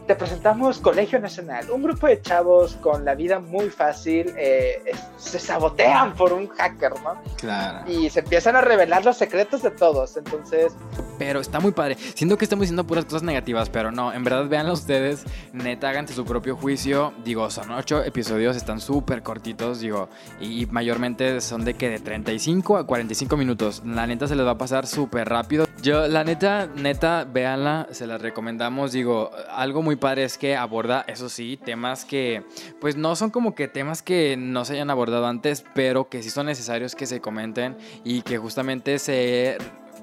Te 0.06 0.16
presentamos 0.16 0.78
Colegio 0.78 1.20
Nacional, 1.20 1.70
un 1.70 1.82
grupo 1.82 2.08
de 2.08 2.20
chavos 2.20 2.74
con 2.80 3.04
la 3.04 3.14
vida 3.14 3.38
muy 3.38 3.70
fácil, 3.70 4.32
eh, 4.36 4.82
es- 4.84 5.00
se 5.16 5.38
sabotean 5.38 6.14
por 6.14 6.32
un 6.32 6.48
hacker, 6.48 6.92
¿no? 7.04 7.14
Claro. 7.36 7.88
Y 7.90 8.10
se 8.10 8.18
empiezan 8.20 8.56
a 8.56 8.60
revelar 8.62 9.04
los 9.04 9.16
secretos 9.16 9.62
de 9.62 9.70
todos, 9.70 10.16
entonces 10.16 10.72
Pero 11.18 11.40
está 11.40 11.60
muy 11.60 11.70
padre. 11.70 11.96
Siento 12.16 12.36
que 12.36 12.44
estamos 12.44 12.62
diciendo 12.62 12.84
puras 12.84 13.04
cosas 13.04 13.22
negativas, 13.22 13.68
pero 13.70 13.92
no, 13.92 14.12
en 14.12 14.24
verdad 14.24 14.48
véanlo 14.48 14.72
ustedes, 14.72 15.22
neta, 15.52 15.88
háganse 15.90 16.14
su 16.14 16.24
propio 16.24 16.56
juicio. 16.56 17.12
Digo, 17.24 17.48
son 17.48 17.70
ocho 17.70 18.02
episodios, 18.02 18.56
están 18.56 18.80
súper 18.80 19.22
cortitos, 19.22 19.78
digo, 19.78 20.08
y 20.40 20.66
mayormente 20.66 21.40
son 21.40 21.64
de 21.64 21.74
que 21.74 21.88
de 21.90 22.00
35 22.00 22.76
a 22.76 22.86
45 22.88 23.36
minutos. 23.36 23.82
La 23.86 24.04
neta 24.08 24.26
se 24.26 24.34
les 24.34 24.44
va 24.44 24.52
a 24.52 24.58
pasar 24.58 24.84
súper 24.88 25.28
rápido. 25.28 25.64
Yo, 25.80 26.08
la 26.08 26.24
neta, 26.24 26.66
neta, 26.74 27.24
véanla, 27.24 27.86
se 27.92 28.06
las 28.08 28.20
recomendamos. 28.20 28.90
Digo, 28.90 29.30
algo 29.50 29.82
muy 29.82 29.91
padre 29.96 30.24
es 30.24 30.38
que 30.38 30.56
aborda, 30.56 31.04
eso 31.06 31.28
sí, 31.28 31.58
temas 31.62 32.04
que, 32.04 32.44
pues 32.80 32.96
no 32.96 33.16
son 33.16 33.30
como 33.30 33.54
que 33.54 33.68
temas 33.68 34.02
que 34.02 34.36
no 34.36 34.64
se 34.64 34.74
hayan 34.74 34.90
abordado 34.90 35.26
antes, 35.26 35.64
pero 35.74 36.08
que 36.08 36.22
sí 36.22 36.30
son 36.30 36.46
necesarios 36.46 36.94
que 36.94 37.06
se 37.06 37.20
comenten 37.20 37.76
y 38.04 38.22
que 38.22 38.38
justamente 38.38 38.98
se 38.98 39.58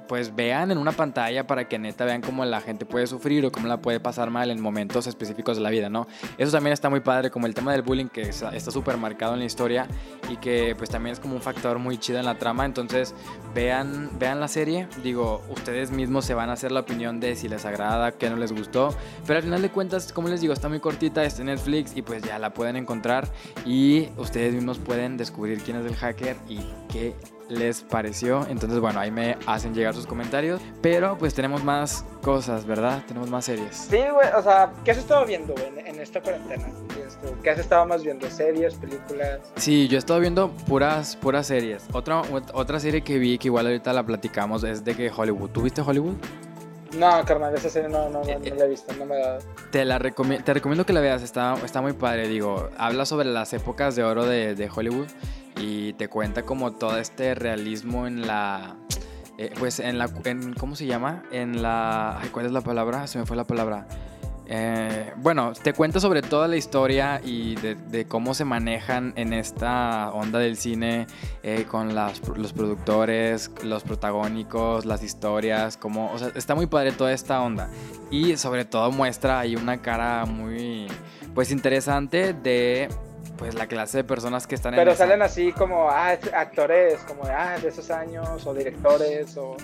pues 0.10 0.36
vean 0.36 0.72
en 0.72 0.80
una 0.80 0.92
pantalla 0.92 1.46
para 1.46 1.68
que 1.68 1.78
neta 1.78 2.04
vean 2.04 2.22
cómo 2.22 2.44
la 2.44 2.62
gente 2.62 2.84
puede 2.84 3.06
sufrir 3.06 3.46
o 3.46 3.52
cómo 3.52 3.68
la 3.68 3.80
puede 3.80 4.00
pasar 4.00 4.32
mal 4.32 4.50
en 4.50 4.60
momentos 4.60 5.06
específicos 5.06 5.56
de 5.56 5.62
la 5.62 5.70
vida, 5.70 5.88
¿no? 5.88 6.08
Eso 6.40 6.52
también 6.52 6.74
está 6.74 6.90
muy 6.90 7.02
padre, 7.02 7.30
como 7.30 7.46
el 7.46 7.54
tema 7.54 7.72
del 7.74 7.84
bullying 7.84 8.08
que 8.08 8.24
está 8.24 8.72
súper 8.72 8.98
marcado 8.98 9.36
en 9.36 9.40
la 9.40 9.46
historia 9.46 9.88
y 10.28 10.38
que 10.38 10.74
pues 10.76 10.90
también 10.90 11.14
es 11.14 11.20
como 11.20 11.36
un 11.36 11.42
factor 11.44 11.78
muy 11.78 12.00
chido 12.00 12.18
en 12.18 12.26
la 12.26 12.40
trama, 12.40 12.66
entonces 12.66 13.14
vean, 13.54 14.10
vean 14.18 14.40
la 14.40 14.48
serie, 14.48 14.88
digo, 15.04 15.44
ustedes 15.52 15.92
mismos 15.92 16.26
se 16.26 16.34
van 16.34 16.50
a 16.50 16.54
hacer 16.54 16.72
la 16.72 16.80
opinión 16.80 17.20
de 17.20 17.36
si 17.36 17.48
les 17.48 17.64
agrada, 17.66 18.12
qué 18.12 18.32
no 18.32 18.36
les 18.36 18.52
gustó, 18.52 18.90
pero 19.28 19.38
al 19.38 19.44
final 19.44 19.62
de 19.62 19.70
cuentas, 19.70 20.12
como 20.12 20.28
les 20.28 20.42
digo, 20.42 20.54
está 20.54 20.70
muy 20.70 20.80
cortita, 20.80 21.24
está 21.24 21.44
en 21.44 21.48
Netflix 21.48 21.96
y 21.96 22.02
pues 22.02 22.24
ya 22.24 22.40
la 22.40 22.52
pueden 22.52 22.78
encontrar. 22.78 23.28
Y 23.64 24.10
ustedes 24.18 24.56
mismos 24.56 24.80
pueden 24.80 25.18
descubrir 25.18 25.62
quién 25.62 25.78
es 25.78 25.86
el 25.86 25.96
hacker 25.96 26.36
y 26.48 26.60
qué 26.92 27.14
les 27.50 27.82
pareció. 27.82 28.46
Entonces, 28.50 28.80
bueno, 28.80 29.00
ahí 29.00 29.12
me 29.12 29.38
hacen 29.46 29.74
llegar 29.74 29.94
sus 29.94 30.06
comentarios. 30.08 30.62
Pero 30.82 31.18
pues 31.18 31.34
tenemos 31.34 31.64
más 31.64 32.06
cosas, 32.22 32.66
¿verdad? 32.66 33.04
Tenemos 33.08 33.30
más 33.30 33.46
series. 33.46 33.76
Sí, 33.90 33.98
güey, 34.14 34.28
o 34.38 34.42
sea, 34.42 34.72
¿qué 34.86 34.92
has 34.92 34.98
estado 34.98 35.26
viendo, 35.26 35.54
güey, 35.54 35.86
en, 35.86 36.00
esta 36.00 36.22
cuarentena? 36.22 36.66
Tú, 37.22 37.36
¿Qué 37.44 37.50
has 37.50 37.60
estado 37.60 37.86
más 37.86 38.04
viendo? 38.04 38.30
¿Series, 38.30 38.76
películas? 38.76 39.40
Sí, 39.58 39.88
yo 39.90 39.98
he 39.98 40.00
estado 40.00 40.20
viendo 40.22 40.52
puras, 40.68 41.18
puras 41.18 41.48
series. 41.48 41.84
Otra, 41.92 42.22
ot- 42.22 42.52
otra 42.54 42.80
serie 42.80 43.02
que 43.02 43.18
vi, 43.20 43.38
que 43.38 43.50
igual 43.50 43.66
ahorita 43.66 43.92
la 43.92 44.06
platicamos, 44.06 44.64
es 44.64 44.86
de 44.86 44.96
que 44.96 45.12
Hollywood. 45.14 45.50
¿Tú 45.50 45.62
viste 45.64 45.82
Hollywood? 45.82 46.14
No, 46.98 47.24
carnal, 47.26 47.54
esa 47.54 47.70
serie 47.70 47.88
no, 47.90 48.10
no, 48.10 48.24
no, 48.24 48.40
no 48.40 48.56
la 48.56 48.66
he 48.66 48.70
visto, 48.70 48.92
no 48.98 49.06
me 49.06 49.16
ha 49.16 49.20
dado. 49.20 49.40
Te 49.72 49.86
la 49.86 50.00
recomiendo, 50.00 50.44
te 50.44 50.54
recomiendo 50.56 50.86
que 50.88 50.94
la 50.94 51.02
veas, 51.02 51.22
está, 51.22 51.54
está 51.64 51.82
muy 51.82 51.94
padre, 51.94 52.28
digo, 52.28 52.70
habla 52.80 53.06
sobre 53.06 53.28
las 53.30 53.54
épocas 53.54 53.96
de 53.96 54.04
oro 54.04 54.26
de, 54.26 54.56
de 54.56 54.70
Hollywood 54.74 55.06
y 55.60 55.94
te 55.94 56.08
cuenta 56.08 56.44
como 56.44 56.72
todo 56.72 56.98
este 56.98 57.36
realismo 57.36 58.08
en 58.08 58.26
la, 58.26 58.78
eh, 59.38 59.52
pues 59.60 59.80
en 59.80 59.98
la, 59.98 60.10
en, 60.26 60.54
¿cómo 60.54 60.76
se 60.76 60.86
llama? 60.86 61.24
En 61.32 61.62
la, 61.62 62.20
ay, 62.20 62.30
¿cuál 62.30 62.46
es 62.46 62.52
la 62.52 62.62
palabra? 62.62 63.08
Se 63.08 63.20
me 63.20 63.26
fue 63.26 63.38
la 63.38 63.46
palabra. 63.46 63.88
Eh, 64.52 65.14
bueno, 65.18 65.54
te 65.54 65.74
cuenta 65.74 66.00
sobre 66.00 66.24
toda 66.24 66.48
la 66.48 66.58
historia 66.58 67.22
y 67.24 67.56
de, 67.56 68.06
cómo 68.08 68.34
se 68.34 68.46
manejan 68.46 69.14
en 69.16 69.32
esta 69.32 70.10
onda 70.12 70.40
del 70.40 70.58
cine 70.58 71.06
eh, 71.44 71.66
con 71.70 71.94
los 71.94 72.52
productores, 72.52 73.52
los 73.64 73.84
protagónicos, 73.84 74.86
las 74.86 75.04
historias, 75.04 75.78
como, 75.78 76.12
o 76.12 76.18
sea, 76.18 76.32
está 76.34 76.56
muy 76.56 76.66
padre 76.66 76.94
toda 76.94 77.14
esta 77.14 77.42
onda. 77.42 77.70
Y 78.10 78.38
sobre 78.38 78.66
todo 78.66 78.92
muestra 78.92 79.40
ahí 79.40 79.56
una 79.56 79.84
cara 79.84 80.26
muy, 80.26 80.88
pues 81.36 81.52
interesante 81.52 82.34
de, 82.34 82.90
pues 83.40 83.56
la 83.56 83.68
clase 83.68 84.00
de 84.00 84.04
personas 84.04 84.46
que 84.46 84.54
están 84.56 84.74
en 84.74 84.80
Pero 84.82 84.92
esa- 84.92 85.06
salen 85.06 85.22
así 85.22 85.54
como, 85.54 85.90
ah, 85.90 86.10
actores, 86.36 87.00
como 87.08 87.24
de, 87.26 87.32
ah, 87.32 87.58
de 87.58 87.70
esos 87.70 87.90
años, 87.90 88.46
o 88.46 88.54
directores, 88.54 89.36
o... 89.38 89.56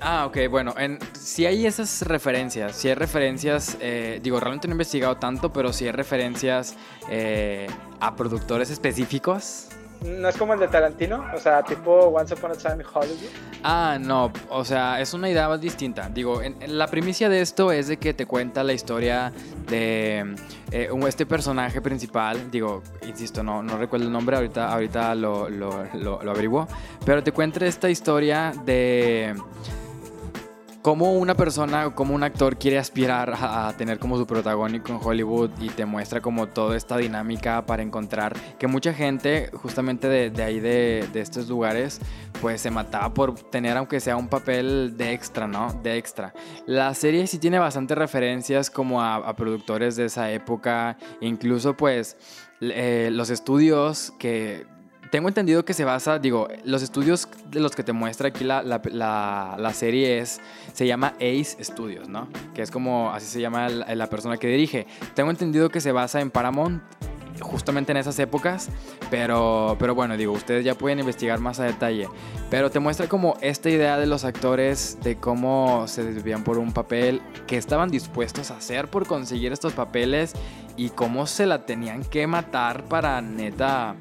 Ah, 0.00 0.26
ok, 0.26 0.36
bueno, 0.50 0.74
en, 0.76 0.98
si 1.18 1.46
hay 1.46 1.66
esas 1.66 2.02
referencias, 2.02 2.76
si 2.76 2.88
hay 2.88 2.94
referencias, 2.94 3.78
eh, 3.80 4.20
digo, 4.22 4.38
realmente 4.38 4.68
no 4.68 4.72
he 4.72 4.74
investigado 4.74 5.16
tanto, 5.16 5.50
pero 5.50 5.72
si 5.72 5.86
hay 5.86 5.92
referencias 5.92 6.76
eh, 7.08 7.66
a 8.00 8.14
productores 8.14 8.68
específicos 8.68 9.68
no 10.04 10.28
es 10.28 10.36
como 10.36 10.54
el 10.54 10.60
de 10.60 10.68
Tarantino, 10.68 11.24
o 11.34 11.38
sea, 11.38 11.62
tipo 11.62 11.92
Once 11.92 12.34
Upon 12.34 12.52
a 12.52 12.54
Time 12.54 12.82
in 12.82 12.86
Hollywood. 12.92 13.30
Ah, 13.62 13.96
no, 13.98 14.30
o 14.50 14.64
sea, 14.64 15.00
es 15.00 15.14
una 15.14 15.30
idea 15.30 15.48
más 15.48 15.60
distinta. 15.60 16.08
Digo, 16.08 16.42
la 16.68 16.86
primicia 16.88 17.28
de 17.28 17.40
esto 17.40 17.72
es 17.72 17.88
de 17.88 17.96
que 17.96 18.12
te 18.12 18.26
cuenta 18.26 18.62
la 18.62 18.74
historia 18.74 19.32
de 19.68 20.34
eh, 20.70 20.90
este 21.08 21.24
personaje 21.24 21.80
principal. 21.80 22.50
Digo, 22.50 22.82
insisto, 23.06 23.42
no, 23.42 23.62
no 23.62 23.78
recuerdo 23.78 24.06
el 24.06 24.12
nombre, 24.12 24.36
ahorita, 24.36 24.70
ahorita 24.70 25.14
lo, 25.14 25.48
lo, 25.48 25.84
lo, 25.94 26.22
lo 26.22 26.30
averiguo. 26.30 26.68
Pero 27.06 27.22
te 27.22 27.32
cuenta 27.32 27.64
esta 27.64 27.88
historia 27.88 28.52
de 28.64 29.34
cómo 30.84 31.14
una 31.14 31.34
persona, 31.34 31.94
como 31.94 32.14
un 32.14 32.22
actor 32.22 32.58
quiere 32.58 32.78
aspirar 32.78 33.32
a, 33.40 33.72
tener 33.78 33.98
como 33.98 34.18
su 34.18 34.26
protagónico 34.26 34.92
en 34.92 34.98
Hollywood 35.02 35.50
y 35.58 35.70
te 35.70 35.86
muestra 35.86 36.20
como 36.20 36.46
toda 36.48 36.76
esta 36.76 36.98
dinámica 36.98 37.64
para 37.64 37.82
encontrar 37.82 38.36
que 38.58 38.66
mucha 38.66 38.92
gente 38.92 39.50
justamente 39.54 40.08
de, 40.08 40.42
ahí 40.42 40.60
de, 40.60 41.08
estos 41.14 41.48
lugares 41.48 42.02
pues 42.42 42.60
se 42.60 42.70
mataba 42.70 43.14
por 43.14 43.34
tener 43.34 43.78
aunque 43.78 43.98
sea 43.98 44.16
un 44.16 44.28
papel 44.28 44.94
de 44.98 45.14
extra, 45.14 45.46
¿no? 45.48 45.72
De 45.82 45.96
extra. 45.96 46.34
La 46.66 46.92
serie 46.92 47.26
sí 47.28 47.38
tiene 47.38 47.58
bastantes 47.58 47.96
referencias 47.96 48.68
como 48.68 49.02
a, 49.02 49.34
productores 49.36 49.96
de 49.96 50.04
esa 50.04 50.30
época, 50.32 50.98
incluso 51.22 51.74
pues 51.74 52.18
eh, 52.60 53.08
los 53.10 53.30
estudios 53.30 54.12
que 54.18 54.66
tengo 55.14 55.28
entendido 55.28 55.64
que 55.64 55.74
se 55.74 55.84
basa, 55.84 56.18
digo, 56.18 56.48
los 56.64 56.82
estudios 56.82 57.28
de 57.48 57.60
los 57.60 57.76
que 57.76 57.84
te 57.84 57.92
muestra 57.92 58.30
aquí 58.30 58.42
la, 58.42 58.64
la, 58.64 59.72
serie 59.72 60.18
es, 60.18 60.40
se 60.72 60.88
llama 60.88 61.14
Ace 61.18 61.56
Studios, 61.62 62.08
¿no? 62.08 62.26
Que 62.52 62.62
es 62.62 62.72
como, 62.72 63.12
así 63.12 63.26
se 63.26 63.40
llama 63.40 63.68
la, 63.68 64.06
persona 64.08 64.38
que 64.38 64.48
dirige. 64.48 64.88
Tengo 65.14 65.30
entendido 65.30 65.68
que 65.68 65.80
se 65.80 65.92
basa 65.92 66.20
en 66.20 66.32
Paramount 66.32 66.82
justamente 67.40 67.92
en 67.92 67.98
esas 67.98 68.18
épocas, 68.18 68.70
pero, 69.08 69.76
pero 69.78 69.94
bueno, 69.94 70.16
digo, 70.16 70.32
ustedes 70.32 70.64
ya 70.64 70.74
pueden 70.74 70.98
investigar 70.98 71.38
más 71.38 71.60
a 71.60 71.64
detalle, 71.64 72.08
pero 72.50 72.72
te 72.72 72.80
muestra 72.80 73.08
como 73.08 73.36
esta 73.40 73.70
idea 73.70 73.98
de 73.98 74.06
los 74.06 74.24
actores, 74.24 74.98
de 75.04 75.14
cómo 75.14 75.86
se 75.86 76.02
desvían 76.02 76.42
por 76.42 76.58
un 76.58 76.72
papel, 76.72 77.22
que 77.46 77.56
estaban 77.56 77.88
dispuestos 77.88 78.50
a 78.50 78.56
hacer 78.56 78.88
por 78.88 79.06
conseguir 79.06 79.52
estos 79.52 79.74
papeles 79.74 80.32
y 80.76 80.90
cómo 80.90 81.26
se 81.28 81.46
la 81.46 81.66
tenían 81.66 82.02
que 82.02 82.26
matar 82.26 82.84
para 82.84 83.20
neta 83.20 83.94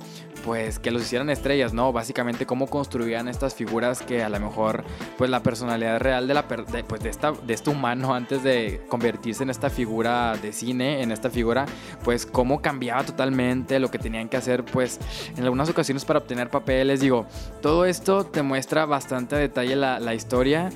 pues 0.44 0.80
que 0.80 0.92
los 0.92 1.02
hicieran 1.02 1.30
estrellas, 1.30 1.74
¿no? 1.74 1.92
Básicamente 1.92 2.46
cómo 2.46 2.68
construían 2.68 3.28
estas 3.28 3.56
figuras 3.56 4.02
que 4.02 4.24
a 4.24 4.30
lo 4.30 4.40
mejor 4.40 4.84
pues 5.18 5.30
la 5.30 5.42
personalidad 5.42 6.00
real 6.00 6.28
de 6.28 6.34
la 6.34 6.48
pues 6.48 7.02
de 7.02 7.10
esta 7.10 7.32
de 7.32 7.54
este 7.54 7.70
humano 7.70 8.14
antes 8.14 8.44
de 8.44 8.82
convertirse 8.90 9.44
en 9.44 9.50
esta 9.50 9.70
figura 9.70 10.36
de 10.42 10.54
cine, 10.54 11.02
en 11.02 11.12
esta 11.12 11.30
figura, 11.30 11.66
pues 12.04 12.26
cómo 12.26 12.62
cambiaba 12.62 13.04
totalmente 13.04 13.80
lo 13.80 13.90
que 13.90 14.00
tenían 14.00 14.30
que 14.30 14.38
hacer 14.38 14.64
pues 14.64 15.00
en 15.36 15.44
algunas 15.44 15.70
ocasiones 15.70 16.06
para 16.06 16.20
obtener 16.20 16.50
papeles, 16.50 17.00
digo, 17.00 17.26
todo 17.62 17.86
esto 17.86 18.26
te 18.26 18.42
muestra 18.42 18.86
bastante 18.86 19.36
a 19.36 19.38
detalle 19.40 19.76
la, 19.76 20.14
historia. 20.14 20.70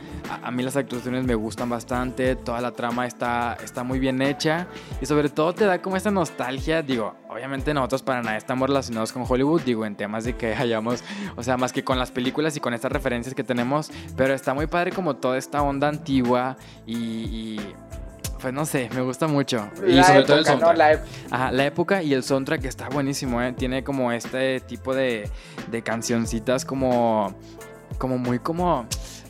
A, 0.44 0.50
mí 0.50 0.64
las 0.64 0.76
actuaciones 0.76 1.24
me 1.26 1.36
gustan 1.36 1.70
bastante, 1.70 2.36
toda 2.36 2.60
la 2.60 2.72
trama 2.72 3.06
está 3.06 3.58
está 3.64 3.84
muy 3.84 4.00
bien 4.00 4.22
hecha 4.22 4.68
y 5.02 5.06
sobre 5.06 5.30
todo 5.30 5.54
te 5.54 5.66
da 5.66 5.82
como 5.82 5.96
esta 5.96 6.12
nostalgia, 6.12 6.82
digo, 6.82 7.16
obviamente 7.30 7.74
nosotros 7.74 8.02
para 8.02 8.22
nada 8.22 8.38
estamos 8.38 8.68
relacionados 8.68 9.12
con 9.12 9.26
Hollywood, 9.28 9.57
digo, 9.64 9.86
en 9.86 9.96
temas 9.96 10.24
de 10.24 10.36
que 10.36 10.54
hayamos, 10.56 11.04
o 11.36 11.44
sea, 11.44 11.58
más 11.58 11.74
que 11.74 11.84
con 11.84 12.00
las 12.00 12.12
películas 12.12 12.56
y 12.58 12.60
con 12.60 12.74
estas 12.74 12.92
referencias 12.92 13.36
que 13.36 13.44
tenemos, 13.44 13.92
pero 14.16 14.34
está 14.34 14.54
muy 14.54 14.68
padre 14.68 14.92
como 14.92 15.16
toda 15.16 15.38
esta 15.38 15.62
onda 15.62 15.88
antigua 15.88 16.58
y, 16.86 17.60
pues 18.42 18.54
no 18.54 18.66
sé, 18.66 18.90
me 18.94 19.02
gusta 19.02 19.28
mucho. 19.28 19.70
y 19.88 20.02
sobre 20.04 20.24
todo 20.24 20.38
el 20.38 20.46
soundtrack. 20.46 20.78
La, 20.78 21.02
Ajá, 21.32 21.52
la 21.52 21.66
época 21.66 22.04
y 22.04 22.14
el 22.14 22.24
soundtrack 22.24 22.66
está 22.66 22.90
buenísimo, 22.90 23.42
¿eh? 23.42 23.54
Tiene 23.54 23.84
como 23.84 24.12
este 24.12 24.60
tipo 24.62 24.94
de, 24.94 25.30
de 25.72 25.82
cancioncitas 25.82 26.66
como, 26.66 27.34
como 27.98 28.18
muy 28.18 28.40
como 28.40 28.88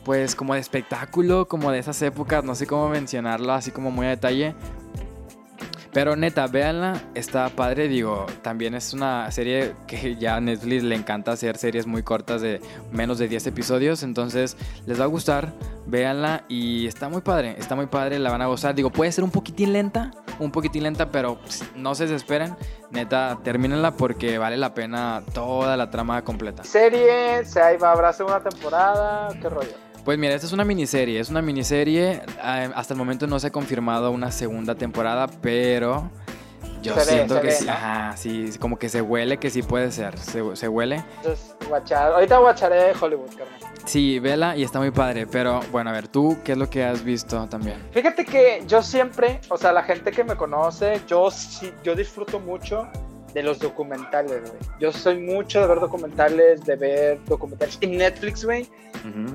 pues 0.08 0.36
como 0.36 0.54
de 0.54 0.62
espectáculo, 0.62 1.50
como 1.50 1.70
de 1.70 1.80
esas 1.80 2.02
épocas, 2.02 2.42
no 2.42 2.56
sé 2.56 2.66
cómo 2.66 2.88
mencionarlo, 2.88 3.52
así 3.52 3.72
como 3.72 3.92
muy 3.92 4.06
a 4.06 4.12
detalle, 4.12 4.56
pero 5.98 6.16
neta, 6.16 6.46
véanla, 6.46 7.02
está 7.16 7.50
padre, 7.50 7.88
digo, 7.88 8.28
también 8.44 8.76
es 8.76 8.94
una 8.94 9.32
serie 9.32 9.74
que 9.88 10.16
ya 10.16 10.36
a 10.36 10.40
Netflix 10.40 10.84
le 10.84 10.94
encanta 10.94 11.32
hacer 11.32 11.58
series 11.58 11.88
muy 11.88 12.04
cortas 12.04 12.40
de 12.40 12.62
menos 12.92 13.18
de 13.18 13.28
10 13.28 13.48
episodios, 13.48 14.04
entonces 14.04 14.58
les 14.86 15.00
va 15.00 15.06
a 15.06 15.08
gustar, 15.08 15.54
véanla 15.88 16.44
y 16.48 16.86
está 16.86 17.10
muy 17.10 17.22
padre, 17.22 17.56
está 17.58 17.76
muy 17.76 17.88
padre, 17.88 18.20
la 18.20 18.30
van 18.30 18.44
a 18.44 18.46
gozar. 18.46 18.76
Digo, 18.76 18.92
puede 18.92 19.12
ser 19.12 19.24
un 19.24 19.32
poquitín 19.32 19.74
lenta, 19.74 20.12
un 20.38 20.52
poquitín 20.52 20.84
lenta, 20.84 21.10
pero 21.10 21.40
no 21.76 21.96
se 21.96 22.04
desesperen, 22.04 22.56
neta, 22.92 23.40
termínenla 23.44 23.94
porque 23.94 24.38
vale 24.38 24.56
la 24.58 24.76
pena 24.76 25.24
toda 25.34 25.76
la 25.78 25.90
trama 25.90 26.24
completa. 26.24 26.64
Serie, 26.64 27.44
se 27.44 27.78
va, 27.78 27.92
habrá 27.92 28.14
segunda 28.14 28.40
temporada, 28.42 29.30
qué 29.42 29.50
rollo. 29.50 29.87
Pues 30.08 30.18
mira, 30.18 30.36
esta 30.36 30.48
es 30.48 30.54
una 30.54 30.64
miniserie, 30.64 31.20
es 31.20 31.30
una 31.30 31.42
miniserie. 31.42 32.22
Ah, 32.42 32.70
hasta 32.76 32.94
el 32.94 32.98
momento 32.98 33.28
no 33.28 33.42
se 33.42 33.48
ha 33.48 33.50
confirmado 33.50 34.10
una 34.12 34.32
segunda 34.32 34.74
temporada, 34.74 35.28
pero 35.42 36.10
yo 36.82 36.98
siento 36.98 37.42
que 37.42 37.52
sí, 37.52 37.68
ajá, 37.68 38.16
sí, 38.16 38.52
como 38.58 38.80
que 38.80 38.88
se 38.88 39.02
huele 39.02 39.36
que 39.36 39.50
sí 39.50 39.64
puede 39.64 39.92
ser, 39.92 40.18
se, 40.18 40.56
se 40.56 40.70
huele. 40.70 41.04
Entonces, 41.18 41.58
ahorita 41.92 42.38
guacharé 42.38 42.94
Hollywood, 42.98 43.32
carnal. 43.32 43.60
Sí, 43.84 44.20
vela 44.20 44.56
y 44.56 44.64
está 44.64 44.80
muy 44.80 44.92
padre, 44.92 45.28
pero 45.28 45.60
bueno, 45.74 45.90
a 45.90 45.94
ver, 45.94 46.08
tú, 46.08 46.38
¿qué 46.42 46.54
es 46.54 46.58
lo 46.58 46.70
que 46.70 46.86
has 46.86 47.04
visto 47.04 47.46
también? 47.50 47.76
Fíjate 47.92 48.24
que 48.24 48.64
yo 48.66 48.82
siempre, 48.82 49.42
o 49.50 49.58
sea, 49.58 49.74
la 49.74 49.84
gente 49.84 50.12
que 50.12 50.24
me 50.24 50.38
conoce, 50.38 51.02
yo, 51.06 51.28
yo 51.84 51.96
disfruto 51.96 52.40
mucho 52.40 52.88
de 53.38 53.44
los 53.44 53.60
documentales, 53.60 54.42
güey. 54.50 54.60
Yo 54.80 54.92
soy 54.92 55.20
mucho 55.20 55.62
de 55.62 55.68
ver 55.68 55.80
documentales, 55.80 56.66
de 56.66 56.76
ver 56.76 57.24
documentales. 57.26 57.78
Y 57.82 57.86
Netflix, 57.86 58.44
güey, 58.44 58.68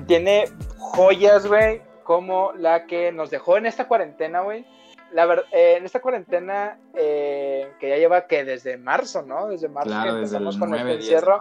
tiene 0.07 0.43
joyas, 0.77 1.47
güey, 1.47 1.81
como 2.03 2.51
la 2.51 2.85
que 2.85 3.13
nos 3.13 3.29
dejó 3.29 3.55
en 3.55 3.65
esta 3.65 3.87
cuarentena, 3.87 4.41
güey. 4.41 4.65
La 5.13 5.25
verdad, 5.25 5.45
eh, 5.53 5.75
en 5.77 5.85
esta 5.85 6.01
cuarentena 6.01 6.79
eh, 6.93 7.71
que 7.79 7.87
ya 7.87 7.95
lleva 7.95 8.27
que 8.27 8.43
desde 8.43 8.75
marzo, 8.75 9.21
¿no? 9.21 9.47
Desde 9.47 9.69
marzo 9.69 9.91
claro, 9.91 10.15
desde 10.15 10.37
el 10.37 10.59
con 10.59 10.75
el 10.75 10.89
encierro. 10.89 11.39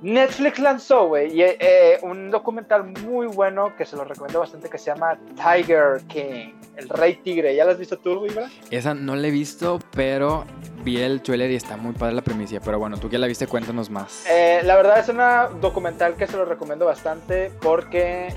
Netflix 0.00 0.58
lanzó, 0.60 1.08
güey, 1.08 1.40
eh, 1.40 1.98
un 2.02 2.30
documental 2.30 2.84
muy 2.84 3.26
bueno 3.26 3.76
que 3.76 3.84
se 3.84 3.96
lo 3.96 4.04
recomiendo 4.04 4.38
bastante 4.40 4.68
que 4.68 4.78
se 4.78 4.86
llama 4.86 5.18
Tiger 5.34 6.00
King, 6.06 6.54
el 6.76 6.88
rey 6.88 7.16
tigre. 7.16 7.54
¿Ya 7.54 7.64
lo 7.64 7.72
has 7.72 7.78
visto 7.78 7.98
tú, 7.98 8.22
Vibra? 8.22 8.48
Esa 8.70 8.94
no 8.94 9.16
la 9.16 9.26
he 9.26 9.30
visto, 9.30 9.80
pero 9.96 10.44
vi 10.88 11.02
el 11.02 11.20
trailer 11.20 11.50
y 11.50 11.56
está 11.56 11.76
muy 11.76 11.92
padre 11.92 12.14
la 12.14 12.22
primicia. 12.22 12.60
Pero 12.60 12.78
bueno, 12.78 12.96
tú 12.96 13.10
que 13.10 13.18
la 13.18 13.26
viste, 13.26 13.46
cuéntanos 13.46 13.90
más. 13.90 14.24
Eh, 14.28 14.60
la 14.64 14.76
verdad 14.76 14.98
es 14.98 15.08
un 15.10 15.60
documental 15.60 16.14
que 16.14 16.26
se 16.26 16.36
lo 16.36 16.46
recomiendo 16.46 16.86
bastante 16.86 17.52
porque 17.60 18.34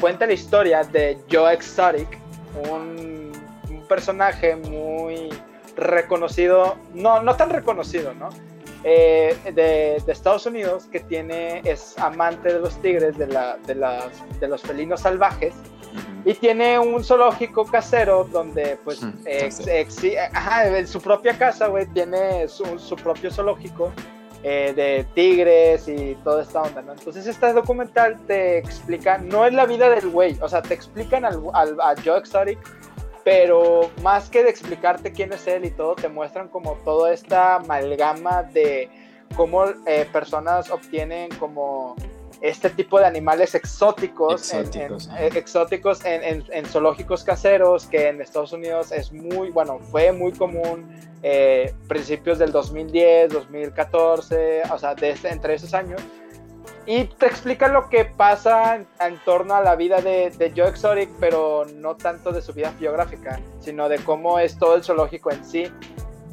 cuenta 0.00 0.26
la 0.26 0.32
historia 0.32 0.84
de 0.84 1.18
Joe 1.30 1.52
Exotic, 1.52 2.18
un, 2.70 3.30
personaje 3.88 4.54
muy 4.54 5.30
reconocido, 5.74 6.76
no, 6.94 7.20
no 7.22 7.34
tan 7.34 7.50
reconocido, 7.50 8.14
¿no? 8.14 8.28
Eh, 8.84 9.36
de, 9.52 9.96
Estados 10.06 10.46
Unidos 10.46 10.86
que 10.92 11.00
tiene, 11.00 11.60
es 11.64 11.98
amante 11.98 12.52
de 12.52 12.60
los 12.60 12.80
tigres, 12.80 13.18
de, 13.18 13.26
la, 13.26 13.56
de, 13.66 13.74
las, 13.74 14.06
de 14.38 14.46
los 14.46 14.62
felinos 14.62 15.00
salvajes, 15.00 15.54
y 16.24 16.34
tiene 16.34 16.78
un 16.78 17.02
zoológico 17.02 17.64
casero 17.64 18.24
donde, 18.24 18.78
pues, 18.84 19.00
en 19.24 20.86
su 20.86 21.00
propia 21.00 21.38
casa, 21.38 21.68
güey, 21.68 21.86
tiene 21.86 22.48
su, 22.48 22.78
su, 22.78 22.96
propio 22.96 23.30
zoológico 23.30 23.92
eh, 24.42 24.72
de 24.74 25.06
tigres 25.14 25.88
y 25.88 26.16
toda 26.24 26.42
esta 26.42 26.62
onda, 26.62 26.82
¿no? 26.82 26.92
Entonces, 26.92 27.26
este 27.26 27.52
documental 27.52 28.18
te 28.26 28.58
explica, 28.58 29.18
no 29.18 29.46
es 29.46 29.52
la 29.52 29.66
vida 29.66 29.88
del 29.88 30.08
güey, 30.10 30.36
o 30.40 30.48
sea, 30.48 30.62
te 30.62 30.74
explican 30.74 31.24
al, 31.24 31.42
al, 31.54 31.80
a 31.80 31.94
Joe 32.04 32.18
Exotic 32.18 32.58
pero 33.24 33.90
más 34.02 34.30
que 34.30 34.42
de 34.42 34.50
explicarte 34.50 35.12
quién 35.12 35.32
es 35.32 35.46
él 35.46 35.64
y 35.64 35.70
todo, 35.70 35.94
te 35.94 36.08
muestran 36.08 36.48
como 36.48 36.74
toda 36.84 37.12
esta 37.12 37.56
amalgama 37.56 38.42
de 38.42 38.88
cómo 39.36 39.64
eh, 39.86 40.08
personas 40.12 40.70
obtienen 40.70 41.30
como 41.38 41.96
este 42.40 42.70
tipo 42.70 42.98
de 42.98 43.06
animales 43.06 43.54
exóticos, 43.54 44.52
exóticos, 44.52 46.04
en, 46.04 46.44
eh, 46.50 46.62
zoológicos 46.66 47.22
caseros, 47.24 47.86
que 47.86 48.08
en 48.08 48.20
Estados 48.20 48.52
Unidos 48.52 48.92
es 48.92 49.12
muy, 49.12 49.50
bueno, 49.50 49.78
fue 49.78 50.12
muy 50.12 50.32
común 50.32 50.88
eh, 51.22 51.74
principios 51.86 52.38
del 52.38 52.52
2010, 52.52 53.32
2014, 53.32 54.62
o 54.72 54.78
sea, 54.78 54.94
entre 54.98 55.54
esos 55.54 55.74
años 55.74 56.00
y 56.86 57.04
te 57.04 57.26
explica 57.26 57.68
lo 57.68 57.88
que 57.88 58.04
pasa 58.04 58.76
en, 58.76 59.18
torno 59.24 59.54
a 59.54 59.60
la 59.60 59.76
vida 59.76 60.00
de, 60.00 60.30
de, 60.30 60.52
Joe 60.56 60.70
Exotic, 60.70 61.10
pero 61.20 61.66
no 61.76 61.96
tanto 61.96 62.32
de 62.32 62.42
su 62.42 62.52
vida 62.52 62.72
biográfica, 62.78 63.38
sino 63.60 63.88
de 63.88 63.98
cómo 63.98 64.38
es 64.38 64.58
todo 64.58 64.74
el 64.74 64.82
zoológico 64.82 65.30
en 65.30 65.44
sí. 65.44 65.70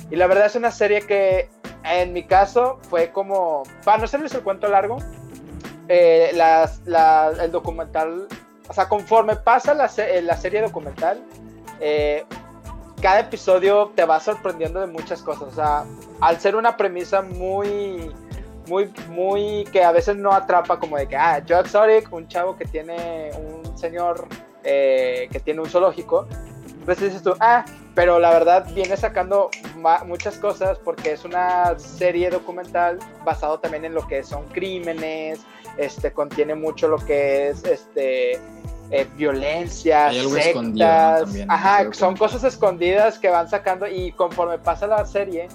Y 0.10 0.16
la 0.16 0.26
verdad 0.28 0.46
es 0.46 0.56
una 0.56 0.72
serie 0.72 1.02
que, 1.02 1.50
en 1.84 2.14
mi 2.14 2.24
caso, 2.24 2.80
fue 2.90 3.12
como, 3.12 3.64
para 3.84 4.00
no 4.00 4.06
hacerles 4.06 4.34
el 4.34 4.42
cuento 4.42 4.68
largo, 4.68 4.98
eh, 5.88 6.32
el 7.42 7.52
documental, 7.52 8.28
o 8.68 8.74
sea, 8.74 8.88
conforme 8.88 9.36
pasa 9.36 9.74
la, 9.74 9.90
la 10.22 10.38
serie 10.38 10.62
documental, 10.62 11.22
eh, 11.80 12.26
cada 13.02 13.20
episodio 13.20 13.92
te 13.96 14.06
va 14.06 14.20
sorprendiendo 14.20 14.80
de 14.80 14.88
muchas 14.88 15.22
cosas. 15.22 15.44
O 15.44 15.56
sea, 15.56 15.86
al 16.20 16.40
ser 16.40 16.56
una 16.56 16.78
premisa 16.78 17.22
muy 17.22 18.12
muy, 18.68 18.92
muy, 19.10 19.64
que 19.72 19.84
a 19.84 19.92
veces 19.92 20.18
no 20.18 20.32
atrapa 20.32 20.80
como 20.80 20.98
de 20.98 21.08
que, 21.08 21.16
ah, 21.16 21.42
Joe 21.48 21.62
Exotic, 21.62 22.12
un 22.12 22.28
chavo 22.28 22.58
que 22.58 22.66
tiene 22.66 23.32
un 23.38 23.78
señor 23.78 24.28
eh, 24.64 25.30
que 25.32 25.40
tiene 25.40 25.62
un 25.62 25.70
zoológico, 25.70 26.28
pues 26.86 27.00
dices 27.00 27.24
tú, 27.24 27.34
ah, 27.40 27.66
pero 27.96 28.20
la 28.20 28.30
verdad 28.32 28.68
viene 28.74 28.96
sacando 28.98 29.50
muchas 30.06 30.38
cosas 30.38 30.78
porque 30.80 31.14
es 31.14 31.26
una 31.26 31.78
serie 31.80 32.30
documental 32.30 33.00
basado 33.26 33.60
también 33.60 33.86
en 33.86 33.94
lo 33.94 34.06
que 34.08 34.24
son 34.24 34.46
crímenes, 34.50 35.40
este, 35.78 36.12
contiene 36.12 36.56
mucho 36.56 36.88
lo 36.88 36.98
que 36.98 37.50
es, 37.50 37.64
este, 37.64 38.40
eh, 38.90 39.08
violencia, 39.16 40.12
sectas, 40.12 41.30
ajá, 41.48 41.94
son 41.94 42.16
cosas 42.16 42.44
escondidas 42.44 43.20
que 43.20 43.30
van 43.30 43.50
sacando 43.50 43.88
y 43.88 44.12
conforme 44.14 44.60
pasa 44.60 44.88
la 44.88 45.06
serie, 45.06 45.50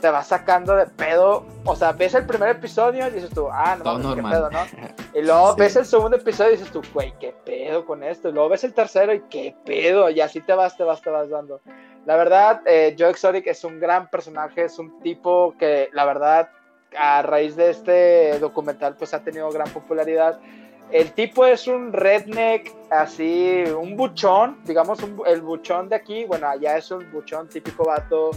te 0.00 0.08
va 0.10 0.22
sacando 0.22 0.74
de 0.74 0.86
pedo. 0.86 1.44
O 1.64 1.76
sea, 1.76 1.92
ves 1.92 2.14
el 2.14 2.24
primer 2.24 2.50
episodio 2.50 3.06
y 3.08 3.10
dices 3.10 3.30
tú, 3.30 3.48
ah, 3.50 3.76
no, 3.76 4.14
qué 4.14 4.22
pedo, 4.22 4.50
¿no? 4.50 4.60
Y 5.14 5.22
luego 5.22 5.56
ves 5.56 5.74
el 5.76 5.86
segundo 5.86 6.16
episodio 6.16 6.52
y 6.52 6.56
dices 6.56 6.70
tú, 6.70 6.82
güey, 6.94 7.12
qué 7.18 7.34
pedo 7.44 7.84
con 7.84 8.02
esto. 8.02 8.28
Y 8.28 8.32
luego 8.32 8.50
ves 8.50 8.64
el 8.64 8.74
tercero 8.74 9.12
y 9.12 9.20
qué 9.28 9.56
pedo. 9.64 10.10
Y 10.10 10.20
así 10.20 10.40
te 10.40 10.52
vas, 10.52 10.76
te 10.76 10.84
vas, 10.84 11.02
te 11.02 11.10
vas 11.10 11.28
dando. 11.28 11.60
La 12.06 12.16
verdad, 12.16 12.62
eh, 12.66 12.94
Joe 12.98 13.10
Exotic 13.10 13.46
es 13.46 13.64
un 13.64 13.80
gran 13.80 14.08
personaje, 14.08 14.64
es 14.64 14.78
un 14.78 15.00
tipo 15.00 15.54
que, 15.58 15.88
la 15.92 16.04
verdad, 16.04 16.50
a 16.96 17.22
raíz 17.22 17.56
de 17.56 17.70
este 17.70 18.38
documental, 18.38 18.96
pues 18.96 19.14
ha 19.14 19.22
tenido 19.22 19.50
gran 19.50 19.68
popularidad. 19.70 20.40
El 20.90 21.12
tipo 21.12 21.44
es 21.44 21.66
un 21.66 21.92
redneck, 21.92 22.72
así, 22.90 23.64
un 23.78 23.96
buchón, 23.96 24.58
digamos, 24.64 24.98
el 25.26 25.42
buchón 25.42 25.88
de 25.88 25.96
aquí, 25.96 26.24
bueno, 26.24 26.48
allá 26.48 26.78
es 26.78 26.90
un 26.90 27.10
buchón 27.12 27.48
típico 27.48 27.84
vato 27.84 28.30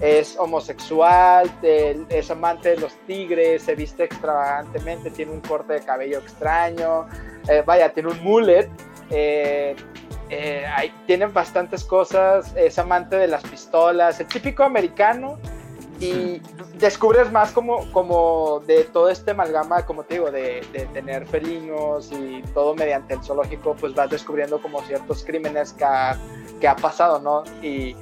es 0.00 0.36
homosexual, 0.38 1.50
es 1.62 2.30
amante 2.30 2.70
de 2.70 2.76
los 2.78 2.94
tigres, 3.06 3.62
se 3.62 3.74
viste 3.74 4.04
extravagantemente, 4.04 5.10
tiene 5.10 5.32
un 5.32 5.40
corte 5.40 5.74
de 5.74 5.80
cabello 5.80 6.18
extraño, 6.18 7.06
eh, 7.48 7.62
vaya, 7.66 7.92
tiene 7.92 8.08
un 8.08 8.22
mullet, 8.22 8.68
eh, 9.10 9.76
eh, 10.30 10.92
tienen 11.06 11.32
bastantes 11.32 11.84
cosas, 11.84 12.54
es 12.56 12.78
amante 12.78 13.16
de 13.16 13.28
las 13.28 13.42
pistolas, 13.42 14.18
el 14.20 14.26
típico 14.26 14.64
americano, 14.64 15.38
y 16.00 16.40
descubres 16.78 17.30
más 17.30 17.52
como, 17.52 17.90
como 17.92 18.60
de 18.66 18.84
todo 18.84 19.10
este 19.10 19.32
amalgama, 19.32 19.84
como 19.84 20.02
te 20.02 20.14
digo, 20.14 20.30
de, 20.30 20.62
tener 20.94 21.26
felinos 21.26 22.10
y 22.10 22.42
todo 22.54 22.74
mediante 22.74 23.14
el 23.14 23.22
zoológico, 23.22 23.76
pues 23.78 23.94
vas 23.94 24.10
descubriendo 24.10 24.60
como 24.62 24.80
ciertos 24.82 25.22
crímenes 25.22 25.74
que 25.74 25.84
ha, 25.84 26.18
que 26.58 26.66
ha 26.66 26.74
pasado, 26.74 27.20
¿no? 27.20 27.44
Y 27.62 27.94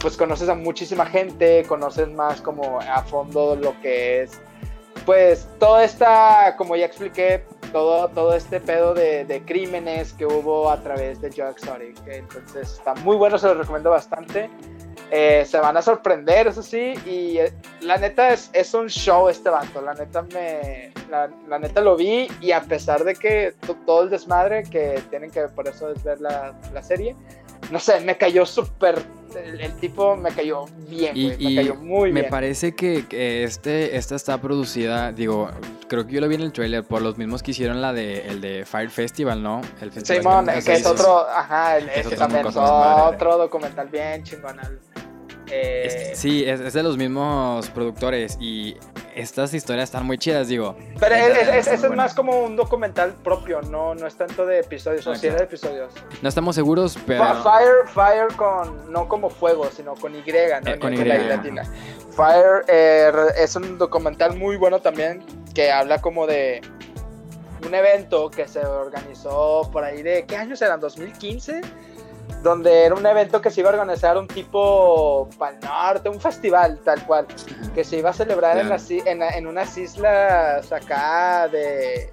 pues 0.00 0.16
conoces 0.16 0.48
a 0.48 0.54
muchísima 0.54 1.04
gente, 1.06 1.64
conoces 1.68 2.08
más 2.08 2.40
como 2.40 2.80
a 2.80 3.02
fondo 3.02 3.54
lo 3.54 3.78
que 3.82 4.22
es, 4.22 4.40
pues 5.04 5.46
toda 5.58 5.84
esta, 5.84 6.56
como 6.56 6.74
ya 6.74 6.86
expliqué, 6.86 7.44
todo, 7.72 8.08
todo 8.08 8.34
este 8.34 8.60
pedo 8.60 8.94
de, 8.94 9.42
crímenes 9.46 10.12
que 10.12 10.26
hubo 10.26 10.70
a 10.70 10.80
través 10.82 11.20
de 11.20 11.30
Joe 11.34 11.50
Exotic. 11.50 11.96
Entonces 12.06 12.74
está 12.74 12.94
muy 12.96 13.16
bueno, 13.16 13.38
se 13.38 13.48
lo 13.48 13.54
recomiendo 13.54 13.90
bastante. 13.90 14.50
Eh, 15.10 15.44
se 15.44 15.58
van 15.58 15.76
a 15.76 15.82
sorprender, 15.82 16.46
eso 16.46 16.62
sí, 16.62 16.94
y 17.04 17.36
eh, 17.36 17.52
la 17.82 17.98
neta 17.98 18.32
es, 18.32 18.48
es, 18.54 18.72
un 18.72 18.88
show 18.88 19.28
este 19.28 19.50
vato, 19.50 19.82
la 19.82 19.92
neta 19.92 20.22
me, 20.22 20.90
la, 21.10 21.28
la, 21.48 21.58
neta 21.58 21.82
lo 21.82 21.96
vi 21.96 22.28
y 22.40 22.52
a 22.52 22.62
pesar 22.62 23.04
de 23.04 23.14
que 23.14 23.54
todo 23.84 24.04
el 24.04 24.08
desmadre 24.08 24.62
que 24.62 25.02
tienen 25.10 25.30
que 25.30 25.42
por 25.48 25.68
eso 25.68 25.90
es 25.90 26.02
ver 26.02 26.18
la, 26.22 26.54
la 26.72 26.82
serie, 26.82 27.14
no 27.72 27.80
sé, 27.80 28.00
me 28.00 28.18
cayó 28.18 28.44
súper 28.44 29.02
el, 29.34 29.72
tipo 29.76 30.14
me 30.14 30.30
cayó 30.30 30.66
bien, 30.88 31.14
me 31.14 31.54
cayó 31.54 31.74
muy 31.76 32.10
bien. 32.10 32.24
Me 32.26 32.30
parece 32.30 32.74
que, 32.74 33.06
este, 33.44 33.96
esta 33.96 34.14
está 34.14 34.38
producida, 34.38 35.10
digo, 35.10 35.48
creo 35.88 36.06
que 36.06 36.12
yo 36.12 36.20
lo 36.20 36.28
vi 36.28 36.34
en 36.34 36.42
el 36.42 36.52
trailer 36.52 36.84
por 36.84 37.00
los 37.00 37.16
mismos 37.16 37.42
que 37.42 37.52
hicieron 37.52 37.80
la 37.80 37.94
de, 37.94 38.26
el 38.28 38.42
de 38.42 38.66
Fire 38.66 38.90
Festival, 38.90 39.42
¿no? 39.42 39.62
El 39.80 39.90
Simón, 40.04 40.46
que 40.46 40.72
es 40.74 40.84
otro, 40.84 41.26
ajá, 41.26 41.78
el, 41.78 41.88
es, 41.88 42.14
también 42.14 42.46
es 42.46 42.56
otro 42.56 43.38
documental 43.38 43.88
bien 43.88 44.22
chingón. 44.22 44.60
Eh, 45.50 46.12
sí, 46.14 46.44
es, 46.44 46.72
de 46.72 46.82
los 46.82 46.96
mismos 46.96 47.68
productores 47.70 48.38
y 48.40 48.76
estas 49.14 49.52
historias 49.54 49.84
están 49.88 50.06
muy 50.06 50.18
chidas, 50.18 50.48
digo. 50.48 50.76
Pero 50.98 51.14
es, 51.14 51.66
es, 51.66 51.90
más 51.90 52.14
como 52.14 52.40
un 52.40 52.56
documental 52.56 53.12
propio, 53.14 53.60
no, 53.62 53.94
no 53.94 54.06
es 54.06 54.14
tanto 54.14 54.46
de 54.46 54.60
episodios, 54.60 55.04
son 55.04 55.16
siete 55.16 55.42
episodios. 55.42 55.92
No 56.20 56.28
estamos 56.28 56.54
seguros, 56.54 56.98
pero... 57.06 57.24
Fire, 57.42 57.88
Fire 57.92 58.36
con, 58.36 58.90
no 58.92 59.08
como 59.08 59.30
fuego, 59.30 59.68
sino 59.70 59.94
con 59.94 60.14
Y, 60.14 60.18
¿no? 60.18 60.70
Eh, 60.70 60.78
con 60.78 60.94
Y. 60.94 61.04
Latina. 61.04 61.64
Fire 62.14 62.64
eh, 62.68 63.12
es 63.38 63.56
un 63.56 63.78
documental 63.78 64.36
muy 64.36 64.56
bueno 64.56 64.80
también 64.80 65.22
que 65.54 65.70
habla 65.70 66.00
como 66.00 66.26
de 66.26 66.60
un 67.66 67.74
evento 67.74 68.30
que 68.30 68.48
se 68.48 68.60
organizó 68.60 69.68
por 69.72 69.84
ahí 69.84 70.02
de, 70.02 70.24
¿qué 70.26 70.36
años 70.36 70.60
eran? 70.62 70.80
¿2015? 70.80 71.62
Donde 72.42 72.84
era 72.84 72.94
un 72.94 73.06
evento 73.06 73.40
que 73.40 73.50
se 73.50 73.60
iba 73.60 73.70
a 73.70 73.72
organizar 73.72 74.18
un 74.18 74.26
tipo 74.26 75.28
Pal 75.38 75.58
Norte, 75.60 76.08
un 76.08 76.20
festival 76.20 76.80
tal 76.84 77.04
cual, 77.06 77.26
que 77.74 77.84
se 77.84 77.98
iba 77.98 78.10
a 78.10 78.12
celebrar 78.12 78.58
en, 78.58 78.72
en, 79.06 79.22
en, 79.22 79.46
unas 79.46 79.76
islas 79.78 80.70
acá 80.72 81.48
de... 81.48 82.12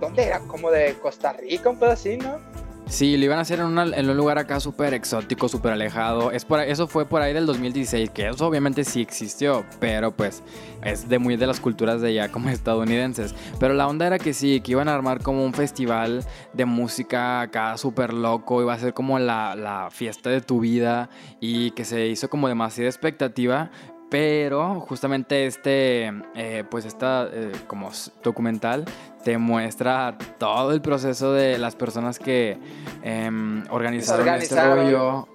¿Dónde 0.00 0.24
era? 0.24 0.40
Como 0.40 0.70
de 0.70 0.94
Costa 0.94 1.32
Rica, 1.32 1.70
un 1.70 1.78
pedacito, 1.78 2.28
¿no? 2.28 2.55
Sí, 2.88 3.16
lo 3.16 3.24
iban 3.24 3.38
a 3.38 3.42
hacer 3.42 3.58
en, 3.58 3.76
en 3.78 4.10
un 4.10 4.16
lugar 4.16 4.38
acá 4.38 4.60
súper 4.60 4.94
exótico, 4.94 5.48
súper 5.48 5.72
alejado. 5.72 6.30
Es 6.30 6.44
por, 6.44 6.60
eso 6.60 6.86
fue 6.86 7.04
por 7.04 7.20
ahí 7.20 7.34
del 7.34 7.44
2016, 7.44 8.10
que 8.10 8.28
eso 8.28 8.46
obviamente 8.46 8.84
sí 8.84 9.00
existió, 9.00 9.66
pero 9.80 10.12
pues 10.12 10.44
es 10.84 11.08
de 11.08 11.18
muy 11.18 11.36
de 11.36 11.48
las 11.48 11.58
culturas 11.58 12.00
de 12.00 12.10
allá 12.10 12.28
como 12.32 12.48
estadounidenses. 12.48 13.34
Pero 13.58 13.74
la 13.74 13.88
onda 13.88 14.06
era 14.06 14.20
que 14.20 14.32
sí, 14.32 14.60
que 14.60 14.70
iban 14.70 14.88
a 14.88 14.94
armar 14.94 15.20
como 15.20 15.44
un 15.44 15.52
festival 15.52 16.24
de 16.52 16.64
música 16.64 17.40
acá 17.40 17.76
súper 17.76 18.14
loco, 18.14 18.62
iba 18.62 18.72
a 18.72 18.78
ser 18.78 18.94
como 18.94 19.18
la, 19.18 19.56
la 19.56 19.88
fiesta 19.90 20.30
de 20.30 20.40
tu 20.40 20.60
vida 20.60 21.10
y 21.40 21.72
que 21.72 21.84
se 21.84 22.06
hizo 22.06 22.30
como 22.30 22.46
demasiada 22.46 22.88
expectativa, 22.88 23.72
pero 24.10 24.80
justamente 24.80 25.46
este, 25.46 26.12
eh, 26.34 26.64
pues 26.70 26.84
esta 26.84 27.28
eh, 27.32 27.52
como 27.66 27.90
documental 28.22 28.84
te 29.24 29.38
muestra 29.38 30.16
todo 30.38 30.72
el 30.72 30.80
proceso 30.80 31.32
de 31.32 31.58
las 31.58 31.74
personas 31.74 32.18
que 32.18 32.58
em, 33.02 33.64
organizaron, 33.70 34.28
este 34.28 34.74
rollo. 34.74 35.26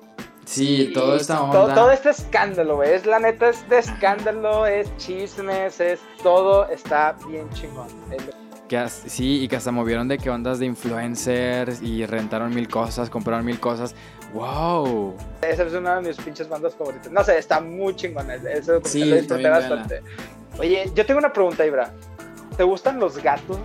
Sí, 0.46 0.92
todo 0.94 1.16
esta 1.16 1.44
onda. 1.44 1.76
Todo, 1.76 1.92
este 1.92 2.10
escándalo, 2.10 2.84
Es 2.84 3.06
la 3.06 3.20
neta, 3.20 3.50
es 3.50 3.68
de 3.70 3.80
escándalo, 3.80 4.66
es 4.66 4.96
chismes, 4.98 5.80
es 5.80 6.00
todo, 6.24 6.68
está 6.70 7.16
bien 7.28 7.50
chingón. 7.52 7.88
Que, 8.68 8.88
sí, 8.88 9.44
y 9.44 9.48
que 9.48 9.58
hasta 9.58 9.72
movieron 9.72 10.08
de 10.08 10.18
que 10.18 10.30
ondas 10.30 10.60
de 10.60 10.66
influencers 10.66 11.82
y 11.82 12.06
rentaron 12.06 12.56
mil 12.56 12.70
cosas, 12.70 13.10
compraron 13.10 13.46
mil 13.46 13.60
cosas. 13.60 13.96
¡Wow! 14.34 15.16
Esa 15.42 15.64
es 15.64 15.74
una 15.74 15.96
de 15.96 16.08
mis 16.08 16.18
pinches 16.18 16.48
bandas 16.48 16.76
favoritas. 16.76 17.12
No 17.12 17.24
sé, 17.24 17.38
está 17.38 17.60
muy 17.60 17.96
chingón. 17.96 18.30
Eso 18.32 18.80
sí, 18.84 19.06
lo 19.06 19.16
disfruté 19.16 19.50
bastante. 19.50 20.02
Oye, 20.60 20.92
yo 20.94 21.06
tengo 21.06 21.20
una 21.20 21.34
pregunta, 21.34 21.66
Ibra. 21.66 21.92
¿Te 22.56 22.64
gustan 22.64 23.00
los 23.00 23.18
gatos? 23.18 23.58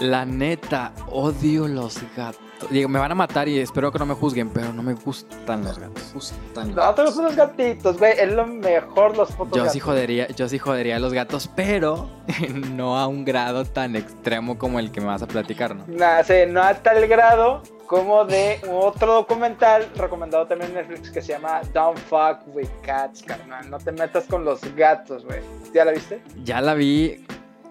La 0.00 0.24
neta, 0.24 0.92
odio 1.10 1.68
los 1.68 2.00
gatos. 2.16 2.40
Digo, 2.70 2.88
me 2.88 2.98
van 2.98 3.10
a 3.10 3.14
matar 3.14 3.48
y 3.48 3.58
espero 3.58 3.90
que 3.90 3.98
no 3.98 4.06
me 4.06 4.14
juzguen, 4.14 4.50
pero 4.50 4.72
no 4.72 4.82
me 4.82 4.94
gustan 4.94 5.64
los 5.64 5.78
gatos. 5.78 6.12
Gustan 6.14 6.74
no, 6.74 6.94
te 6.94 7.02
gustan 7.02 7.24
los 7.24 7.36
gatitos, 7.36 7.98
güey. 7.98 8.12
Es 8.18 8.32
lo 8.32 8.46
mejor 8.46 9.16
los 9.16 9.32
putos 9.32 9.58
yo 9.58 9.68
Sí 9.68 9.80
jodería, 9.80 10.28
yo 10.28 10.48
sí 10.48 10.58
jodería 10.58 10.96
a 10.96 10.98
los 10.98 11.12
gatos, 11.12 11.48
pero 11.54 12.08
no 12.72 12.98
a 12.98 13.06
un 13.06 13.24
grado 13.24 13.64
tan 13.64 13.96
extremo 13.96 14.58
como 14.58 14.78
el 14.78 14.92
que 14.92 15.00
me 15.00 15.06
vas 15.06 15.22
a 15.22 15.26
platicar, 15.26 15.74
¿no? 15.74 15.84
Nah, 15.88 16.22
sí, 16.22 16.34
no 16.48 16.62
a 16.62 16.74
tal 16.74 17.06
grado 17.08 17.62
como 17.86 18.24
de 18.24 18.60
otro 18.70 19.14
documental 19.14 19.90
recomendado 19.96 20.46
también 20.46 20.70
en 20.70 20.76
Netflix 20.76 21.10
que 21.10 21.22
se 21.22 21.32
llama 21.32 21.60
Don't 21.72 21.98
Fuck 21.98 22.54
with 22.54 22.68
Cats, 22.82 23.22
carnal. 23.22 23.68
No 23.70 23.78
te 23.78 23.92
metas 23.92 24.24
con 24.26 24.44
los 24.44 24.60
gatos, 24.74 25.24
güey. 25.24 25.40
¿Ya 25.74 25.84
la 25.84 25.92
viste? 25.92 26.22
Ya 26.44 26.60
la 26.60 26.74
vi. 26.74 27.24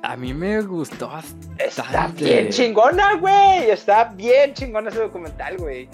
A 0.04 0.16
mí 0.16 0.34
me 0.34 0.62
gustó 0.62 1.08
bastante. 1.10 1.66
Está 1.66 2.08
bien 2.08 2.50
chingona, 2.50 3.16
güey. 3.16 3.70
Está 3.70 4.06
bien 4.06 4.54
chingona 4.54 4.90
ese 4.90 5.00
documental, 5.00 5.58
güey. 5.58 5.88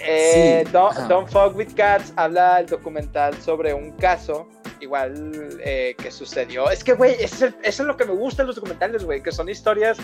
Eh, 0.00 0.64
don't, 0.70 1.28
Fuck 1.28 1.56
with 1.56 1.74
Cats 1.74 2.12
habla 2.16 2.60
el 2.60 2.66
documental 2.66 3.34
sobre 3.42 3.74
un 3.74 3.92
caso 3.92 4.48
igual 4.80 5.58
eh, 5.64 5.96
que 6.00 6.10
sucedió. 6.10 6.70
Es 6.70 6.84
que, 6.84 6.92
güey, 6.92 7.16
eso, 7.18 7.48
es 7.62 7.78
lo 7.80 7.96
que 7.96 8.04
me 8.04 8.12
gusta 8.12 8.42
de 8.42 8.48
los 8.48 8.56
documentales, 8.56 9.04
güey, 9.04 9.22
que 9.22 9.32
son 9.32 9.48
historias 9.48 9.98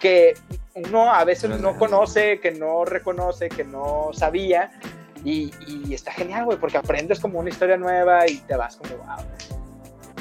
que 0.00 0.34
uno 0.74 1.12
a 1.12 1.24
veces 1.24 1.60
no 1.60 1.78
conoce, 1.78 2.40
que 2.40 2.50
no 2.50 2.84
reconoce, 2.84 3.48
que 3.48 3.64
no 3.64 4.10
sabía. 4.12 4.72
Y, 5.22 5.52
y 5.66 5.94
está 5.94 6.12
genial, 6.12 6.46
güey, 6.46 6.58
porque 6.58 6.78
aprendes 6.78 7.20
como 7.20 7.38
una 7.38 7.50
historia 7.50 7.76
nueva 7.76 8.26
y 8.26 8.38
te 8.38 8.56
vas 8.56 8.76
como, 8.76 8.96
wow. 8.96 9.24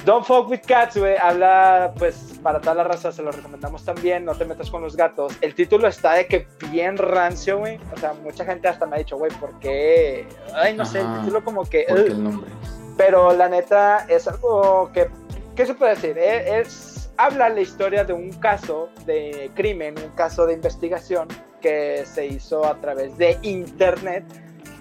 Don't 0.06 0.26
Fuck 0.26 0.50
with 0.50 0.62
Cats, 0.66 0.98
güey, 0.98 1.16
habla, 1.18 1.94
pues, 1.98 2.40
para 2.42 2.60
toda 2.62 2.76
la 2.76 2.84
raza, 2.86 3.12
se 3.12 3.22
lo 3.22 3.32
recomendamos 3.32 3.84
también, 3.84 4.24
no 4.26 4.34
te 4.34 4.46
metas 4.46 4.70
con 4.70 4.82
los 4.82 4.96
gatos. 4.96 5.34
El 5.42 5.54
título 5.56 5.88
está 5.88 6.14
de 6.14 6.28
que 6.28 6.48
bien 6.72 6.98
rancio, 6.98 7.60
güey. 7.60 7.80
O 7.94 8.00
sea, 8.00 8.14
mucha 8.14 8.46
gente 8.46 8.68
hasta 8.68 8.86
me 8.86 8.96
ha 8.96 9.00
dicho, 9.00 9.18
güey, 9.18 9.32
¿por 9.34 9.60
qué? 9.60 10.26
Ay, 10.54 10.74
no 10.74 10.86
sé, 10.86 11.02
el 11.02 11.22
título 11.22 11.44
como 11.44 11.66
que... 11.66 11.84
el 11.84 12.24
nombre. 12.24 12.50
Pero 12.98 13.34
la 13.34 13.50
neta 13.50 14.06
es 14.10 14.28
algo 14.28 14.90
que, 14.94 15.10
¿qué 15.56 15.66
se 15.66 15.74
puede 15.74 15.96
decir? 15.96 16.18
E, 16.18 16.60
es, 16.60 16.89
habla 17.20 17.50
la 17.50 17.60
historia 17.60 18.06
de 18.06 18.14
un 18.14 18.32
caso 18.32 18.90
de 19.06 19.52
crimen, 19.54 19.96
un 19.98 20.12
caso 20.12 20.46
de 20.46 20.54
investigación 20.54 21.28
que 21.62 22.06
se 22.06 22.26
hizo 22.26 22.66
a 22.66 22.80
través 22.80 23.18
de 23.18 23.38
internet 23.42 24.24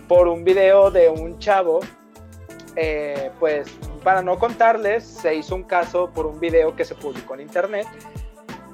por 0.07 0.28
un 0.28 0.45
video 0.45 0.93
de 0.93 1.09
un 1.09 1.41
chavo. 1.41 1.80
Eh, 2.76 3.32
pues 3.41 3.66
para 4.05 4.22
no 4.22 4.39
contarles, 4.39 5.03
se 5.03 5.34
hizo 5.34 5.57
un 5.57 5.64
caso 5.64 6.11
por 6.14 6.26
un 6.26 6.39
video 6.39 6.76
que 6.76 6.84
se 6.84 6.95
publicó 6.95 7.34
en 7.34 7.41
internet 7.41 7.89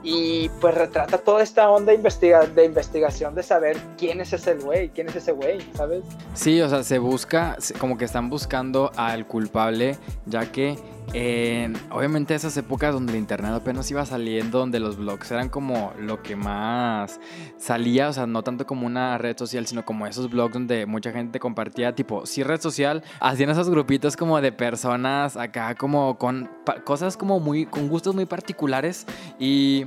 y 0.03 0.51
pues 0.61 0.75
retrata 0.75 1.17
toda 1.17 1.43
esta 1.43 1.71
onda 1.71 1.95
investiga 1.95 2.45
de 2.45 2.67
investigación 2.67 3.35
de 3.35 3.43
saber 3.43 3.79
quién 3.97 4.21
es 4.21 4.35
ese 4.35 4.57
güey, 4.57 4.91
quién 4.91 5.09
es 5.09 5.17
ese 5.17 5.33
güey, 5.33 5.59
¿sabes? 5.73 6.05
Sí, 6.35 6.61
o 6.61 6.69
sea, 6.69 6.83
se 6.83 6.99
busca, 6.99 7.57
como 7.79 7.97
que 7.97 8.05
están 8.05 8.29
buscando 8.29 8.93
al 8.97 9.27
culpable, 9.27 9.97
ya 10.27 10.53
que 10.53 10.77
en, 11.13 11.75
obviamente 11.91 12.35
esas 12.35 12.57
épocas 12.57 12.93
donde 12.93 13.13
el 13.13 13.19
internet 13.19 13.53
apenas 13.53 13.91
iba 13.91 14.05
saliendo, 14.05 14.59
donde 14.59 14.81
los 14.81 14.97
blogs 14.97 15.31
eran 15.31 15.49
como 15.49 15.93
lo 15.99 16.23
que 16.23 16.35
más 16.37 17.21
salía, 17.59 18.09
o 18.09 18.13
sea, 18.13 18.27
no 18.27 18.43
tanto 18.43 18.67
como 18.67 18.87
una 18.87 19.19
red 19.19 19.37
social, 19.37 19.67
sino 19.67 19.85
como 19.85 20.07
esos 20.07 20.31
blogs 20.31 20.55
donde 20.55 20.87
mucha 20.87 21.13
gente 21.13 21.39
compartía, 21.39 21.95
tipo, 21.95 22.27
sí 22.27 22.43
red 22.43 22.61
social, 22.61 23.03
hacían 23.21 23.51
esos 23.51 23.71
grupitos 23.71 24.17
como 24.17 24.41
de 24.41 24.53
personas 24.53 25.37
acá 25.37 25.75
como 25.75 26.19
con 26.19 26.51
cosas 26.85 27.17
como 27.17 27.41
muy, 27.41 27.67
con 27.67 27.89
gustos 27.89 28.15
muy 28.15 28.27
particulares 28.27 29.07
y 29.39 29.87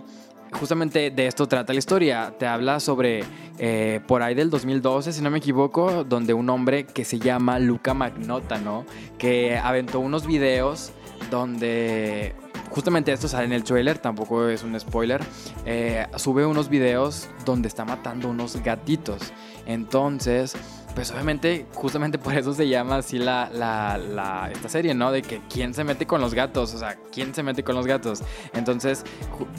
justamente 0.52 1.12
de 1.12 1.28
esto 1.28 1.48
trata 1.48 1.74
la 1.74 1.80
historia. 1.80 2.34
Te 2.38 2.46
habla 2.46 2.80
sobre 2.80 3.24
eh, 3.58 4.02
por 4.08 4.22
ahí 4.22 4.36
del 4.36 4.50
2012, 4.50 5.14
si 5.14 5.22
no 5.22 5.30
me 5.30 5.40
equivoco, 5.40 6.04
donde 6.04 6.34
un 6.34 6.50
hombre 6.50 6.86
que 6.86 7.06
se 7.06 7.20
llama 7.20 7.60
Luca 7.60 7.94
Magnota, 7.94 8.58
¿no? 8.60 8.86
Que 9.18 9.58
aventó 9.58 10.00
unos 10.00 10.26
videos 10.26 10.92
donde 11.30 12.36
justamente 12.70 13.12
esto 13.12 13.28
sale 13.28 13.46
en 13.46 13.54
el 13.54 13.64
trailer, 13.64 13.98
tampoco 13.98 14.48
es 14.48 14.64
un 14.64 14.80
spoiler, 14.80 15.22
eh, 15.66 16.06
sube 16.16 16.46
unos 16.46 16.70
videos 16.70 17.28
donde 17.46 17.68
está 17.68 17.86
matando 17.86 18.30
unos 18.30 18.62
gatitos. 18.64 19.34
Entonces, 19.66 20.56
pues 20.96 21.12
obviamente, 21.12 21.68
justamente 21.74 22.18
por 22.18 22.34
eso 22.36 22.54
se 22.54 22.68
llama 22.68 22.98
así 22.98 23.20
la, 23.20 23.50
la, 23.54 24.50
esta 24.52 24.70
serie, 24.70 24.94
¿no? 24.94 25.12
De 25.12 25.22
que 25.22 25.42
quién 25.48 25.74
se 25.74 25.84
mete 25.84 26.08
con 26.08 26.22
los 26.22 26.34
gatos, 26.34 26.74
o 26.74 26.80
sea, 26.80 26.98
quién 27.12 27.36
se 27.36 27.44
mete 27.44 27.64
con 27.64 27.76
los 27.76 27.86
gatos. 27.86 28.24
Entonces, 28.54 29.04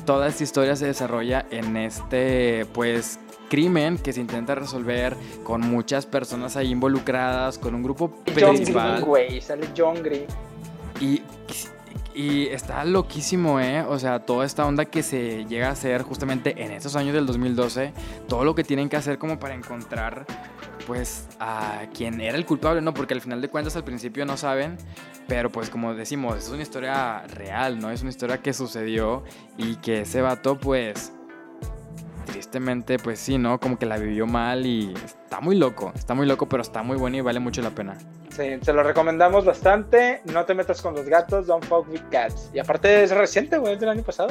toda 0.05 0.29
esta 0.29 0.43
historia 0.43 0.75
se 0.77 0.87
desarrolla 0.87 1.47
en 1.51 1.77
este, 1.77 2.67
pues, 2.73 3.21
crimen 3.49 3.99
que 3.99 4.13
se 4.13 4.21
intenta 4.21 4.55
resolver 4.55 5.17
con 5.45 5.61
muchas 5.61 6.07
personas 6.07 6.57
ahí 6.57 6.71
involucradas, 6.71 7.59
con 7.59 7.75
un 7.75 7.83
grupo 7.83 8.11
principal. 8.25 9.03
güey, 9.05 9.41
sale 9.41 9.69
John 9.77 10.03
Green. 10.03 10.27
Y, 11.01 11.23
está 12.49 12.85
loquísimo, 12.85 13.61
¿eh? 13.61 13.83
O 13.83 13.97
sea, 13.99 14.19
toda 14.19 14.45
esta 14.45 14.67
onda 14.67 14.85
que 14.85 15.05
se 15.05 15.45
llega 15.45 15.69
a 15.69 15.71
hacer 15.71 16.03
justamente 16.03 16.65
en 16.65 16.73
estos 16.73 16.97
años 16.97 17.15
del 17.15 17.27
2012, 17.27 17.93
todo 18.27 18.45
lo 18.45 18.57
que 18.57 18.65
tienen 18.65 18.89
que 18.89 18.97
hacer 18.97 19.19
como 19.19 19.39
para 19.39 19.55
encontrar, 19.55 20.27
pues, 20.87 21.29
a 21.39 21.83
quien 21.95 22.21
era 22.21 22.37
el 22.37 22.45
culpable, 22.45 22.81
¿no? 22.81 22.93
Porque 22.93 23.15
al 23.15 23.21
final 23.21 23.41
de 23.41 23.49
cuentas 23.49 23.77
al 23.77 23.85
principio 23.85 24.27
no 24.27 24.37
saben, 24.37 24.77
pero 25.29 25.51
pues 25.51 25.71
como 25.71 25.95
decimos, 25.95 26.39
es 26.39 26.49
una 26.49 26.63
historia 26.63 27.25
real, 27.29 27.79
¿no? 27.79 27.91
Es 27.91 28.01
una 28.01 28.11
historia 28.11 28.39
que 28.39 28.53
sucedió 28.53 29.23
y 29.57 29.77
que 29.77 30.01
ese 30.01 30.21
vato, 30.21 30.59
pues, 30.59 31.13
tristemente, 32.29 32.99
pues 32.99 33.19
sí, 33.19 33.39
¿no? 33.39 33.59
Como 33.59 33.79
que 33.79 33.87
la 33.87 33.97
vivió 33.97 34.27
mal 34.27 34.67
y 34.67 34.95
está 35.05 35.41
muy 35.41 35.57
loco, 35.57 35.93
está 35.95 36.15
muy 36.15 36.27
loco, 36.27 36.49
pero 36.49 36.63
está 36.63 36.83
muy 36.83 36.97
bueno 36.97 37.17
y 37.17 37.21
vale 37.21 37.41
mucho 37.41 37.63
la 37.63 37.71
pena. 37.71 37.97
Sí, 38.31 38.59
se 38.63 38.73
lo 38.73 38.83
recomendamos 38.83 39.45
bastante. 39.45 40.23
No 40.33 40.45
te 40.45 40.55
metas 40.55 40.81
con 40.81 40.95
los 40.95 41.07
gatos, 41.07 41.47
don't 41.47 41.65
fuck 41.65 41.89
with 41.89 42.03
cats. 42.11 42.51
Y 42.53 42.59
aparte 42.59 43.03
es 43.03 43.11
reciente, 43.11 43.59
güey, 43.59 43.75
es 43.75 43.81
del 43.81 43.89
año 43.89 44.03
pasado. 44.03 44.29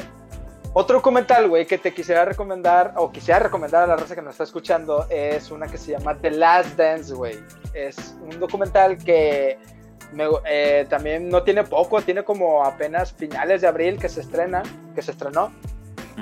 Otro 0.74 0.98
documental, 0.98 1.48
güey, 1.50 1.66
que 1.66 1.78
te 1.78 1.94
quisiera 1.94 2.24
recomendar, 2.24 2.94
o 2.98 3.12
quisiera 3.12 3.40
recomendar 3.40 3.84
a 3.84 3.88
la 3.88 3.96
raza 3.96 4.14
que 4.16 4.22
nos 4.22 4.34
está 4.34 4.44
escuchando, 4.44 5.08
es 5.10 5.50
una 5.50 5.66
que 5.68 5.78
se 5.78 5.94
llama 5.94 6.16
The 6.16 6.32
Last 6.32 6.78
Dance, 6.78 7.14
güey. 7.14 7.40
Es 7.74 8.16
un 8.22 8.40
documental 8.40 8.98
que 8.98 9.58
eh, 10.46 10.86
también 10.90 11.30
no 11.30 11.44
tiene 11.44 11.64
poco, 11.64 12.02
tiene 12.02 12.24
como 12.24 12.64
apenas 12.64 13.12
finales 13.12 13.62
de 13.62 13.68
abril 13.68 13.98
que 13.98 14.08
se 14.08 14.22
estrena, 14.22 14.62
que 14.94 15.02
se 15.02 15.12
estrenó. 15.12 15.52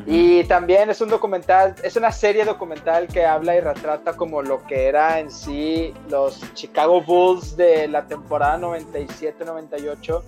Y 0.06 0.44
también 0.44 0.90
es 0.90 1.00
un 1.00 1.10
documental, 1.10 1.76
es 1.82 1.96
una 1.96 2.12
serie 2.12 2.44
documental 2.44 3.08
que 3.08 3.26
habla 3.26 3.56
y 3.56 3.62
retrata 3.62 4.14
como 4.14 4.42
lo 4.42 4.66
que 4.68 4.88
era 4.88 5.20
en 5.20 5.32
sí 5.32 5.94
los 6.10 6.42
Chicago 6.54 7.02
Bulls 7.02 7.56
de 7.56 7.88
la 7.88 8.06
temporada 8.06 8.58
97-98. 8.60 10.22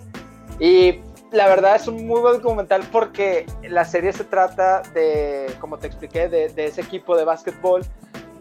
Y 0.60 1.02
la 1.32 1.48
verdad 1.48 1.76
es 1.76 1.88
un 1.88 2.08
muy 2.08 2.22
buen 2.22 2.42
documental 2.42 2.84
porque 2.92 3.46
la 3.64 3.84
serie 3.84 4.14
se 4.14 4.24
trata 4.24 4.82
de, 4.94 5.54
como 5.60 5.78
te 5.78 5.88
expliqué, 5.88 6.30
de, 6.30 6.50
de 6.50 6.66
ese 6.66 6.82
equipo 6.82 7.18
de 7.18 7.26
básquetbol 7.26 7.84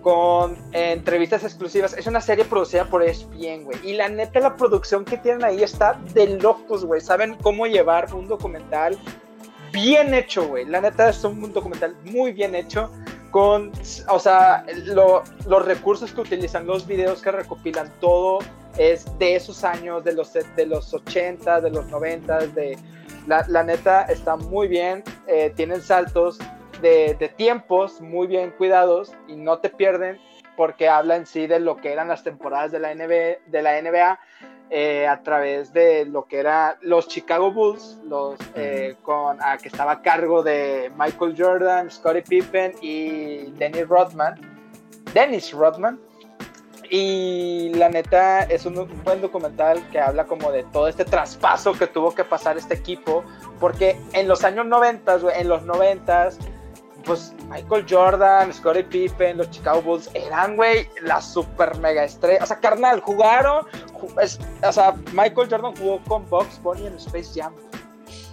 con 0.07 0.57
entrevistas 0.70 1.43
exclusivas. 1.43 1.93
Es 1.95 2.07
una 2.07 2.20
serie 2.20 2.45
producida 2.45 2.85
por 2.85 3.03
ESPN, 3.03 3.64
güey. 3.64 3.77
Y 3.83 3.95
la 3.95 4.09
neta, 4.09 4.39
la 4.39 4.55
producción 4.55 5.05
que 5.05 5.18
tienen 5.18 5.45
ahí 5.45 5.64
está 5.64 5.99
de 6.14 6.39
locos, 6.39 6.85
güey. 6.85 7.01
Saben 7.01 7.35
cómo 7.43 7.66
llevar 7.66 8.14
un 8.14 8.29
documental 8.29 8.97
bien 9.72 10.14
hecho, 10.14 10.46
güey. 10.46 10.64
La 10.64 10.80
neta 10.80 11.08
es 11.08 11.22
un 11.24 11.52
documental 11.52 11.96
muy 12.04 12.32
bien 12.32 12.54
hecho. 12.54 12.90
Con, 13.30 13.72
o 14.08 14.18
sea, 14.18 14.64
los 14.94 15.66
recursos 15.66 16.12
que 16.12 16.20
utilizan, 16.22 16.66
los 16.66 16.86
videos 16.86 17.20
que 17.20 17.30
recopilan, 17.30 17.92
todo 18.00 18.38
es 18.78 19.06
de 19.18 19.36
esos 19.36 19.62
años, 19.64 20.04
de 20.04 20.14
los, 20.14 20.32
de 20.32 20.66
los 20.66 20.94
80, 20.94 21.60
de 21.60 21.70
los 21.70 21.86
90, 21.86 22.38
de, 22.48 22.78
la, 23.26 23.62
neta 23.62 24.02
está 24.02 24.36
muy 24.36 24.68
bien, 24.68 25.02
eh, 25.26 25.52
tienen 25.54 25.82
saltos 25.82 26.38
de, 26.80 27.14
tiempos 27.36 28.00
muy 28.00 28.26
bien 28.26 28.52
cuidados 28.52 29.12
y 29.28 29.36
no 29.36 29.58
te 29.58 29.68
pierden 29.70 30.18
porque 30.56 30.88
habla 30.88 31.16
en 31.16 31.26
sí 31.26 31.46
de 31.46 31.60
lo 31.60 31.76
que 31.76 31.92
eran 31.92 32.08
las 32.08 32.22
temporadas 32.22 32.72
de 32.72 32.78
la 32.78 32.94
NBA 32.94 34.18
eh, 34.68 35.06
a 35.06 35.22
través 35.22 35.72
de 35.72 36.04
lo 36.06 36.24
que 36.24 36.38
era 36.38 36.76
los 36.80 37.06
Chicago 37.06 37.52
Bulls, 37.52 37.98
los, 38.04 38.36
eh, 38.56 38.96
con, 39.02 39.38
a, 39.40 39.58
que 39.58 39.68
estaba 39.68 39.92
a 39.92 40.02
cargo 40.02 40.42
de 40.42 40.90
Michael 40.98 41.34
Jordan, 41.38 41.90
Scottie 41.90 42.22
Pippen 42.22 42.72
y 42.82 43.52
Dennis 43.52 43.86
Rodman. 43.86 44.40
Dennis 45.14 45.52
Rodman. 45.52 46.00
Y 46.90 47.72
la 47.74 47.88
neta 47.88 48.42
es 48.42 48.66
un, 48.66 48.88
buen 49.04 49.20
documental 49.20 49.82
que 49.90 50.00
habla 50.00 50.24
como 50.24 50.52
de 50.52 50.62
todo 50.64 50.88
este 50.88 51.04
traspaso 51.04 51.72
que 51.72 51.86
tuvo 51.86 52.14
que 52.14 52.24
pasar 52.24 52.56
este 52.56 52.74
equipo, 52.74 53.24
porque 53.58 53.96
en 54.12 54.28
los 54.28 54.44
años 54.44 54.66
90, 54.66 55.18
en 55.36 55.48
los 55.48 55.62
90 55.62 56.30
pues 57.07 57.32
Michael 57.48 57.86
Jordan, 57.88 58.52
Scottie 58.52 58.84
Pippen, 58.84 59.38
los 59.38 59.50
Chicago 59.50 59.80
Bulls 59.80 60.11
eran, 60.14 60.57
güey, 60.57 60.88
la 61.02 61.20
super 61.20 61.76
mega 61.78 62.04
estrella. 62.04 62.42
O 62.42 62.46
sea, 62.46 62.59
carnal, 62.59 63.00
jugaron. 63.00 63.64
o 63.94 64.72
sea, 64.72 64.94
Michael 65.12 65.48
Jordan 65.48 65.74
jugó 65.76 66.02
con 66.04 66.28
Bugs 66.28 66.61
Bunny 66.62 66.86
en 66.86 66.96
Space 66.96 67.40
Jam. 67.40 67.54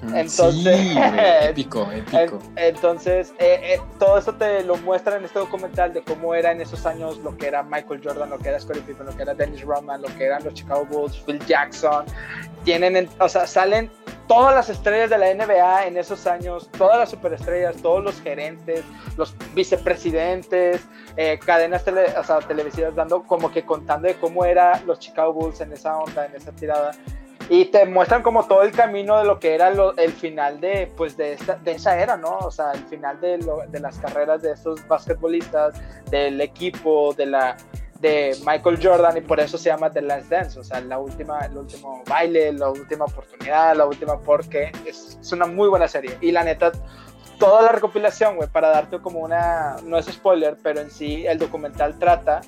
Mm, 0.02 0.16
entonces, 0.16 0.80
sí, 0.80 0.96
épico, 1.42 1.90
épico. 1.92 2.40
entonces, 2.56 3.34
eh, 3.40 3.60
eh, 3.76 3.82
todo 4.00 4.18
esto 4.18 4.36
te 4.36 4.64
lo 4.64 4.76
muestra 4.78 5.18
en 5.18 5.24
este 5.24 5.40
documental 5.40 5.94
de 5.94 6.02
cómo 6.02 6.36
era 6.36 6.52
en 6.52 6.60
esos 6.60 6.86
años 6.86 7.18
lo 7.20 7.38
que 7.38 7.48
era 7.48 7.64
Michael 7.64 8.02
Jordan, 8.04 8.30
lo 8.30 8.38
que 8.38 8.50
era 8.50 8.60
Scottie 8.60 8.82
Pippen, 8.82 9.06
lo 9.06 9.16
que 9.16 9.22
era 9.22 9.34
Dennis 9.34 9.62
Rodman, 9.62 10.02
lo 10.02 10.10
que 10.18 10.26
eran 10.26 10.44
los 10.44 10.56
Chicago 10.56 10.86
Bulls, 10.86 11.18
Phil 11.26 11.40
Jackson. 11.46 12.06
Tienen, 12.66 13.08
o 13.20 13.30
sea, 13.30 13.48
salen 13.48 13.90
todas 14.28 14.56
las 14.56 14.70
estrellas 14.70 15.10
de 15.10 15.18
la 15.18 15.34
NBA 15.34 15.88
en 15.88 15.98
esos 15.98 16.28
años, 16.28 16.70
todas 16.78 16.98
las 16.98 17.10
superestrellas, 17.10 17.76
todos 17.82 18.04
los 18.04 18.22
gerentes, 18.22 18.84
los 19.18 19.36
vicepresidentes, 19.54 20.82
eh, 21.18 21.40
cadenas 21.44 21.84
televisivas 22.48 22.96
dando 22.96 23.24
como 23.24 23.52
que 23.52 23.64
contando 23.64 24.08
de 24.08 24.16
cómo 24.16 24.46
era 24.46 24.82
los 24.86 25.00
Chicago 25.00 25.34
Bulls 25.34 25.62
en 25.62 25.74
esa 25.74 25.98
onda, 25.98 26.26
en 26.26 26.36
esa 26.36 26.52
tirada. 26.52 26.92
Y 27.50 27.66
te 27.66 27.86
muestran 27.86 28.24
como 28.24 28.46
todo 28.48 28.64
el 28.64 28.72
camino 28.72 29.18
de 29.18 29.26
lo 29.26 29.38
que 29.38 29.54
era 29.54 29.68
el 29.68 30.14
final 30.14 30.62
de, 30.62 30.90
pues 30.96 31.18
de, 31.18 31.34
esta, 31.34 31.56
de 31.56 31.74
esa 31.74 32.00
era, 32.00 32.16
¿no? 32.16 32.38
O 32.38 32.52
sea, 32.52 32.72
el 32.72 32.86
final 32.86 33.20
de, 33.20 33.38
de 33.68 33.80
las 33.82 34.00
carreras 34.00 34.42
de 34.42 34.54
esos 34.54 34.88
basquetbolistas, 34.88 35.74
del 36.10 36.40
equipo, 36.40 37.14
de 37.14 37.26
la, 37.26 37.58
de 38.04 38.36
Michael 38.46 38.78
Jordan 38.84 39.16
y 39.16 39.22
por 39.22 39.40
eso 39.40 39.58
se 39.58 39.70
llama 39.70 39.90
The 39.90 40.02
Last 40.02 40.30
Dance, 40.30 40.60
o 40.60 40.64
sea, 40.64 40.82
la 40.82 41.00
última, 41.00 41.40
el 41.40 41.58
último 41.58 42.04
baile, 42.06 42.52
la 42.52 42.70
última 42.70 43.06
oportunidad, 43.06 43.76
la 43.78 43.86
última 43.86 44.20
porque 44.20 44.74
es, 44.86 45.18
es 45.22 45.32
una 45.32 45.46
muy 45.46 45.70
buena 45.70 45.88
serie. 45.88 46.18
Y 46.20 46.34
la 46.34 46.44
neta, 46.44 46.74
toda 47.40 47.62
la 47.62 47.70
recopilación, 47.70 48.36
güey, 48.36 48.50
para 48.50 48.70
darte 48.70 49.00
como 49.00 49.20
una, 49.20 49.78
no 49.86 49.98
es 49.98 50.08
spoiler, 50.08 50.58
pero 50.62 50.82
en 50.82 50.92
sí 50.92 51.26
el 51.26 51.40
documental 51.40 51.98
trata, 51.98 52.42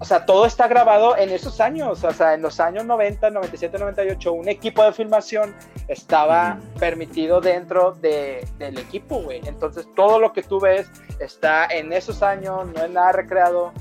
o 0.00 0.06
sea, 0.06 0.24
todo 0.24 0.46
está 0.46 0.68
grabado 0.68 1.18
en 1.18 1.28
esos 1.28 1.60
años, 1.60 2.02
o 2.02 2.10
sea, 2.10 2.32
en 2.32 2.40
los 2.40 2.58
años 2.58 2.86
90, 2.86 3.28
97, 3.28 3.78
98, 3.78 4.32
un 4.32 4.48
equipo 4.48 4.82
de 4.82 4.92
filmación 4.94 5.54
estaba 5.86 6.58
permitido 6.80 7.42
dentro 7.42 7.92
de, 8.00 8.48
del 8.58 8.78
equipo, 8.78 9.20
güey. 9.20 9.42
Entonces, 9.44 9.86
todo 9.94 10.18
lo 10.18 10.32
que 10.32 10.42
tú 10.42 10.58
ves 10.58 10.90
está 11.20 11.66
en 11.66 11.92
esos 11.92 12.22
años, 12.22 12.66
no 12.74 12.82
es 12.82 12.90
nada 12.90 13.12
recreado 13.12 13.72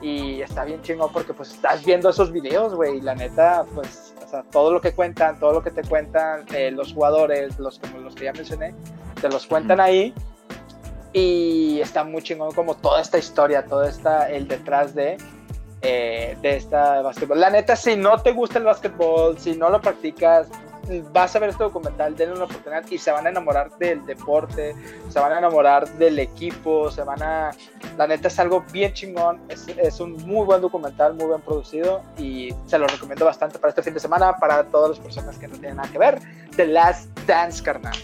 y 0.00 0.40
está 0.42 0.64
bien 0.64 0.82
chingón 0.82 1.10
porque 1.12 1.32
pues 1.32 1.52
estás 1.52 1.84
viendo 1.84 2.10
esos 2.10 2.30
videos, 2.32 2.74
güey, 2.74 2.98
y 2.98 3.00
la 3.00 3.14
neta, 3.14 3.64
pues 3.74 4.14
O 4.24 4.28
sea, 4.28 4.42
todo 4.42 4.72
lo 4.72 4.80
que 4.80 4.94
cuentan, 4.94 5.38
todo 5.38 5.52
lo 5.52 5.62
que 5.62 5.70
te 5.70 5.82
cuentan 5.82 6.44
eh, 6.54 6.70
los 6.70 6.92
jugadores, 6.92 7.58
los, 7.58 7.78
como 7.78 7.98
los 7.98 8.14
que 8.14 8.24
ya 8.24 8.32
mencioné, 8.32 8.74
te 9.20 9.28
los 9.28 9.46
cuentan 9.46 9.80
ahí. 9.80 10.12
Y 11.12 11.80
está 11.80 12.04
muy 12.04 12.22
chingón 12.22 12.52
como 12.52 12.74
toda 12.76 13.00
esta 13.00 13.16
historia, 13.16 13.64
todo 13.64 13.84
esta, 13.84 14.28
el 14.30 14.48
detrás 14.48 14.94
de, 14.94 15.16
eh, 15.80 16.36
de 16.42 16.56
esta 16.56 17.00
básquetbol. 17.00 17.40
La 17.40 17.48
neta, 17.48 17.74
si 17.76 17.96
no 17.96 18.20
te 18.20 18.32
gusta 18.32 18.58
el 18.58 18.64
básquetbol, 18.64 19.38
si 19.38 19.56
no 19.56 19.70
lo 19.70 19.80
practicas, 19.80 20.48
vas 21.12 21.34
a 21.34 21.38
ver 21.38 21.50
este 21.50 21.64
documental, 21.64 22.16
denle 22.16 22.36
una 22.36 22.44
oportunidad 22.44 22.84
y 22.90 22.98
se 22.98 23.10
van 23.10 23.26
a 23.26 23.30
enamorar 23.30 23.70
del 23.78 24.04
deporte, 24.06 24.74
se 25.08 25.20
van 25.20 25.32
a 25.32 25.38
enamorar 25.38 25.88
del 25.98 26.18
equipo, 26.18 26.90
se 26.90 27.02
van 27.02 27.22
a... 27.22 27.50
La 27.96 28.06
neta 28.06 28.28
es 28.28 28.38
algo 28.38 28.64
bien 28.72 28.92
chingón, 28.92 29.40
es, 29.48 29.66
es 29.68 30.00
un 30.00 30.12
muy 30.26 30.44
buen 30.44 30.60
documental, 30.60 31.14
muy 31.14 31.26
bien 31.26 31.40
producido 31.40 32.02
y 32.18 32.54
se 32.66 32.78
lo 32.78 32.86
recomiendo 32.86 33.24
bastante 33.24 33.58
para 33.58 33.70
este 33.70 33.82
fin 33.82 33.94
de 33.94 34.00
semana, 34.00 34.36
para 34.36 34.64
todas 34.64 34.90
las 34.90 34.98
personas 34.98 35.38
que 35.38 35.48
no 35.48 35.56
tienen 35.56 35.76
nada 35.76 35.90
que 35.90 35.98
ver. 35.98 36.20
The 36.56 36.66
Last 36.66 37.08
Dance, 37.26 37.62
carnal. 37.62 37.96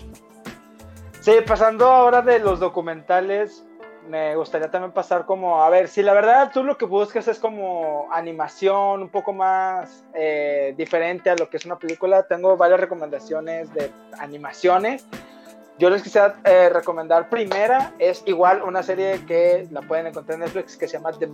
Sí, 1.21 1.33
pasando 1.47 1.87
ahora 1.87 2.21
de 2.21 2.41
los 2.41 2.59
documentales, 2.59 3.65
me 4.09 4.35
gustaría 4.37 4.71
también 4.71 4.93
pasar 4.93 5.27
como, 5.27 5.63
a 5.63 5.71
ver, 5.71 5.89
si 5.89 6.03
la 6.03 6.13
verdad 6.13 6.51
tú 6.53 6.65
lo 6.65 6.77
que 6.77 6.85
buscas 6.85 7.29
es 7.29 7.39
como 7.39 8.09
animación 8.13 9.03
un 9.03 9.09
poco 9.09 9.33
más 9.33 10.05
eh, 10.15 10.75
diferente 10.77 11.31
a 11.31 11.37
lo 11.37 11.49
que 11.49 11.57
es 11.57 11.67
una 11.67 11.79
película, 11.79 12.25
tengo 12.25 12.57
varias 12.57 12.81
recomendaciones 12.81 13.73
de 13.75 13.91
animaciones. 14.19 15.07
Yo 15.79 15.89
les 15.89 16.03
quisiera 16.03 16.35
eh, 16.45 16.69
recomendar 16.69 17.29
primera, 17.29 17.93
es 17.99 18.23
igual 18.27 18.63
una 18.63 18.83
serie 18.83 19.25
que 19.27 19.67
la 19.71 19.81
pueden 19.83 20.07
encontrar 20.07 20.35
en 20.35 20.45
Netflix 20.45 20.77
que 20.77 20.87
se 20.87 20.99
llama 20.99 21.13
The, 21.13 21.29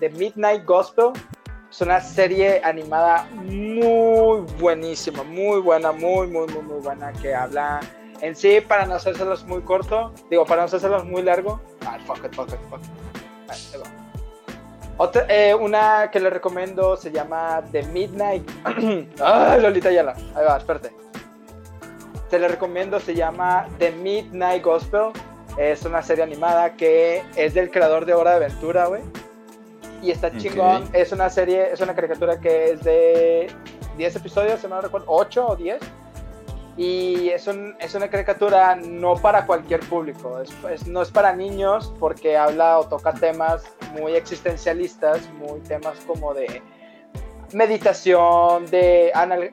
The 0.00 0.10
Midnight 0.10 0.64
Gospel. 0.64 1.12
Es 1.68 1.80
una 1.80 2.00
serie 2.00 2.60
animada 2.62 3.26
muy 3.32 4.46
buenísima, 4.60 5.24
muy 5.24 5.60
buena, 5.60 5.90
muy, 5.90 6.28
muy, 6.28 6.46
muy, 6.46 6.62
muy 6.62 6.80
buena, 6.80 7.12
que 7.14 7.34
habla 7.34 7.80
en 8.20 8.34
sí, 8.34 8.60
para 8.60 8.86
no 8.86 8.94
hacérselos 8.94 9.44
muy 9.44 9.62
corto, 9.62 10.12
digo, 10.30 10.44
para 10.44 10.62
no 10.62 10.66
hacérselos 10.66 11.04
muy 11.04 11.22
largo, 11.22 11.60
ah, 11.86 11.98
fuck 12.06 12.24
it, 12.24 12.34
fuck 12.34 12.48
it, 12.48 12.60
fuck 12.70 12.80
it. 12.80 14.04
Otra, 14.96 15.26
eh, 15.28 15.54
una 15.54 16.08
que 16.10 16.20
le 16.20 16.30
recomiendo 16.30 16.96
se 16.96 17.10
llama 17.10 17.62
The 17.72 17.82
Midnight. 17.84 18.48
ah, 19.20 19.56
Lolita 19.60 19.90
Yala. 19.90 20.14
Ahí 20.34 20.44
va, 20.46 20.56
espérate. 20.56 20.92
Te 22.30 22.38
le 22.38 22.46
recomiendo, 22.46 23.00
se 23.00 23.14
llama 23.14 23.66
The 23.78 23.90
Midnight 23.90 24.62
Gospel. 24.62 25.10
Es 25.58 25.84
una 25.84 26.02
serie 26.02 26.22
animada 26.22 26.74
que 26.74 27.22
es 27.34 27.54
del 27.54 27.70
creador 27.70 28.06
de 28.06 28.14
Hora 28.14 28.30
de 28.30 28.36
Aventura, 28.36 28.86
güey. 28.86 29.02
Y 30.00 30.12
está 30.12 30.36
chingón. 30.36 30.88
Es 30.92 31.10
una 31.10 31.28
serie, 31.28 31.72
es 31.72 31.80
una 31.80 31.94
caricatura 31.94 32.38
que 32.38 32.72
es 32.72 32.82
de 32.84 33.48
10 33.96 34.16
episodios, 34.16 34.60
si 34.60 34.68
no 34.68 34.80
recuerdo, 34.80 35.06
8 35.08 35.46
o 35.46 35.56
10 35.56 35.80
y 36.76 37.28
es, 37.28 37.46
un, 37.46 37.76
es 37.78 37.94
una 37.94 38.08
caricatura 38.08 38.74
no 38.74 39.14
para 39.14 39.46
cualquier 39.46 39.80
público, 39.80 40.40
es, 40.40 40.86
no 40.86 41.02
es 41.02 41.10
para 41.10 41.34
niños 41.34 41.92
porque 42.00 42.36
habla 42.36 42.78
o 42.78 42.88
toca 42.88 43.12
temas 43.12 43.64
muy 43.92 44.14
existencialistas, 44.14 45.20
muy 45.34 45.60
temas 45.60 45.98
como 46.06 46.34
de 46.34 46.62
meditación, 47.52 48.66
de, 48.66 49.12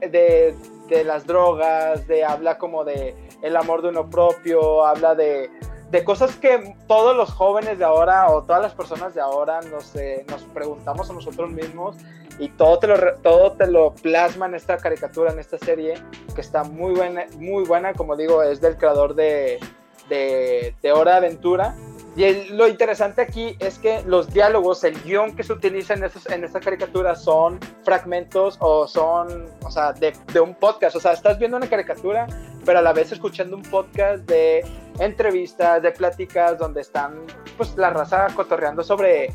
de, 0.09 0.55
de 0.87 1.03
las 1.03 1.27
drogas, 1.27 2.07
de 2.07 2.23
habla 2.23 2.57
como 2.57 2.83
de 2.83 3.15
el 3.43 3.55
amor 3.55 3.83
de 3.83 3.89
uno 3.89 4.09
propio, 4.09 4.85
habla 4.85 5.13
de, 5.13 5.51
de 5.91 6.03
cosas 6.03 6.35
que 6.37 6.75
todos 6.87 7.15
los 7.15 7.31
jóvenes 7.31 7.77
de 7.77 7.85
ahora 7.85 8.31
o 8.31 8.43
todas 8.43 8.61
las 8.61 8.73
personas 8.73 9.13
de 9.13 9.21
ahora 9.21 9.61
nos, 9.61 9.95
eh, 9.95 10.25
nos 10.29 10.41
preguntamos 10.45 11.09
a 11.09 11.13
nosotros 11.13 11.51
mismos 11.51 11.97
y 12.41 12.49
todo 12.49 12.79
te, 12.79 12.87
lo, 12.87 12.97
todo 13.17 13.51
te 13.51 13.67
lo 13.67 13.93
plasma 13.93 14.47
en 14.47 14.55
esta 14.55 14.75
caricatura, 14.77 15.31
en 15.31 15.37
esta 15.37 15.59
serie, 15.59 15.93
que 16.33 16.41
está 16.41 16.63
muy 16.63 16.91
buena, 16.95 17.25
muy 17.37 17.63
buena 17.65 17.93
como 17.93 18.15
digo, 18.15 18.41
es 18.41 18.59
del 18.59 18.77
creador 18.77 19.13
de, 19.13 19.59
de, 20.09 20.73
de 20.81 20.91
Hora 20.91 21.11
de 21.11 21.17
Aventura. 21.27 21.75
Y 22.15 22.49
lo 22.49 22.67
interesante 22.67 23.21
aquí 23.21 23.55
es 23.59 23.77
que 23.77 24.01
los 24.07 24.33
diálogos, 24.33 24.83
el 24.83 24.99
guion 25.03 25.35
que 25.35 25.43
se 25.43 25.53
utiliza 25.53 25.93
en, 25.93 26.03
estos, 26.03 26.27
en 26.31 26.43
esta 26.43 26.59
caricatura 26.59 27.15
son 27.15 27.59
fragmentos 27.83 28.57
o 28.59 28.87
son, 28.87 29.47
o 29.63 29.69
sea, 29.69 29.93
de, 29.93 30.11
de, 30.33 30.39
un 30.39 30.55
podcast. 30.55 30.95
O 30.95 30.99
sea, 30.99 31.13
estás 31.13 31.37
viendo 31.37 31.57
una 31.57 31.69
caricatura, 31.69 32.25
pero 32.65 32.79
a 32.79 32.81
la 32.81 32.91
vez 32.91 33.11
escuchando 33.11 33.55
un 33.55 33.61
podcast 33.61 34.23
de 34.25 34.65
entrevistas, 34.99 35.81
de 35.83 35.91
pláticas, 35.91 36.57
donde 36.57 36.81
están, 36.81 37.21
pues, 37.55 37.77
la 37.77 37.91
raza 37.91 38.27
cotorreando 38.35 38.83
sobre 38.83 39.31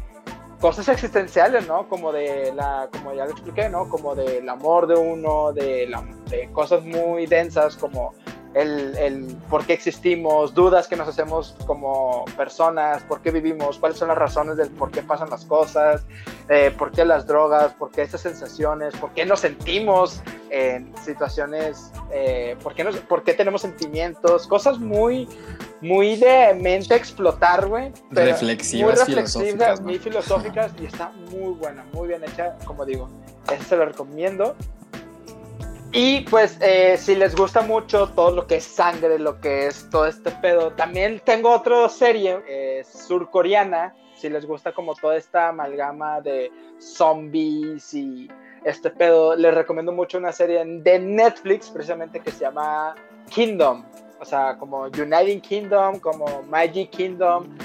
cosas 0.60 0.88
existenciales, 0.88 1.66
¿no? 1.66 1.88
Como 1.88 2.12
de 2.12 2.52
la, 2.54 2.88
como 2.90 3.12
ya 3.14 3.24
lo 3.24 3.32
expliqué, 3.32 3.68
¿no? 3.68 3.88
Como 3.88 4.14
del 4.14 4.48
amor 4.48 4.86
de 4.86 4.94
uno, 4.94 5.52
de, 5.52 5.86
la, 5.86 6.02
de 6.30 6.50
cosas 6.52 6.84
muy 6.84 7.26
densas 7.26 7.76
como 7.76 8.14
el, 8.56 8.96
el, 8.96 9.36
por 9.50 9.66
qué 9.66 9.74
existimos, 9.74 10.54
dudas 10.54 10.88
que 10.88 10.96
nos 10.96 11.06
hacemos 11.06 11.54
como 11.66 12.24
personas, 12.38 13.02
por 13.02 13.20
qué 13.20 13.30
vivimos, 13.30 13.78
cuáles 13.78 13.98
son 13.98 14.08
las 14.08 14.16
razones 14.16 14.56
del 14.56 14.70
por 14.70 14.90
qué 14.90 15.02
pasan 15.02 15.28
las 15.28 15.44
cosas, 15.44 16.06
eh, 16.48 16.74
por 16.78 16.90
qué 16.90 17.04
las 17.04 17.26
drogas, 17.26 17.74
por 17.74 17.90
qué 17.90 18.00
estas 18.00 18.22
sensaciones, 18.22 18.96
por 18.96 19.10
qué 19.10 19.26
nos 19.26 19.40
sentimos 19.40 20.22
en 20.48 20.90
situaciones, 21.04 21.92
eh, 22.10 22.56
por, 22.62 22.74
qué 22.74 22.82
nos, 22.82 22.96
por 22.96 23.24
qué 23.24 23.34
tenemos 23.34 23.60
sentimientos, 23.60 24.46
cosas 24.46 24.78
muy, 24.78 25.28
muy 25.82 26.16
de 26.16 26.54
mente 26.54 26.96
explotar, 26.96 27.66
güey. 27.66 27.92
Reflexivas, 28.10 29.06
muy 29.06 29.14
reflexivas, 29.16 29.82
muy 29.82 29.98
filosóficas 29.98 30.72
y 30.80 30.86
está 30.86 31.10
muy 31.30 31.52
buena, 31.52 31.84
muy 31.92 32.08
bien 32.08 32.24
hecha, 32.24 32.56
como 32.64 32.86
digo. 32.86 33.10
Eso 33.52 33.64
se 33.64 33.76
lo 33.76 33.84
recomiendo. 33.84 34.56
Y 35.92 36.20
pues 36.22 36.58
eh, 36.60 36.96
si 36.98 37.14
les 37.14 37.34
gusta 37.34 37.62
mucho 37.62 38.08
todo 38.08 38.30
lo 38.30 38.46
que 38.46 38.56
es 38.56 38.64
sangre, 38.64 39.18
lo 39.18 39.40
que 39.40 39.68
es 39.68 39.88
todo 39.88 40.06
este 40.06 40.30
pedo, 40.30 40.72
también 40.72 41.20
tengo 41.24 41.50
otra 41.50 41.88
serie 41.88 42.40
eh, 42.48 42.84
surcoreana, 42.84 43.94
si 44.14 44.28
les 44.28 44.46
gusta 44.46 44.72
como 44.72 44.94
toda 44.94 45.16
esta 45.16 45.48
amalgama 45.48 46.20
de 46.20 46.50
zombies 46.78 47.94
y 47.94 48.28
este 48.64 48.90
pedo, 48.90 49.36
les 49.36 49.54
recomiendo 49.54 49.92
mucho 49.92 50.18
una 50.18 50.32
serie 50.32 50.64
de 50.64 50.98
Netflix 50.98 51.70
precisamente 51.70 52.20
que 52.20 52.30
se 52.30 52.40
llama 52.40 52.94
Kingdom, 53.30 53.84
o 54.20 54.24
sea, 54.24 54.56
como 54.58 54.82
Uniting 54.82 55.40
Kingdom, 55.40 55.98
como 56.00 56.42
Magic 56.48 56.90
Kingdom, 56.90 57.56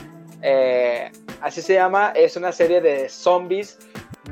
eh, 0.42 1.12
así 1.42 1.62
se 1.62 1.74
llama, 1.74 2.12
es 2.16 2.36
una 2.36 2.52
serie 2.52 2.82
de 2.82 3.10
zombies 3.10 3.80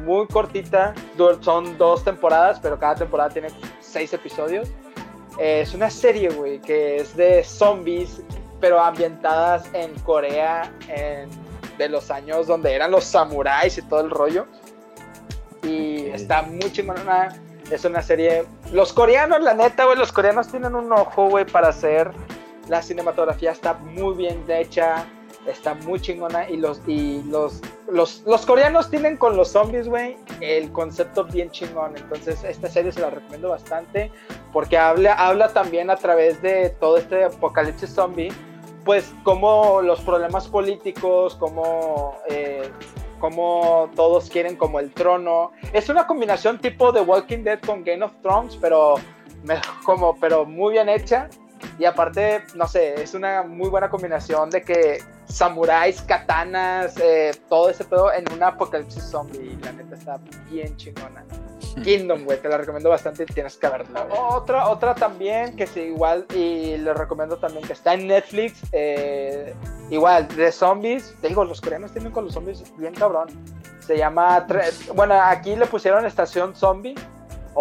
muy 0.05 0.27
cortita, 0.27 0.93
son 1.41 1.77
dos 1.77 2.03
temporadas, 2.03 2.59
pero 2.59 2.77
cada 2.77 2.95
temporada 2.95 3.29
tiene 3.29 3.49
seis 3.89 4.13
episodios. 4.13 4.69
Eh, 5.39 5.61
es 5.61 5.73
una 5.73 5.89
serie, 5.89 6.29
güey, 6.29 6.59
que 6.59 6.97
es 6.97 7.15
de 7.15 7.43
zombies, 7.43 8.21
pero 8.59 8.79
ambientadas 8.79 9.69
en 9.73 9.93
Corea 9.99 10.71
en, 10.87 11.29
de 11.77 11.89
los 11.89 12.11
años 12.11 12.47
donde 12.47 12.73
eran 12.73 12.91
los 12.91 13.05
samuráis 13.05 13.77
y 13.77 13.81
todo 13.83 14.01
el 14.01 14.09
rollo. 14.09 14.45
Y 15.63 16.07
está 16.07 16.41
muy 16.41 16.71
chingona. 16.71 17.35
Es 17.71 17.85
una 17.85 18.01
serie. 18.01 18.45
Los 18.71 18.93
coreanos, 18.93 19.41
la 19.41 19.53
neta, 19.53 19.85
güey, 19.85 19.97
los 19.97 20.11
coreanos 20.11 20.47
tienen 20.47 20.75
un 20.75 20.91
ojo, 20.91 21.29
güey, 21.29 21.45
para 21.45 21.69
hacer. 21.69 22.11
La 22.67 22.81
cinematografía 22.81 23.51
está 23.51 23.73
muy 23.75 24.15
bien 24.15 24.43
hecha 24.47 25.05
está 25.49 25.73
muy 25.73 25.99
chingona 25.99 26.49
y 26.49 26.57
los 26.57 26.81
y 26.87 27.23
los, 27.23 27.61
los, 27.91 28.23
los 28.25 28.45
coreanos 28.45 28.89
tienen 28.89 29.17
con 29.17 29.35
los 29.35 29.49
zombies, 29.49 29.87
güey, 29.87 30.17
el 30.41 30.71
concepto 30.71 31.25
bien 31.25 31.49
chingón. 31.51 31.97
Entonces, 31.97 32.43
esta 32.43 32.69
serie 32.69 32.91
se 32.91 33.01
la 33.01 33.09
recomiendo 33.09 33.49
bastante 33.49 34.11
porque 34.53 34.77
habla, 34.77 35.13
habla 35.13 35.49
también 35.53 35.89
a 35.89 35.95
través 35.95 36.41
de 36.41 36.69
todo 36.79 36.97
este 36.97 37.25
apocalipsis 37.25 37.89
zombie, 37.89 38.31
pues 38.85 39.13
como 39.23 39.81
los 39.81 40.01
problemas 40.01 40.47
políticos, 40.47 41.35
como, 41.35 42.17
eh, 42.27 42.69
como 43.19 43.89
todos 43.95 44.29
quieren 44.29 44.55
como 44.55 44.79
el 44.79 44.91
trono. 44.91 45.51
Es 45.73 45.89
una 45.89 46.07
combinación 46.07 46.59
tipo 46.59 46.91
de 46.91 47.01
Walking 47.01 47.43
Dead 47.43 47.59
con 47.59 47.83
Game 47.83 48.03
of 48.03 48.13
Thrones, 48.21 48.57
pero, 48.59 48.95
como, 49.83 50.15
pero 50.19 50.45
muy 50.45 50.73
bien 50.73 50.89
hecha. 50.89 51.29
Y 51.77 51.85
aparte, 51.85 52.43
no 52.55 52.67
sé, 52.67 53.01
es 53.01 53.13
una 53.13 53.43
muy 53.43 53.69
buena 53.69 53.89
combinación 53.89 54.49
de 54.49 54.61
que 54.63 54.99
samuráis, 55.29 56.01
katanas, 56.01 56.97
eh, 56.97 57.31
todo 57.47 57.69
ese 57.69 57.85
pedo 57.85 58.11
en 58.11 58.31
una 58.33 58.47
apocalipsis 58.47 59.03
zombie. 59.03 59.57
La 59.63 59.71
neta 59.71 59.95
está 59.95 60.19
bien 60.49 60.75
chingona. 60.75 61.23
Kingdom, 61.83 62.25
güey, 62.25 62.41
te 62.41 62.49
la 62.49 62.57
recomiendo 62.57 62.89
bastante 62.89 63.23
y 63.23 63.25
tienes 63.27 63.55
que 63.57 63.69
verla. 63.69 64.07
Otra, 64.09 64.67
otra 64.69 64.95
también 64.95 65.55
que 65.55 65.67
sí, 65.67 65.81
igual, 65.81 66.25
y 66.33 66.77
le 66.77 66.93
recomiendo 66.93 67.37
también 67.37 67.65
que 67.65 67.73
está 67.73 67.93
en 67.93 68.07
Netflix, 68.07 68.61
eh, 68.71 69.53
igual, 69.89 70.27
de 70.29 70.51
zombies. 70.51 71.15
Te 71.21 71.29
digo, 71.29 71.45
los 71.45 71.61
coreanos 71.61 71.91
tienen 71.91 72.11
con 72.11 72.25
los 72.25 72.33
zombies 72.33 72.63
bien 72.77 72.93
cabrón. 72.93 73.29
Se 73.79 73.97
llama, 73.97 74.45
bueno, 74.95 75.15
aquí 75.21 75.55
le 75.55 75.67
pusieron 75.67 76.05
Estación 76.05 76.55
Zombie 76.55 76.95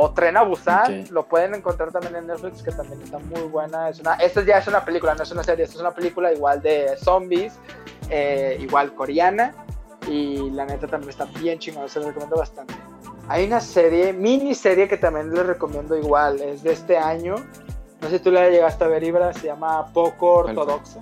o 0.00 0.12
Tren 0.12 0.36
a 0.36 0.44
Busan, 0.44 1.06
lo 1.10 1.26
pueden 1.26 1.56
encontrar 1.56 1.90
también 1.90 2.14
en 2.14 2.28
Netflix, 2.28 2.62
que 2.62 2.70
también 2.70 3.02
está 3.02 3.18
muy 3.18 3.42
buena. 3.48 3.88
Es 3.88 3.98
una, 3.98 4.14
esta 4.14 4.44
ya 4.44 4.58
es 4.58 4.68
una 4.68 4.84
película, 4.84 5.12
no 5.16 5.24
es 5.24 5.32
una 5.32 5.42
serie, 5.42 5.64
esta 5.64 5.74
es 5.74 5.80
una 5.80 5.90
película 5.90 6.32
igual 6.32 6.62
de 6.62 6.96
zombies, 6.98 7.58
eh, 8.08 8.56
igual 8.60 8.94
coreana, 8.94 9.52
y 10.06 10.50
la 10.50 10.66
neta 10.66 10.86
también 10.86 11.10
está 11.10 11.24
bien 11.40 11.58
chingona, 11.58 11.88
se 11.88 11.98
lo 11.98 12.06
recomiendo 12.06 12.36
bastante. 12.36 12.74
Hay 13.26 13.44
una 13.48 13.60
serie, 13.60 14.12
miniserie 14.12 14.86
que 14.86 14.98
también 14.98 15.34
les 15.34 15.44
recomiendo 15.44 15.96
igual, 15.96 16.40
es 16.42 16.62
de 16.62 16.74
este 16.74 16.96
año. 16.96 17.34
No 18.00 18.08
sé 18.08 18.18
si 18.18 18.22
tú 18.22 18.30
la 18.30 18.48
llegaste 18.48 18.84
a 18.84 18.86
ver, 18.86 19.02
Ibra, 19.02 19.32
se 19.32 19.48
llama 19.48 19.84
Poco 19.92 20.34
Ortodoxa. 20.34 21.00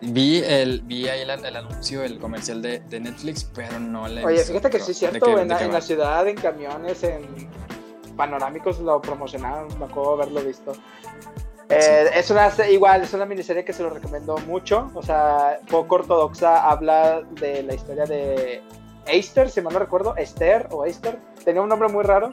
Vi, 0.00 0.42
el, 0.44 0.82
vi 0.82 1.08
ahí 1.08 1.22
el, 1.22 1.30
anuncio, 1.30 2.02
el 2.02 2.18
comercial 2.18 2.60
de, 2.60 3.00
Netflix, 3.00 3.44
pero 3.44 3.78
no 3.78 4.06
le. 4.08 4.24
Oye, 4.24 4.44
fíjate 4.44 4.70
que 4.70 4.80
sí 4.80 4.92
es 4.92 4.98
cierto, 4.98 5.38
en, 5.38 5.48
la 5.48 5.80
ciudad, 5.80 6.28
en 6.28 6.36
camiones, 6.36 7.02
en 7.02 7.48
panorámicos 8.16 8.78
lo 8.80 9.00
promocionaron, 9.00 9.68
me 9.78 9.86
acuerdo 9.86 10.14
haberlo 10.14 10.42
visto. 10.42 10.72
Eh, 11.68 12.10
es 12.14 12.30
una, 12.30 12.50
igual, 12.70 13.02
es 13.02 13.12
una 13.12 13.26
miniserie 13.26 13.64
que 13.64 13.72
se 13.72 13.82
lo 13.82 13.90
recomiendo 13.90 14.36
mucho. 14.46 14.90
O 14.94 15.02
sea, 15.02 15.58
poco 15.70 15.96
ortodoxa, 15.96 16.68
habla 16.68 17.22
de 17.40 17.62
la 17.62 17.74
historia 17.74 18.04
de 18.04 18.62
Esther, 19.06 19.50
si 19.50 19.60
mal 19.60 19.72
no 19.72 19.78
recuerdo, 19.78 20.16
Esther 20.16 20.68
o 20.70 20.84
Esther, 20.84 21.18
tenía 21.44 21.62
un 21.62 21.68
nombre 21.68 21.88
muy 21.88 22.04
raro. 22.04 22.30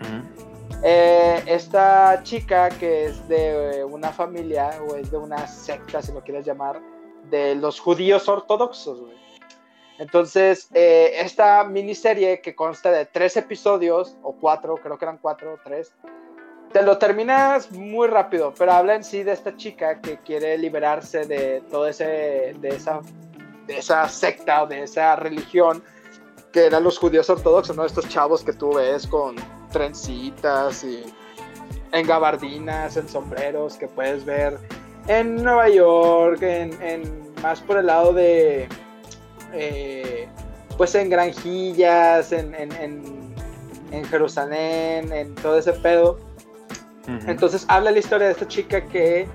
Eh, 0.83 1.41
esta 1.45 2.21
chica 2.23 2.69
que 2.69 3.05
es 3.05 3.27
de 3.27 3.85
una 3.89 4.11
familia 4.11 4.71
o 4.87 4.95
es 4.95 5.09
de 5.11 5.17
una 5.17 5.47
secta, 5.47 6.01
si 6.01 6.11
lo 6.11 6.21
quieres 6.21 6.45
llamar, 6.45 6.81
de 7.33 7.55
los 7.55 7.79
judíos 7.79 8.29
ortodoxos, 8.29 9.01
Entonces, 9.97 10.69
eh, 10.73 11.13
esta 11.15 11.63
miniserie 11.63 12.41
que 12.41 12.53
consta 12.55 12.91
de 12.91 13.05
tres 13.05 13.35
episodios, 13.37 14.15
o 14.21 14.33
cuatro, 14.33 14.77
creo 14.77 14.97
que 14.99 15.05
eran 15.05 15.17
cuatro 15.17 15.53
o 15.53 15.57
tres, 15.63 15.93
te 16.71 16.83
lo 16.83 16.97
terminas 16.99 17.71
muy 17.71 18.07
rápido, 18.07 18.53
pero 18.57 18.71
habla 18.73 18.93
en 18.95 19.03
sí 19.03 19.23
de 19.23 19.31
esta 19.31 19.55
chica 19.55 19.99
que 19.99 20.19
quiere 20.19 20.57
liberarse 20.59 21.25
de 21.25 21.61
todo 21.71 21.87
ese, 21.87 22.55
de 22.59 22.69
esa, 22.69 23.01
de 23.65 23.77
esa 23.79 24.07
secta 24.09 24.63
o 24.63 24.67
de 24.67 24.83
esa 24.83 25.15
religión 25.15 25.83
que 26.51 26.67
eran 26.67 26.83
los 26.83 26.99
judíos 26.99 27.29
ortodoxos, 27.31 27.75
¿no? 27.75 27.83
Estos 27.83 28.07
chavos 28.09 28.43
que 28.43 28.53
tú 28.53 28.73
ves 28.73 29.07
con 29.07 29.35
trencitas 29.71 30.83
y 30.83 31.03
en 31.91 32.05
gabardinas, 32.05 32.95
en 32.97 33.09
sombreros, 33.09 33.75
que 33.77 33.87
puedes 33.87 34.23
ver 34.23 34.59
en 35.07 35.43
Nueva 35.43 35.69
York, 35.69 36.41
en, 36.41 37.33
más 37.41 37.61
por 37.61 37.77
el 37.77 37.87
lado 37.87 38.13
de, 38.13 38.67
eh, 39.53 40.27
pues 40.77 40.95
en 40.95 41.09
granjillas, 41.09 42.31
en, 42.31 42.53
en, 42.55 43.23
Jerusalén, 44.09 45.11
en 45.11 45.35
todo 45.35 45.57
ese 45.57 45.73
pedo. 45.73 46.17
Entonces 47.27 47.65
habla 47.67 47.91
la 47.91 47.99
historia 47.99 48.27
de 48.27 48.33
esta 48.33 48.47
chica 48.47 48.81
que 48.81 49.27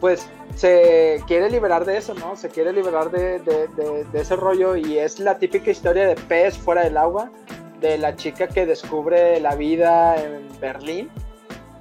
pues 0.00 0.28
se 0.54 1.20
quiere 1.26 1.50
liberar 1.50 1.84
de 1.84 1.96
eso, 1.96 2.14
¿no? 2.14 2.36
Se 2.36 2.48
quiere 2.48 2.72
liberar 2.72 3.10
de, 3.10 3.40
de, 3.40 4.06
ese 4.12 4.36
rollo 4.36 4.76
y 4.76 4.98
es 4.98 5.18
la 5.18 5.38
típica 5.38 5.70
historia 5.70 6.06
de 6.06 6.14
pez 6.14 6.56
fuera 6.56 6.84
del 6.84 6.96
agua, 6.96 7.32
de 7.80 7.98
la 7.98 8.14
chica 8.14 8.46
que 8.46 8.66
descubre 8.66 9.40
la 9.40 9.56
vida 9.56 10.16
en 10.22 10.48
Berlín 10.60 11.10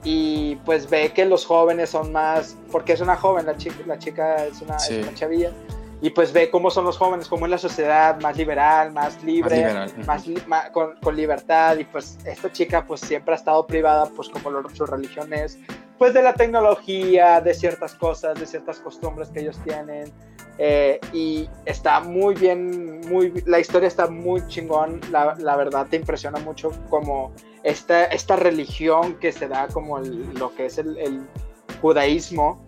y 0.05 0.55
pues 0.57 0.87
ve 0.87 1.11
que 1.11 1.25
los 1.25 1.45
jóvenes 1.45 1.89
son 1.89 2.11
más, 2.11 2.55
porque 2.71 2.93
es 2.93 3.01
una 3.01 3.15
joven, 3.15 3.47
la 3.47 3.57
chica, 3.57 3.75
la 3.87 3.97
chica 3.97 4.45
es 4.45 4.61
una, 4.61 4.77
chavilla, 5.15 5.51
y 5.99 6.11
pues 6.11 6.31
ve 6.31 6.51
cómo 6.51 6.69
son 6.69 6.85
los 6.85 6.97
jóvenes, 6.97 7.27
cómo 7.27 7.47
es 7.47 7.49
la 7.49 7.57
sociedad 7.57 8.21
más 8.21 8.37
liberal, 8.37 8.93
más 8.93 9.23
libre, 9.23 9.65
más, 10.05 10.23
con, 10.71 10.95
con, 11.01 11.15
libertad, 11.15 11.77
y 11.79 11.85
pues 11.85 12.19
esta 12.23 12.51
chica 12.51 12.85
pues 12.85 13.01
siempre 13.01 13.33
ha 13.33 13.37
estado 13.37 13.65
privada, 13.65 14.05
pues 14.15 14.29
como 14.29 14.51
lo, 14.51 14.69
su 14.69 14.85
religión 14.85 15.33
es, 15.33 15.57
pues 15.97 16.13
de 16.13 16.21
la 16.21 16.35
tecnología, 16.35 17.41
de 17.41 17.55
ciertas 17.55 17.95
cosas, 17.95 18.39
de 18.39 18.45
ciertas 18.45 18.79
costumbres 18.79 19.29
que 19.29 19.39
ellos 19.39 19.57
tienen, 19.63 20.13
eh, 20.57 20.99
y 21.11 21.49
está 21.65 21.99
muy 21.99 22.35
bien, 22.35 23.01
muy, 23.09 23.43
la 23.45 23.59
historia 23.59 23.87
está 23.87 24.07
muy 24.07 24.45
chingón, 24.47 25.01
la, 25.11 25.35
la 25.37 25.55
verdad 25.55 25.87
te 25.89 25.97
impresiona 25.97 26.39
mucho 26.39 26.71
como 26.89 27.33
esta, 27.63 28.05
esta 28.05 28.35
religión 28.35 29.15
que 29.15 29.31
se 29.31 29.47
da 29.47 29.67
como 29.67 29.99
lo 29.99 30.55
que 30.55 30.67
es 30.67 30.77
el, 30.77 31.27
judaísmo, 31.81 32.65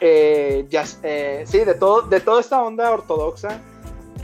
eh, 0.00 0.66
eh, 1.02 1.44
sí, 1.46 1.58
de, 1.58 1.74
todo, 1.74 2.02
de 2.02 2.20
toda 2.20 2.40
esta 2.40 2.62
onda 2.62 2.90
ortodoxa. 2.90 3.60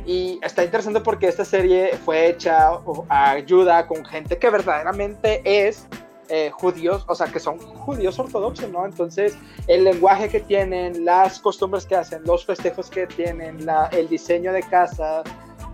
Y 0.06 0.38
está 0.42 0.64
interesante 0.64 1.00
porque 1.00 1.28
esta 1.28 1.44
serie 1.44 1.94
fue 2.04 2.28
hecha 2.28 2.80
a 3.08 3.30
ayuda 3.32 3.86
con 3.86 4.04
gente 4.06 4.38
que 4.38 4.48
verdaderamente 4.48 5.42
es 5.44 5.86
eh, 6.28 6.50
judíos, 6.50 7.04
o 7.08 7.14
sea, 7.14 7.26
que 7.28 7.40
son 7.40 7.58
judíos 7.58 8.18
ortodoxos, 8.18 8.70
¿no? 8.70 8.84
Entonces, 8.84 9.36
el 9.66 9.84
lenguaje 9.84 10.28
que 10.28 10.40
tienen, 10.40 11.04
las 11.04 11.40
costumbres 11.40 11.86
que 11.86 11.96
hacen, 11.96 12.22
los 12.24 12.44
festejos 12.44 12.90
que 12.90 13.06
tienen, 13.06 13.66
el 13.92 14.08
diseño 14.08 14.52
de 14.52 14.62
casa, 14.62 15.22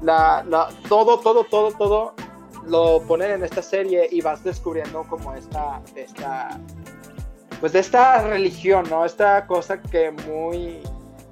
la, 0.03 0.45
todo, 0.89 1.19
todo, 1.19 1.45
todo, 1.45 1.73
todo, 1.73 2.15
lo 2.67 3.03
ponen 3.03 3.33
en 3.33 3.45
esta 3.45 3.63
serie 3.63 4.09
y 4.11 4.21
vas 4.21 4.43
descubriendo 4.43 5.03
como 5.05 5.35
esta, 5.35 5.83
esta 5.95 6.61
pues 7.61 7.73
de 7.73 7.79
esta 7.79 8.23
religión, 8.23 8.87
¿no? 8.91 9.05
Esta 9.05 9.47
cosa 9.47 9.81
que 9.81 10.11
muy, 10.11 10.81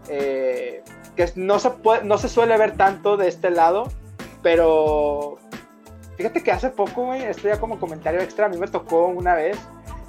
eh, 0.08 0.82
que 1.16 1.30
no 1.36 1.58
se, 1.58 1.70
no 2.04 2.18
se 2.18 2.28
suele 2.28 2.56
ver 2.56 2.76
tanto 2.76 3.16
de 3.16 3.28
este 3.28 3.50
lado, 3.50 3.88
pero 4.42 5.36
Fíjate 6.16 6.42
que 6.42 6.52
hace 6.52 6.70
poco, 6.70 7.06
güey, 7.06 7.22
esto 7.22 7.48
ya 7.48 7.58
como 7.58 7.78
comentario 7.78 8.20
extra, 8.20 8.46
a 8.46 8.48
mí 8.48 8.56
me 8.56 8.68
tocó 8.68 9.06
una 9.06 9.34
vez 9.34 9.58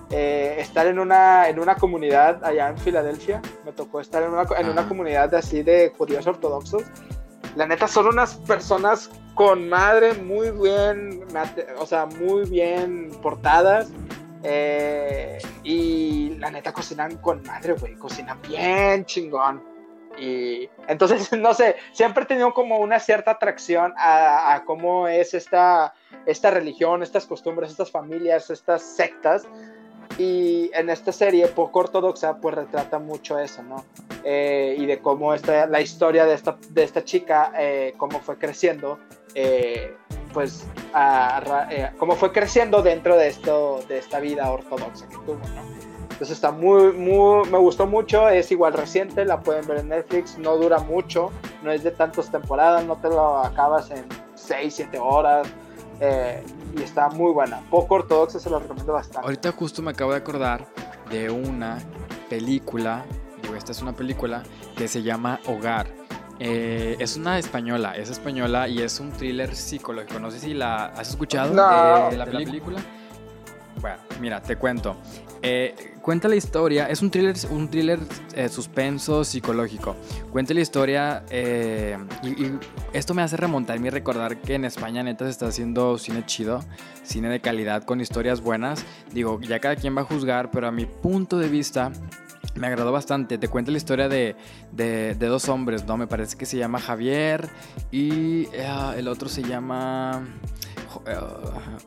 eh, 0.10 0.58
estar 0.60 0.86
en 0.86 1.00
una, 1.00 1.50
en 1.50 1.60
una 1.60 1.76
comunidad 1.76 2.44
allá 2.44 2.70
en 2.70 2.78
Filadelfia. 2.78 3.42
Me 3.66 3.72
tocó 3.72 4.00
estar 4.00 4.22
en 4.22 4.30
una, 4.30 4.46
en 4.58 4.70
una 4.70 4.88
comunidad 4.88 5.34
así 5.34 5.64
de 5.64 5.92
judíos 5.98 6.28
ortodoxos. 6.28 6.84
La 7.56 7.66
neta 7.66 7.88
son 7.88 8.08
unas 8.08 8.36
personas 8.36 9.10
con 9.34 9.70
madre 9.70 10.14
muy 10.14 10.52
bien, 10.52 11.26
o 11.80 11.86
sea, 11.86 12.06
muy 12.06 12.48
bien 12.50 13.12
portadas. 13.22 13.90
Eh, 14.44 15.40
y 15.64 16.36
la 16.38 16.52
neta 16.52 16.74
cocinan 16.74 17.18
con 17.18 17.42
madre, 17.44 17.74
güey. 17.74 17.96
Cocinan 17.96 18.40
bien 18.42 19.06
chingón. 19.06 19.64
Y 20.18 20.70
entonces, 20.88 21.32
no 21.38 21.54
sé, 21.54 21.76
siempre 21.92 22.24
he 22.24 22.28
tenido 22.28 22.54
como 22.54 22.80
una 22.80 23.00
cierta 23.00 23.32
atracción 23.32 23.94
a, 23.98 24.54
a 24.54 24.66
cómo 24.66 25.08
es 25.08 25.34
esta, 25.34 25.94
esta 26.26 26.52
religión, 26.52 27.04
estas 27.04 27.26
costumbres, 27.26 27.72
estas 27.72 27.92
familias, 27.92 28.50
estas 28.50 28.84
sectas. 28.84 29.48
Y 30.18 30.70
en 30.74 30.90
esta 30.90 31.12
serie 31.12 31.48
poco 31.48 31.80
ortodoxa, 31.80 32.38
pues 32.38 32.54
retrata 32.54 33.00
mucho 33.00 33.40
eso, 33.40 33.64
¿no? 33.64 33.84
Eh, 34.24 34.76
y 34.78 34.86
de 34.86 35.00
cómo 35.00 35.34
esta, 35.34 35.66
la 35.66 35.82
historia 35.82 36.26
de 36.26 36.36
esta, 36.36 36.58
de 36.70 36.84
esta 36.84 37.04
chica, 37.04 37.52
eh, 37.58 37.94
cómo 37.98 38.20
fue 38.20 38.38
creciendo, 38.38 39.00
eh, 39.34 39.96
pues, 40.34 40.66
cómo 41.98 42.16
fue 42.16 42.32
creciendo 42.32 42.82
dentro 42.82 43.18
de, 43.18 43.28
esto, 43.28 43.80
de 43.88 43.98
esta 43.98 44.20
vida 44.20 44.52
ortodoxa 44.52 45.08
que 45.10 45.16
tuvo, 45.26 45.40
¿no? 45.56 45.93
Entonces 46.14 46.38
está 46.38 46.52
muy, 46.52 46.94
muy, 46.94 47.50
me 47.50 47.58
gustó 47.58 47.88
mucho, 47.88 48.30
es 48.30 48.52
igual 48.52 48.74
reciente, 48.74 49.26
la 49.26 49.42
pueden 49.42 49.68
ver 49.68 49.80
en 49.80 49.90
Netflix, 49.90 50.38
no 50.38 50.56
dura 50.58 50.80
mucho, 50.80 51.32
no 51.64 51.72
es 51.72 51.84
de 51.84 51.92
tantas 51.92 52.32
temporadas, 52.32 52.86
no 52.86 52.96
te 52.98 53.10
lo 53.10 53.40
acabas 53.40 53.90
en 53.92 54.06
6, 54.36 54.74
7 54.76 55.00
horas. 55.00 55.48
Eh, 56.00 56.44
y 56.78 56.82
está 56.82 57.10
muy 57.10 57.32
buena. 57.32 57.62
Poco 57.70 57.96
ortodoxa, 57.96 58.40
se 58.40 58.50
lo 58.50 58.60
recomiendo 58.60 58.94
bastante. 58.94 59.26
Ahorita 59.26 59.52
justo 59.52 59.82
me 59.82 59.92
acabo 59.92 60.12
de 60.12 60.18
acordar 60.18 60.68
de 61.10 61.30
una 61.30 61.80
película, 62.30 63.06
digo, 63.42 63.56
esta 63.56 63.72
es 63.72 63.82
una 63.82 63.94
película 63.94 64.44
que 64.76 64.88
se 64.88 65.02
llama 65.02 65.40
Hogar. 65.48 65.88
Eh, 66.40 66.96
es 67.00 67.16
una 67.16 67.38
española, 67.38 67.96
es 67.96 68.10
española 68.10 68.68
y 68.68 68.82
es 68.82 69.00
un 69.00 69.12
thriller 69.12 69.56
psicológico. 69.56 70.20
No 70.20 70.32
sé 70.32 70.40
si 70.40 70.54
la 70.54 70.88
has 70.88 71.10
escuchado 71.10 71.50
de, 71.52 72.18
la 72.18 72.26
película. 72.26 72.82
Bueno, 73.80 73.98
mira, 74.20 74.42
te 74.42 74.56
cuento. 74.58 74.96
Eh, 75.46 75.76
cuenta 76.02 76.30
la 76.30 76.38
historia, 76.38 76.88
es 76.88 77.02
un 77.02 77.12
thriller, 77.12 77.36
un 77.50 77.68
thriller 77.68 78.00
eh, 78.34 78.48
suspenso 78.48 79.26
psicológico. 79.26 79.98
Cuenta 80.32 80.54
la 80.54 80.62
historia 80.62 81.26
eh, 81.30 81.98
y, 82.24 82.54
esto 82.94 83.14
me 83.14 83.24
hace 83.24 83.36
remontarme 83.36 83.88
y 83.88 83.90
recordar 83.90 84.38
que 84.38 84.56
en 84.56 84.64
España 84.64 85.04
neta 85.04 85.26
se 85.26 85.32
está 85.32 85.48
haciendo 85.48 85.98
cine 85.98 86.26
chido, 86.26 86.64
cine 87.04 87.28
de 87.28 87.42
calidad 87.42 87.84
con 87.84 88.00
historias 88.00 88.40
buenas. 88.40 88.86
Digo, 89.12 89.42
ya 89.42 89.60
cada 89.60 89.76
quien 89.76 89.98
va 89.98 90.02
a 90.02 90.06
juzgar, 90.06 90.50
pero 90.50 90.68
a 90.68 90.72
mi 90.72 90.86
punto 90.86 91.38
de 91.38 91.50
vista 91.50 91.92
me 92.56 92.68
agradó 92.68 92.94
bastante. 92.94 93.38
Te 93.38 93.50
cuenta 93.50 93.70
la 93.72 93.78
historia 93.78 94.08
de, 94.08 94.38
de, 94.72 95.14
dos 95.16 95.50
hombres, 95.50 95.86
¿no? 95.86 95.98
Me 95.98 96.08
parece 96.08 96.38
que 96.38 96.46
se 96.46 96.56
llama 96.56 96.80
Javier 96.80 97.50
y 97.92 98.48
el 98.96 99.10
otro 99.10 99.28
se 99.28 99.44
llama... 99.44 100.26
Eh, 101.06 101.16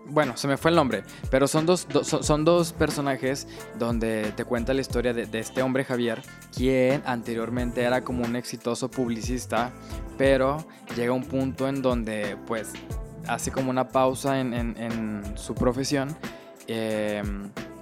bueno, 0.06 0.36
se 0.36 0.48
me 0.48 0.56
fue 0.56 0.70
el 0.70 0.76
nombre, 0.76 1.04
pero 1.30 1.48
son 1.48 1.66
dos, 1.66 1.86
son 2.02 2.44
dos 2.44 2.72
personajes 2.72 3.46
donde 3.78 4.32
te 4.36 4.44
cuenta 4.44 4.74
la 4.74 4.80
historia 4.80 5.12
de, 5.12 5.28
este 5.38 5.62
hombre 5.62 5.84
Javier, 5.84 6.22
quien 6.54 7.02
anteriormente 7.06 7.82
era 7.82 8.02
como 8.02 8.24
un 8.24 8.36
exitoso 8.36 8.90
publicista, 8.90 9.72
pero 10.18 10.64
llega 10.96 11.12
un 11.12 11.24
punto 11.24 11.68
en 11.68 11.82
donde 11.82 12.36
pues 12.46 12.72
hace 13.26 13.50
como 13.50 13.70
una 13.70 13.88
pausa 13.88 14.40
en, 14.40 14.54
en 14.54 15.36
su 15.36 15.54
profesión. 15.54 16.16
Eh, 16.68 17.22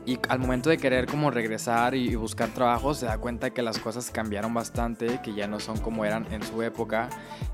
y 0.06 0.18
al 0.28 0.38
momento 0.38 0.68
de 0.68 0.76
querer 0.76 1.06
como 1.06 1.30
regresar 1.30 1.94
y 1.94 2.14
buscar 2.14 2.50
trabajo, 2.50 2.94
se 2.94 3.06
da 3.06 3.18
cuenta 3.18 3.50
que 3.50 3.62
las 3.62 3.78
cosas 3.78 4.10
cambiaron 4.10 4.52
bastante, 4.52 5.20
que 5.22 5.34
ya 5.34 5.46
no 5.46 5.60
son 5.60 5.78
como 5.78 6.04
eran 6.04 6.30
en 6.32 6.42
su 6.42 6.62
época, 6.62 7.08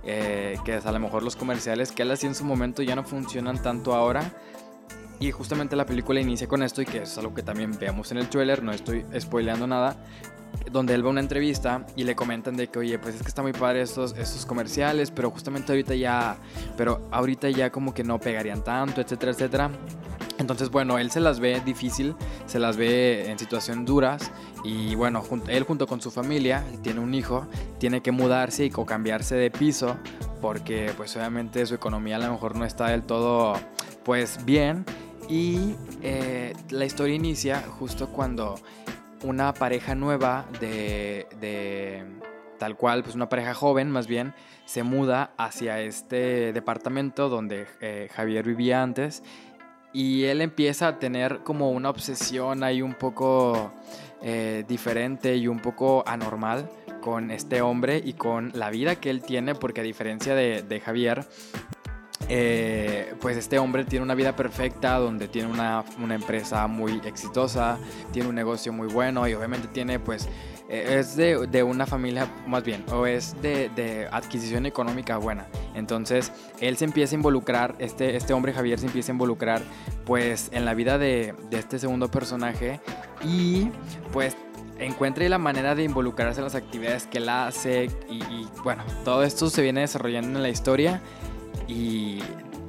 eh, 0.04 0.56
que 0.64 0.74
a 0.74 0.92
lo 0.92 0.98
mejor 0.98 1.22
los 1.22 1.36
comerciales 1.36 1.92
que 1.92 2.02
él 2.02 2.10
hacía 2.10 2.28
en 2.28 2.34
su 2.34 2.44
momento 2.44 2.82
ya 2.82 2.96
no 2.96 3.04
funcionan 3.04 3.62
tanto 3.62 3.94
ahora. 3.94 4.32
Y 5.20 5.32
justamente 5.32 5.76
la 5.76 5.84
película 5.84 6.18
inicia 6.18 6.48
con 6.48 6.62
esto 6.62 6.80
y 6.80 6.86
que 6.86 7.02
es 7.02 7.18
algo 7.18 7.34
que 7.34 7.42
también 7.42 7.78
veamos 7.78 8.10
en 8.10 8.16
el 8.16 8.30
trailer, 8.30 8.62
no 8.62 8.72
estoy 8.72 9.04
spoileando 9.20 9.66
nada, 9.66 9.96
donde 10.70 10.94
él 10.94 11.04
va 11.04 11.08
a 11.08 11.10
una 11.10 11.20
entrevista 11.20 11.86
y 11.96 12.04
le 12.04 12.14
comentan 12.14 12.56
de 12.56 12.68
que, 12.68 12.78
oye, 12.78 12.98
pues 12.98 13.16
es 13.16 13.22
que 13.22 13.28
está 13.28 13.42
muy 13.42 13.52
padre 13.52 13.82
estos, 13.82 14.14
estos 14.16 14.46
comerciales, 14.46 15.10
pero 15.10 15.30
justamente 15.30 15.72
ahorita 15.72 15.94
ya, 15.94 16.36
pero 16.76 17.08
ahorita 17.10 17.50
ya 17.50 17.70
como 17.70 17.92
que 17.92 18.04
no 18.04 18.18
pegarían 18.20 18.62
tanto, 18.62 19.00
etcétera, 19.00 19.32
etcétera. 19.32 19.70
Entonces, 20.38 20.70
bueno, 20.70 20.98
él 20.98 21.10
se 21.10 21.20
las 21.20 21.38
ve 21.38 21.60
difícil, 21.60 22.14
se 22.46 22.58
las 22.58 22.78
ve 22.78 23.30
en 23.30 23.38
situaciones 23.38 23.84
duras 23.84 24.30
y 24.64 24.94
bueno, 24.94 25.22
él 25.48 25.64
junto 25.64 25.86
con 25.86 26.00
su 26.00 26.10
familia, 26.10 26.64
tiene 26.82 27.00
un 27.00 27.12
hijo, 27.12 27.46
tiene 27.78 28.00
que 28.00 28.10
mudarse 28.10 28.64
y 28.64 28.70
cambiarse 28.70 29.34
de 29.34 29.50
piso 29.50 29.98
porque 30.40 30.92
pues 30.96 31.14
obviamente 31.16 31.64
su 31.66 31.74
economía 31.74 32.16
a 32.16 32.20
lo 32.20 32.32
mejor 32.32 32.56
no 32.56 32.64
está 32.64 32.88
del 32.88 33.02
todo 33.02 33.54
pues 34.02 34.44
bien 34.46 34.86
y 35.28 35.74
eh, 36.02 36.54
la 36.70 36.86
historia 36.86 37.14
inicia 37.14 37.62
justo 37.78 38.08
cuando 38.08 38.56
una 39.22 39.52
pareja 39.54 39.94
nueva 39.94 40.46
de, 40.60 41.26
de, 41.40 42.04
tal 42.58 42.76
cual, 42.76 43.02
pues 43.02 43.14
una 43.14 43.28
pareja 43.28 43.54
joven 43.54 43.90
más 43.90 44.06
bien, 44.06 44.34
se 44.64 44.82
muda 44.82 45.32
hacia 45.36 45.80
este 45.80 46.52
departamento 46.52 47.28
donde 47.28 47.66
eh, 47.80 48.08
Javier 48.14 48.44
vivía 48.44 48.82
antes 48.82 49.22
y 49.92 50.24
él 50.24 50.40
empieza 50.40 50.88
a 50.88 50.98
tener 50.98 51.38
como 51.38 51.70
una 51.70 51.90
obsesión 51.90 52.62
ahí 52.62 52.80
un 52.82 52.94
poco 52.94 53.72
eh, 54.22 54.64
diferente 54.68 55.36
y 55.36 55.48
un 55.48 55.58
poco 55.58 56.04
anormal 56.06 56.68
con 57.00 57.30
este 57.30 57.62
hombre 57.62 58.00
y 58.04 58.12
con 58.12 58.52
la 58.54 58.70
vida 58.70 58.96
que 58.96 59.10
él 59.10 59.22
tiene, 59.22 59.54
porque 59.54 59.80
a 59.80 59.84
diferencia 59.84 60.34
de, 60.34 60.62
de 60.62 60.80
Javier, 60.80 61.24
eh, 62.32 63.12
pues 63.20 63.36
este 63.36 63.58
hombre 63.58 63.84
tiene 63.84 64.04
una 64.04 64.14
vida 64.14 64.36
perfecta 64.36 64.98
donde 64.98 65.26
tiene 65.26 65.50
una, 65.50 65.84
una, 66.00 66.14
empresa 66.14 66.68
muy 66.68 67.00
exitosa, 67.04 67.76
tiene 68.12 68.28
un 68.28 68.36
negocio 68.36 68.72
muy 68.72 68.86
bueno 68.86 69.26
y 69.26 69.34
obviamente 69.34 69.66
tiene 69.66 69.98
pues 69.98 70.28
eh, 70.68 70.98
es 71.00 71.16
de, 71.16 71.48
de, 71.48 71.64
una 71.64 71.86
familia 71.86 72.28
más 72.46 72.62
bien 72.62 72.84
o 72.92 73.04
es 73.04 73.34
de, 73.42 73.68
de, 73.70 74.06
adquisición 74.12 74.64
económica 74.64 75.16
buena. 75.16 75.48
Entonces 75.74 76.30
él 76.60 76.76
se 76.76 76.84
empieza 76.84 77.16
a 77.16 77.18
involucrar, 77.18 77.74
este, 77.80 78.14
este 78.14 78.32
hombre 78.32 78.52
Javier 78.52 78.78
se 78.78 78.86
empieza 78.86 79.10
a 79.10 79.14
involucrar 79.14 79.62
pues 80.04 80.50
en 80.52 80.64
la 80.64 80.74
vida 80.74 80.98
de, 80.98 81.34
de 81.50 81.58
este 81.58 81.80
segundo 81.80 82.12
personaje 82.12 82.78
y 83.24 83.70
pues 84.12 84.36
encuentra 84.78 85.28
la 85.28 85.38
manera 85.38 85.74
de 85.74 85.82
involucrarse 85.82 86.38
en 86.38 86.44
las 86.44 86.54
actividades 86.54 87.08
que 87.08 87.18
él 87.18 87.28
hace 87.28 87.90
y 88.08 88.46
bueno, 88.62 88.84
todo 89.04 89.24
esto 89.24 89.50
se 89.50 89.62
viene 89.62 89.80
desarrollando 89.80 90.38
en 90.38 90.42
la 90.44 90.48
historia 90.48 91.02
y 91.70 92.18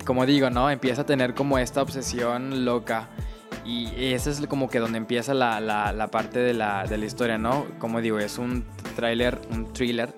como 0.06 0.26
digo, 0.26 0.50
¿no? 0.52 0.70
Empieza 0.70 1.02
a 1.02 1.06
tener 1.06 1.34
como 1.34 1.58
esta 1.58 1.82
obsesión 1.82 2.66
loca. 2.66 3.10
Y 3.66 4.14
ese 4.14 4.30
es 4.30 4.46
como 4.48 4.70
que 4.70 4.80
donde 4.80 4.98
empieza 4.98 5.34
la, 5.34 5.60
la, 5.60 5.92
la 5.92 6.08
parte 6.08 6.40
de 6.40 6.54
la, 6.54 6.86
de 6.86 6.98
la, 6.98 7.06
historia, 7.06 7.38
¿no? 7.38 7.66
Como 7.80 8.02
digo, 8.02 8.20
es 8.20 8.38
un 8.38 8.64
tráiler, 8.96 9.40
un 9.52 9.74
thriller. 9.74 10.14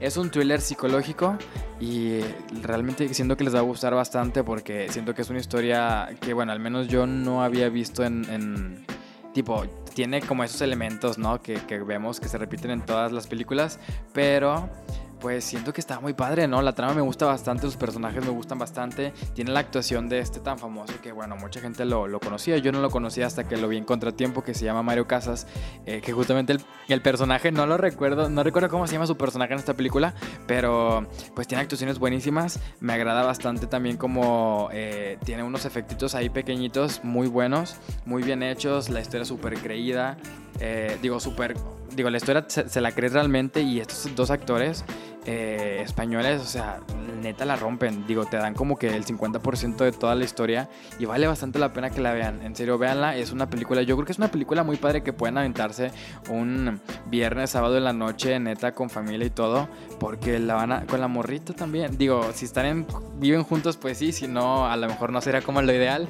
Es 0.00 0.16
un 0.16 0.30
thriller 0.30 0.60
psicológico 0.60 1.36
y 1.80 2.20
realmente 2.62 3.12
siento 3.12 3.36
que 3.36 3.42
les 3.42 3.54
va 3.54 3.58
a 3.58 3.62
gustar 3.62 3.94
bastante 3.94 4.44
porque 4.44 4.88
siento 4.90 5.14
que 5.14 5.22
es 5.22 5.30
una 5.30 5.40
historia 5.40 6.08
que, 6.20 6.32
bueno, 6.32 6.52
al 6.52 6.60
menos 6.60 6.86
yo 6.86 7.06
no 7.06 7.42
había 7.42 7.68
visto 7.68 8.04
en... 8.04 8.24
en 8.30 8.86
tipo, 9.34 9.64
tiene 9.94 10.20
como 10.20 10.44
esos 10.44 10.60
elementos, 10.60 11.18
¿no? 11.18 11.42
Que, 11.42 11.54
que 11.54 11.78
vemos 11.80 12.20
que 12.20 12.28
se 12.28 12.38
repiten 12.38 12.70
en 12.70 12.86
todas 12.86 13.10
las 13.10 13.26
películas, 13.26 13.80
pero 14.12 14.70
pues 15.20 15.44
siento 15.44 15.72
que 15.72 15.80
está 15.80 16.00
muy 16.00 16.12
padre, 16.12 16.46
¿no? 16.48 16.62
La 16.62 16.72
trama 16.72 16.94
me 16.94 17.00
gusta 17.00 17.26
bastante, 17.26 17.64
los 17.64 17.76
personajes 17.76 18.24
me 18.24 18.30
gustan 18.30 18.58
bastante. 18.58 19.12
Tiene 19.34 19.52
la 19.52 19.60
actuación 19.60 20.08
de 20.08 20.20
este 20.20 20.40
tan 20.40 20.58
famoso 20.58 20.94
que, 21.02 21.12
bueno, 21.12 21.36
mucha 21.36 21.60
gente 21.60 21.84
lo, 21.84 22.06
lo 22.06 22.20
conocía. 22.20 22.58
Yo 22.58 22.72
no 22.72 22.80
lo 22.80 22.90
conocía 22.90 23.26
hasta 23.26 23.44
que 23.46 23.56
lo 23.56 23.68
vi 23.68 23.76
en 23.76 23.84
Contratiempo, 23.84 24.42
que 24.42 24.54
se 24.54 24.64
llama 24.64 24.82
Mario 24.82 25.06
Casas, 25.06 25.46
eh, 25.86 26.00
que 26.00 26.12
justamente 26.12 26.52
el, 26.52 26.60
el, 26.88 27.02
personaje, 27.02 27.52
no 27.52 27.66
lo 27.66 27.76
recuerdo, 27.76 28.28
no 28.28 28.42
recuerdo 28.42 28.68
cómo 28.68 28.86
se 28.86 28.94
llama 28.94 29.06
su 29.06 29.16
personaje 29.16 29.52
en 29.52 29.58
esta 29.58 29.74
película, 29.74 30.14
pero 30.46 31.06
pues 31.34 31.46
tiene 31.48 31.62
actuaciones 31.62 31.98
buenísimas. 31.98 32.60
Me 32.80 32.92
agrada 32.92 33.22
bastante 33.24 33.66
también 33.66 33.96
como 33.96 34.68
eh, 34.72 35.18
tiene 35.24 35.42
unos 35.42 35.64
efectitos 35.64 36.14
ahí 36.14 36.28
pequeñitos, 36.28 37.02
muy 37.04 37.28
buenos, 37.28 37.76
muy 38.04 38.22
bien 38.22 38.42
hechos, 38.42 38.88
la 38.88 39.00
historia 39.00 39.24
súper 39.24 39.54
creída. 39.58 40.16
Eh, 40.60 40.98
digo, 41.02 41.20
súper. 41.20 41.54
Digo, 41.94 42.10
la 42.10 42.18
historia 42.18 42.44
se, 42.48 42.80
la 42.80 42.92
crees 42.92 43.12
realmente 43.12 43.62
y 43.62 43.80
estos 43.80 44.14
dos 44.14 44.30
actores 44.30 44.84
eh, 45.26 45.82
españoles, 45.84 46.40
o 46.40 46.44
sea, 46.44 46.80
neta 47.22 47.44
la 47.44 47.56
rompen. 47.56 48.06
Digo, 48.06 48.24
te 48.24 48.36
dan 48.36 48.54
como 48.54 48.78
que 48.78 48.88
el 48.94 49.04
50% 49.04 49.76
de 49.76 49.92
toda 49.92 50.14
la 50.14 50.24
historia 50.24 50.68
y 50.98 51.04
vale 51.04 51.26
bastante 51.26 51.58
la 51.58 51.72
pena 51.72 51.90
que 51.90 52.00
la 52.00 52.12
vean. 52.12 52.42
En 52.42 52.56
serio, 52.56 52.78
véanla. 52.78 53.16
Es 53.16 53.32
una 53.32 53.50
película, 53.50 53.82
yo 53.82 53.96
creo 53.96 54.06
que 54.06 54.12
es 54.12 54.18
una 54.18 54.30
película 54.30 54.62
muy 54.62 54.76
padre 54.76 55.02
que 55.02 55.12
pueden 55.12 55.38
aventarse 55.38 55.90
un 56.30 56.80
viernes, 57.06 57.50
sábado 57.50 57.76
en 57.76 57.84
la 57.84 57.92
noche, 57.92 58.38
neta, 58.40 58.72
con 58.72 58.90
familia 58.90 59.26
y 59.26 59.30
todo, 59.30 59.68
porque 60.00 60.38
la 60.38 60.54
van 60.54 60.72
a. 60.72 60.86
con 60.86 61.00
la 61.00 61.08
morrita 61.08 61.52
también. 61.52 61.98
Digo, 61.98 62.30
si 62.32 62.44
están 62.44 62.66
en. 62.66 62.86
viven 63.16 63.42
juntos, 63.42 63.76
pues 63.76 63.98
sí, 63.98 64.12
si 64.12 64.28
no, 64.28 64.66
a 64.66 64.76
lo 64.76 64.86
mejor 64.86 65.12
no 65.12 65.20
será 65.20 65.42
como 65.42 65.62
lo 65.62 65.72
ideal. 65.72 66.08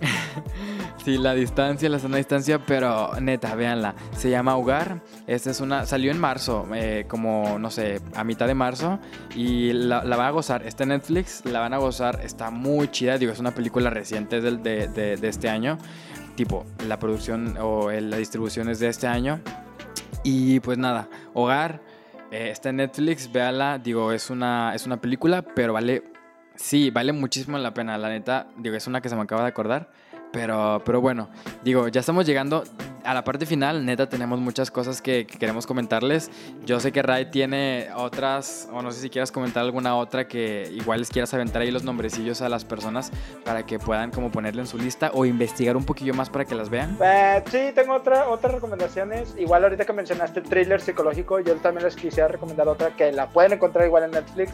Sí, 1.04 1.18
la 1.18 1.34
distancia, 1.34 1.88
la 1.88 1.98
sana 1.98 2.16
distancia, 2.18 2.60
pero 2.64 3.10
neta, 3.20 3.56
véanla. 3.56 3.96
Se 4.16 4.30
llama 4.30 4.56
Hogar. 4.56 5.00
Esta 5.26 5.50
es 5.50 5.60
una. 5.60 5.84
Salió 5.84 6.12
en 6.12 6.20
marzo, 6.20 6.68
eh, 6.72 7.06
como 7.08 7.58
no 7.58 7.72
sé, 7.72 8.00
a 8.14 8.22
mitad 8.22 8.46
de 8.46 8.54
marzo. 8.54 9.00
Y 9.34 9.72
la, 9.72 10.04
la, 10.04 10.16
van 10.16 10.26
a 10.26 10.30
gozar. 10.30 10.64
Está 10.64 10.84
en 10.84 10.90
Netflix, 10.90 11.44
la 11.44 11.58
van 11.58 11.74
a 11.74 11.78
gozar. 11.78 12.20
Está 12.22 12.50
muy 12.50 12.88
chida. 12.88 13.18
Digo, 13.18 13.32
es 13.32 13.40
una 13.40 13.52
película 13.52 13.90
reciente 13.90 14.40
de, 14.40 14.58
de, 14.58 14.86
de, 14.86 15.16
de 15.16 15.28
este 15.28 15.48
año. 15.48 15.76
Tipo, 16.36 16.64
la 16.86 17.00
producción 17.00 17.56
o 17.60 17.90
la 17.90 18.16
distribución 18.16 18.68
es 18.68 18.78
de 18.78 18.86
este 18.86 19.08
año. 19.08 19.40
Y 20.22 20.60
pues 20.60 20.78
nada, 20.78 21.08
Hogar. 21.34 21.80
Eh, 22.30 22.50
está 22.50 22.68
en 22.68 22.76
Netflix, 22.76 23.30
véala. 23.30 23.78
Digo, 23.78 24.12
es 24.12 24.30
una, 24.30 24.72
es 24.72 24.86
una 24.86 25.00
película, 25.00 25.42
pero 25.42 25.72
vale. 25.72 26.04
Sí, 26.54 26.90
vale 26.90 27.12
muchísimo 27.12 27.58
la 27.58 27.74
pena. 27.74 27.98
La 27.98 28.08
neta, 28.08 28.46
digo, 28.56 28.76
es 28.76 28.86
una 28.86 29.00
que 29.00 29.08
se 29.08 29.16
me 29.16 29.22
acaba 29.22 29.42
de 29.42 29.48
acordar. 29.48 29.90
Pero, 30.32 30.82
pero 30.84 31.00
bueno, 31.00 31.28
digo, 31.62 31.88
ya 31.88 32.00
estamos 32.00 32.26
llegando 32.26 32.64
a 33.04 33.14
la 33.14 33.24
parte 33.24 33.46
final. 33.46 33.84
Neta, 33.84 34.08
tenemos 34.08 34.40
muchas 34.40 34.70
cosas 34.70 35.02
que, 35.02 35.26
que, 35.26 35.38
queremos 35.38 35.66
comentarles. 35.66 36.30
Yo 36.64 36.80
sé 36.80 36.92
que 36.92 37.02
Ray 37.02 37.30
tiene 37.30 37.88
otras, 37.96 38.68
o 38.72 38.82
no 38.82 38.92
sé 38.92 39.00
si 39.00 39.10
quieras 39.10 39.30
comentar 39.30 39.62
alguna 39.62 39.96
otra 39.96 40.26
que 40.28 40.70
igual 40.72 41.00
les 41.00 41.10
quieras 41.10 41.32
aventar 41.34 41.62
ahí 41.62 41.70
los 41.70 41.84
nombrecillos 41.84 42.42
a 42.42 42.48
las 42.48 42.64
personas 42.64 43.12
para 43.44 43.66
que 43.66 43.78
puedan 43.78 44.10
como 44.10 44.30
ponerle 44.30 44.62
en 44.62 44.66
su 44.66 44.78
lista 44.78 45.10
o 45.14 45.26
investigar 45.26 45.76
un 45.76 45.84
poquillo 45.84 46.14
más 46.14 46.30
para 46.30 46.44
que 46.44 46.54
las 46.54 46.70
vean. 46.70 46.96
Eh, 47.02 47.42
sí, 47.50 47.72
tengo 47.74 47.94
otra, 47.94 48.28
otras 48.28 48.54
recomendaciones. 48.54 49.34
Igual 49.38 49.64
ahorita 49.64 49.84
que 49.84 49.92
mencionaste 49.92 50.40
el 50.40 50.46
thriller 50.48 50.80
psicológico, 50.80 51.40
yo 51.40 51.54
también 51.56 51.84
les 51.84 51.96
quisiera 51.96 52.28
recomendar 52.28 52.68
otra 52.68 52.96
que 52.96 53.12
la 53.12 53.28
pueden 53.28 53.52
encontrar 53.52 53.86
igual 53.86 54.04
en 54.04 54.12
Netflix. 54.12 54.52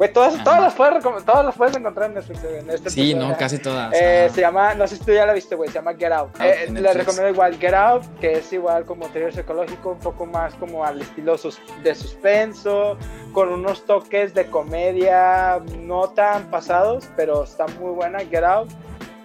Güey, 0.00 0.14
todas, 0.14 0.42
todas, 0.42 0.62
las 0.62 0.72
puedes, 0.72 1.04
todas 1.26 1.44
las 1.44 1.54
puedes 1.54 1.76
encontrar 1.76 2.08
en 2.08 2.14
Netflix. 2.14 2.42
En 2.42 2.70
este 2.70 2.88
sí, 2.88 3.14
no, 3.14 3.36
casi 3.36 3.58
todas. 3.58 3.92
Eh, 3.92 4.28
ah. 4.30 4.32
Se 4.34 4.40
llama, 4.40 4.74
no 4.74 4.86
sé 4.86 4.96
si 4.96 5.04
tú 5.04 5.12
ya 5.12 5.26
la 5.26 5.34
viste, 5.34 5.54
güey, 5.54 5.68
se 5.68 5.74
llama 5.74 5.92
Get 5.92 6.10
Out. 6.10 6.30
Ah, 6.38 6.48
eh, 6.48 6.70
les 6.70 6.96
recomiendo 6.96 7.28
igual 7.28 7.58
Get 7.58 7.74
Out, 7.74 8.04
que 8.18 8.38
es 8.38 8.50
igual 8.50 8.86
como 8.86 9.08
thriller 9.08 9.34
psicológico, 9.34 9.90
un 9.90 9.98
poco 9.98 10.24
más 10.24 10.54
como 10.54 10.86
al 10.86 11.02
estilo 11.02 11.36
sus, 11.36 11.60
de 11.82 11.94
suspenso, 11.94 12.96
con 13.34 13.50
unos 13.50 13.84
toques 13.84 14.32
de 14.32 14.46
comedia 14.46 15.60
no 15.80 16.08
tan 16.08 16.50
pasados, 16.50 17.06
pero 17.14 17.44
está 17.44 17.66
muy 17.78 17.90
buena, 17.90 18.20
Get 18.20 18.42
Out. 18.42 18.70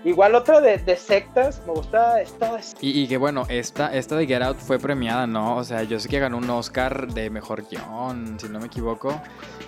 Igual 0.05 0.35
otra 0.35 0.61
de, 0.61 0.77
de, 0.77 0.95
sectas, 0.97 1.63
me 1.65 1.73
gusta 1.73 2.21
esta. 2.21 2.59
Y, 2.79 3.01
y, 3.01 3.07
que 3.07 3.17
bueno, 3.17 3.43
esta, 3.49 3.91
esta 3.95 4.15
de 4.15 4.27
Get 4.27 4.43
Out 4.43 4.57
fue 4.57 4.77
premiada, 4.77 5.25
¿no? 5.25 5.57
O 5.57 5.63
sea, 5.63 5.81
yo 5.81 5.99
sé 5.99 6.07
que 6.07 6.19
ganó 6.19 6.37
un 6.37 6.47
Oscar 6.47 7.07
de 7.11 7.31
mejor 7.31 7.67
guion, 7.67 8.39
si 8.39 8.47
no 8.47 8.59
me 8.59 8.67
equivoco. 8.67 9.19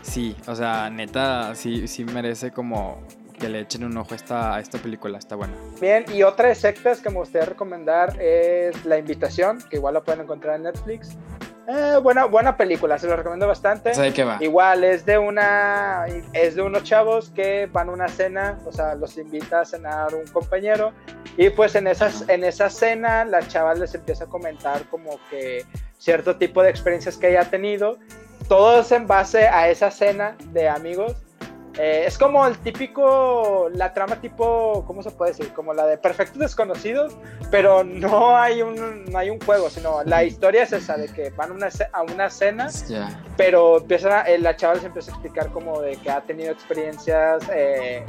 Sí, 0.03 0.35
o 0.47 0.53
sea, 0.53 0.91
neta, 0.91 1.55
sí, 1.55 1.87
sí 1.87 2.05
merece 2.05 2.51
como 2.51 3.01
que 3.39 3.49
le 3.49 3.61
echen 3.61 3.83
un 3.83 3.97
ojo 3.97 4.13
a 4.13 4.15
esta, 4.15 4.55
a 4.55 4.59
esta 4.59 4.77
película, 4.77 5.17
está 5.17 5.35
buena. 5.35 5.55
Bien, 5.81 6.05
y 6.13 6.21
otra 6.21 6.49
de 6.49 6.55
sectas 6.55 7.01
que 7.01 7.09
me 7.09 7.17
gustaría 7.17 7.47
recomendar 7.47 8.21
es 8.21 8.85
La 8.85 8.99
Invitación, 8.99 9.59
que 9.69 9.77
igual 9.77 9.95
la 9.95 10.01
pueden 10.01 10.21
encontrar 10.21 10.57
en 10.57 10.63
Netflix. 10.63 11.17
Eh, 11.69 11.99
buena, 12.01 12.23
buena 12.25 12.55
película, 12.55 12.97
se 12.97 13.07
lo 13.07 13.17
recomiendo 13.17 13.45
bastante. 13.45 13.93
¿Sabe 13.93 14.13
qué 14.13 14.23
va? 14.23 14.37
Igual 14.39 14.85
es 14.85 15.05
de 15.05 15.17
una 15.17 16.05
es 16.31 16.55
de 16.55 16.61
unos 16.61 16.83
chavos 16.83 17.29
que 17.31 17.67
van 17.69 17.89
a 17.89 17.91
una 17.91 18.07
cena, 18.07 18.57
o 18.65 18.71
sea, 18.71 18.95
los 18.95 19.17
invita 19.17 19.59
a 19.59 19.65
cenar 19.65 20.15
un 20.15 20.25
compañero 20.27 20.93
y 21.35 21.49
pues 21.49 21.75
en 21.75 21.87
esas 21.87 22.27
en 22.29 22.45
esa 22.45 22.69
cena 22.69 23.25
la 23.25 23.45
chava 23.45 23.73
les 23.73 23.93
empieza 23.93 24.23
a 24.23 24.27
comentar 24.27 24.83
como 24.85 25.19
que 25.29 25.65
cierto 25.97 26.37
tipo 26.37 26.63
de 26.63 26.69
experiencias 26.69 27.17
que 27.17 27.31
ella 27.31 27.41
ha 27.41 27.49
tenido, 27.49 27.97
todos 28.47 28.93
en 28.93 29.05
base 29.05 29.49
a 29.49 29.67
esa 29.67 29.91
cena 29.91 30.37
de 30.53 30.69
amigos 30.69 31.17
eh, 31.77 32.05
es 32.07 32.17
como 32.17 32.45
el 32.47 32.57
típico, 32.57 33.69
la 33.73 33.93
trama 33.93 34.19
tipo, 34.19 34.83
¿cómo 34.87 35.03
se 35.03 35.11
puede 35.11 35.31
decir? 35.31 35.53
Como 35.53 35.73
la 35.73 35.85
de 35.85 35.97
Perfectos 35.97 36.39
Desconocidos, 36.39 37.15
pero 37.51 37.83
no 37.83 38.35
hay 38.35 38.61
un, 38.61 39.05
no 39.05 39.17
hay 39.17 39.29
un 39.29 39.39
juego, 39.39 39.69
sino 39.69 40.03
la 40.03 40.23
historia 40.23 40.63
es 40.63 40.73
esa, 40.73 40.97
de 40.97 41.07
que 41.07 41.29
van 41.31 41.51
una, 41.51 41.69
a 41.93 42.01
una 42.01 42.29
cena, 42.29 42.69
yeah. 42.87 43.23
pero 43.37 43.77
empiezan 43.77 44.11
a, 44.11 44.25
la 44.39 44.55
chava 44.55 44.75
les 44.75 44.85
empieza 44.85 45.11
a 45.11 45.13
explicar 45.13 45.51
como 45.51 45.81
de 45.81 45.97
que 45.97 46.09
ha 46.09 46.21
tenido 46.21 46.51
experiencias 46.51 47.43
eh, 47.53 48.03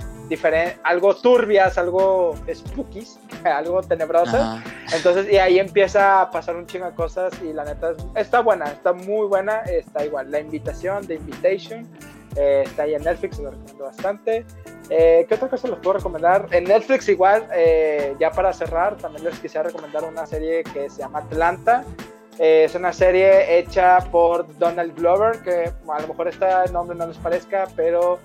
algo 0.84 1.16
turbias, 1.16 1.78
algo 1.78 2.34
spookies, 2.52 3.18
algo 3.44 3.82
tenebrosas. 3.82 4.62
Entonces, 4.92 5.32
y 5.32 5.38
ahí 5.38 5.58
empieza 5.58 6.22
a 6.22 6.30
pasar 6.30 6.56
un 6.56 6.66
chingo 6.66 6.86
de 6.86 6.94
cosas 6.94 7.32
y 7.42 7.52
la 7.52 7.64
neta 7.64 7.94
está 8.14 8.40
buena, 8.40 8.66
está 8.66 8.92
muy 8.92 9.26
buena, 9.26 9.60
está 9.62 10.04
igual. 10.04 10.30
La 10.30 10.40
invitación, 10.40 11.06
The 11.06 11.14
Invitation, 11.14 11.86
eh, 12.36 12.62
está 12.66 12.84
ahí 12.84 12.94
en 12.94 13.02
Netflix, 13.02 13.38
lo 13.38 13.50
recomiendo 13.50 13.84
bastante. 13.84 14.44
Eh, 14.90 15.26
¿Qué 15.28 15.34
otra 15.34 15.48
cosa 15.48 15.68
les 15.68 15.78
puedo 15.78 15.94
recomendar? 15.98 16.46
En 16.50 16.64
Netflix 16.64 17.08
igual, 17.08 17.46
eh, 17.52 18.14
ya 18.18 18.30
para 18.30 18.52
cerrar, 18.52 18.96
también 18.96 19.24
les 19.24 19.38
quisiera 19.38 19.64
recomendar 19.64 20.04
una 20.04 20.26
serie 20.26 20.62
que 20.64 20.88
se 20.88 21.00
llama 21.00 21.20
Atlanta. 21.20 21.84
es 22.38 22.72
una 22.76 22.92
serie 22.92 23.58
hecha 23.58 23.98
por 24.12 24.46
Donald 24.58 24.94
Glover, 24.94 25.40
que 25.42 25.72
a 25.92 26.00
lo 26.00 26.06
mejor 26.06 26.28
este 26.28 26.46
nombre 26.72 26.96
no 26.96 27.08
les 27.08 27.16
parezca, 27.16 27.66
pero 27.74 28.20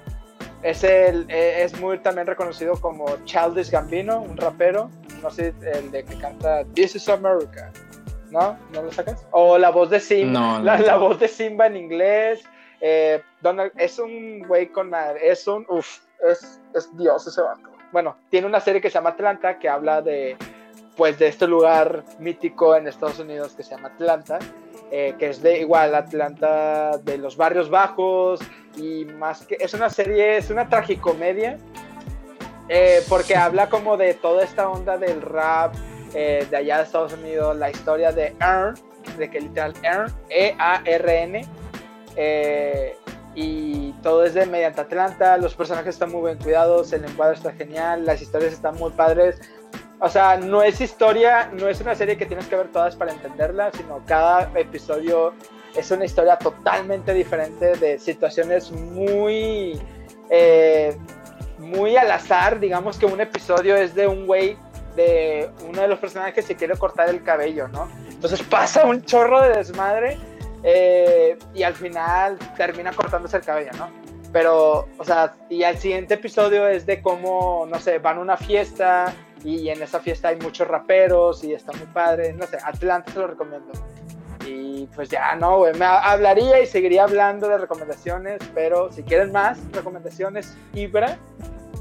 es, 0.63 0.83
el, 0.83 1.29
es 1.29 1.79
muy 1.79 1.99
también 1.99 2.25
reconocido 2.25 2.79
como 2.79 3.05
Childish 3.25 3.69
Gambino, 3.69 4.21
un 4.21 4.37
rapero. 4.37 4.89
No 5.21 5.29
sé, 5.29 5.53
el 5.61 5.91
de 5.91 6.03
que 6.03 6.17
canta 6.17 6.63
This 6.73 6.95
is 6.95 7.09
America. 7.09 7.71
¿No? 8.31 8.57
¿No 8.73 8.81
lo 8.81 8.91
sacas? 8.91 9.25
O 9.31 9.57
la 9.57 9.69
voz 9.69 9.89
de 9.89 9.99
Simba. 9.99 10.59
la, 10.59 10.79
la, 10.79 10.97
voz 10.97 11.19
de 11.19 11.27
Simba 11.27 11.67
en 11.67 11.77
inglés. 11.77 12.43
Eh, 12.81 13.21
Donald 13.41 13.71
es 13.77 13.99
un 13.99 14.39
güey 14.47 14.67
con 14.67 14.91
es 15.21 15.47
un 15.47 15.65
uff, 15.69 15.99
es, 16.29 16.59
es, 16.73 16.97
Dios 16.97 17.27
ese 17.27 17.41
vato. 17.41 17.69
Bueno, 17.91 18.17
tiene 18.29 18.47
una 18.47 18.59
serie 18.59 18.81
que 18.81 18.89
se 18.89 18.95
llama 18.95 19.11
Atlanta 19.11 19.59
que 19.59 19.69
habla 19.69 20.01
de 20.01 20.35
pues 20.97 21.17
de 21.19 21.27
este 21.27 21.47
lugar 21.47 22.03
mítico 22.19 22.75
en 22.75 22.87
Estados 22.87 23.19
Unidos 23.19 23.53
que 23.53 23.63
se 23.63 23.71
llama 23.75 23.89
Atlanta, 23.89 24.39
eh, 24.91 25.15
que 25.17 25.29
es 25.29 25.41
de 25.41 25.59
igual 25.59 25.95
Atlanta 25.95 26.97
de 26.97 27.17
los 27.17 27.37
barrios 27.37 27.69
bajos 27.69 28.39
y 28.75 29.05
más 29.05 29.45
que 29.45 29.57
es 29.59 29.73
una 29.73 29.89
serie, 29.89 30.37
es 30.37 30.49
una 30.49 30.69
tragicomedia 30.69 31.57
eh, 32.69 33.03
porque 33.09 33.35
habla 33.35 33.69
como 33.69 33.97
de 33.97 34.13
toda 34.13 34.43
esta 34.43 34.69
onda 34.69 34.97
del 34.97 35.21
rap 35.21 35.75
de 36.13 36.55
allá 36.55 36.77
de 36.77 36.83
Estados 36.83 37.13
Unidos, 37.13 37.57
la 37.57 37.71
historia 37.71 38.11
de 38.11 38.35
Earn, 38.39 38.75
de 39.17 39.29
que 39.31 39.41
literal 39.41 39.73
Earn, 39.81 40.13
E-A-R-N, 40.29 41.43
eh, 42.15 42.97
y 43.35 43.91
todo 44.03 44.23
es 44.23 44.33
de 44.35 44.45
mediante 44.45 44.81
Atlanta, 44.81 45.37
los 45.37 45.55
personajes 45.55 45.95
están 45.95 46.11
muy 46.11 46.31
bien 46.31 46.37
cuidados, 46.37 46.93
el 46.93 47.03
encuadre 47.03 47.35
está 47.35 47.51
genial, 47.53 48.05
las 48.05 48.21
historias 48.21 48.53
están 48.53 48.75
muy 48.75 48.91
padres. 48.91 49.41
O 49.99 50.09
sea, 50.09 50.37
no 50.37 50.61
es 50.61 50.81
historia, 50.81 51.49
no 51.53 51.67
es 51.67 51.81
una 51.81 51.95
serie 51.95 52.17
que 52.17 52.25
tienes 52.25 52.47
que 52.47 52.55
ver 52.55 52.67
todas 52.71 52.95
para 52.95 53.11
entenderla, 53.11 53.71
sino 53.71 54.03
cada 54.05 54.51
episodio 54.59 55.33
es 55.75 55.91
una 55.91 56.05
historia 56.05 56.37
totalmente 56.37 57.13
diferente 57.13 57.75
de 57.77 57.99
situaciones 57.99 58.71
muy, 58.71 59.81
eh, 60.29 60.95
muy 61.57 61.97
al 61.97 62.11
azar. 62.11 62.59
Digamos 62.59 62.97
que 62.97 63.05
un 63.05 63.19
episodio 63.19 63.75
es 63.75 63.95
de 63.95 64.07
un 64.07 64.27
güey, 64.27 64.57
de 64.95 65.49
uno 65.67 65.81
de 65.81 65.87
los 65.87 65.99
personajes 65.99 66.45
que 66.45 66.55
quiere 66.55 66.77
cortar 66.77 67.09
el 67.09 67.23
cabello, 67.23 67.67
¿no? 67.67 67.89
Entonces 68.09 68.41
pasa 68.43 68.85
un 68.85 69.03
chorro 69.03 69.41
de 69.41 69.49
desmadre 69.49 70.17
eh, 70.63 71.37
y 71.53 71.63
al 71.63 71.73
final 71.73 72.37
termina 72.55 72.91
cortándose 72.93 73.37
el 73.37 73.43
cabello, 73.43 73.71
¿no? 73.77 73.89
Pero, 74.31 74.87
o 74.97 75.03
sea, 75.03 75.33
y 75.49 75.63
al 75.63 75.77
siguiente 75.77 76.15
episodio 76.15 76.67
es 76.67 76.85
de 76.85 77.01
cómo, 77.01 77.67
no 77.69 77.79
sé, 77.79 77.99
van 77.99 78.17
a 78.17 78.21
una 78.21 78.37
fiesta 78.37 79.13
y 79.43 79.69
en 79.69 79.81
esa 79.81 79.99
fiesta 79.99 80.29
hay 80.29 80.37
muchos 80.37 80.67
raperos 80.67 81.43
y 81.43 81.53
está 81.53 81.71
muy 81.73 81.85
padre, 81.87 82.33
no 82.33 82.47
sé, 82.47 82.57
Atlanta 82.63 83.11
se 83.11 83.19
lo 83.19 83.27
recomiendo. 83.27 83.71
Y 84.45 84.87
pues 84.95 85.09
ya, 85.09 85.35
no, 85.35 85.57
güey, 85.57 85.73
me 85.75 85.85
hablaría 85.85 86.61
y 86.61 86.65
seguiría 86.65 87.03
hablando 87.03 87.47
de 87.47 87.57
recomendaciones, 87.57 88.39
pero 88.53 88.91
si 88.91 89.03
quieren 89.03 89.31
más 89.31 89.57
recomendaciones, 89.71 90.55
Ibra, 90.73 91.17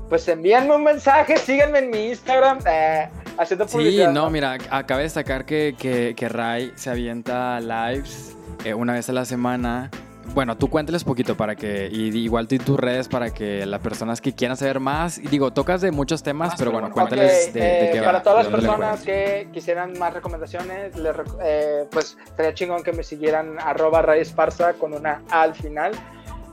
pues 0.08 0.28
envíenme 0.28 0.74
un 0.74 0.84
mensaje, 0.84 1.36
síganme 1.36 1.80
en 1.80 1.90
mi 1.90 2.08
Instagram, 2.10 2.58
eh, 2.66 3.08
haciendo 3.38 3.66
publicidad. 3.66 4.08
Sí, 4.08 4.14
no, 4.14 4.30
mira, 4.30 4.58
acabé 4.70 5.00
de 5.00 5.04
destacar 5.04 5.44
que, 5.44 5.74
que, 5.78 6.14
que 6.14 6.28
Ray 6.28 6.72
se 6.76 6.90
avienta 6.90 7.58
lives 7.60 8.36
eh, 8.64 8.74
una 8.74 8.92
vez 8.92 9.08
a 9.08 9.12
la 9.12 9.24
semana. 9.24 9.90
Bueno, 10.34 10.56
tú 10.56 10.70
cuéntales 10.70 11.04
poquito 11.04 11.36
para 11.36 11.56
que, 11.56 11.88
y 11.92 12.16
igual 12.16 12.48
tú 12.48 12.54
y 12.54 12.58
tus 12.58 12.80
redes 12.80 13.08
para 13.08 13.34
que 13.34 13.66
las 13.66 13.80
personas 13.82 14.20
que 14.22 14.34
quieran 14.34 14.56
saber 14.56 14.80
más, 14.80 15.18
y 15.18 15.28
digo, 15.28 15.52
tocas 15.52 15.82
de 15.82 15.90
muchos 15.90 16.22
temas, 16.22 16.54
pero 16.56 16.72
bueno, 16.72 16.90
cuéntales 16.90 17.52
de, 17.52 17.90
qué 17.92 18.00
Para 18.02 18.22
todas 18.22 18.44
las 18.44 18.52
personas 18.52 19.02
que 19.02 19.48
quisieran 19.52 19.98
más 19.98 20.14
recomendaciones, 20.14 20.94
eh, 21.42 21.84
pues 21.90 22.16
sería 22.34 22.54
chingón 22.54 22.82
que 22.82 22.92
me 22.92 23.02
siguieran 23.02 23.58
arroba 23.60 24.02
Parza 24.34 24.72
con 24.74 24.94
una 24.94 25.22
A 25.30 25.42
al 25.42 25.54
final. 25.54 25.92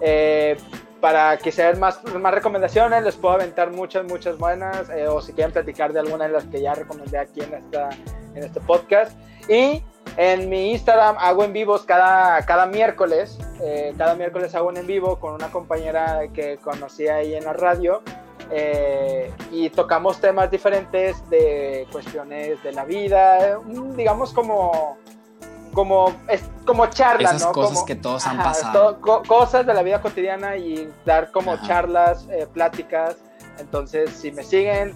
Eh, 0.01 0.57
para 0.99 1.37
que 1.37 1.49
sean 1.53 1.79
más, 1.79 2.03
más 2.19 2.33
recomendaciones, 2.33 3.03
les 3.03 3.15
puedo 3.15 3.35
aventar 3.35 3.71
muchas, 3.71 4.03
muchas 4.05 4.37
buenas, 4.37 4.89
o 5.07 5.21
si 5.21 5.31
quieren 5.31 5.53
platicar 5.53 5.93
de 5.93 5.99
alguna 6.01 6.25
de 6.25 6.33
las 6.33 6.43
que 6.43 6.61
ya 6.61 6.73
recomendé 6.73 7.17
aquí 7.17 7.39
en, 7.39 7.53
esta, 7.53 7.89
en 8.35 8.43
este 8.43 8.59
podcast. 8.59 9.17
Y 9.49 9.81
en 10.17 10.49
mi 10.49 10.71
Instagram 10.71 11.15
hago 11.19 11.43
en 11.43 11.53
vivos 11.53 11.83
cada, 11.83 12.41
cada 12.45 12.65
miércoles. 12.65 13.37
Eh, 13.61 13.93
cada 13.97 14.15
miércoles 14.15 14.53
hago 14.55 14.69
un 14.69 14.77
en 14.77 14.87
vivo 14.87 15.19
con 15.19 15.33
una 15.33 15.51
compañera 15.51 16.21
que 16.33 16.57
conocí 16.57 17.07
ahí 17.07 17.35
en 17.35 17.45
la 17.45 17.53
radio. 17.53 18.01
Eh, 18.51 19.31
y 19.51 19.69
tocamos 19.69 20.19
temas 20.19 20.49
diferentes 20.49 21.29
de 21.29 21.87
cuestiones 21.91 22.61
de 22.63 22.71
la 22.71 22.83
vida, 22.83 23.59
mm, 23.63 23.95
digamos 23.95 24.33
como 24.33 24.97
como 25.71 26.11
es 26.27 26.41
como 26.65 26.87
charlas, 26.87 27.35
Esas 27.35 27.51
cosas 27.51 27.83
que 27.83 27.93
todos 27.95 28.25
han 28.25 28.37
pasado. 28.37 28.99
cosas 29.01 29.67
de 29.67 29.73
la 29.73 29.83
vida 29.83 30.01
cotidiana 30.01 30.57
y 30.57 30.91
dar 31.05 31.31
como 31.31 31.55
charlas, 31.61 32.27
eh, 32.31 32.47
pláticas. 32.51 33.17
Entonces, 33.59 34.09
si 34.11 34.31
me 34.31 34.41
siguen, 34.41 34.95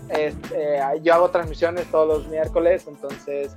yo 1.03 1.13
hago 1.13 1.29
transmisiones 1.29 1.85
todos 1.91 2.07
los 2.07 2.27
miércoles, 2.27 2.85
entonces 2.87 3.55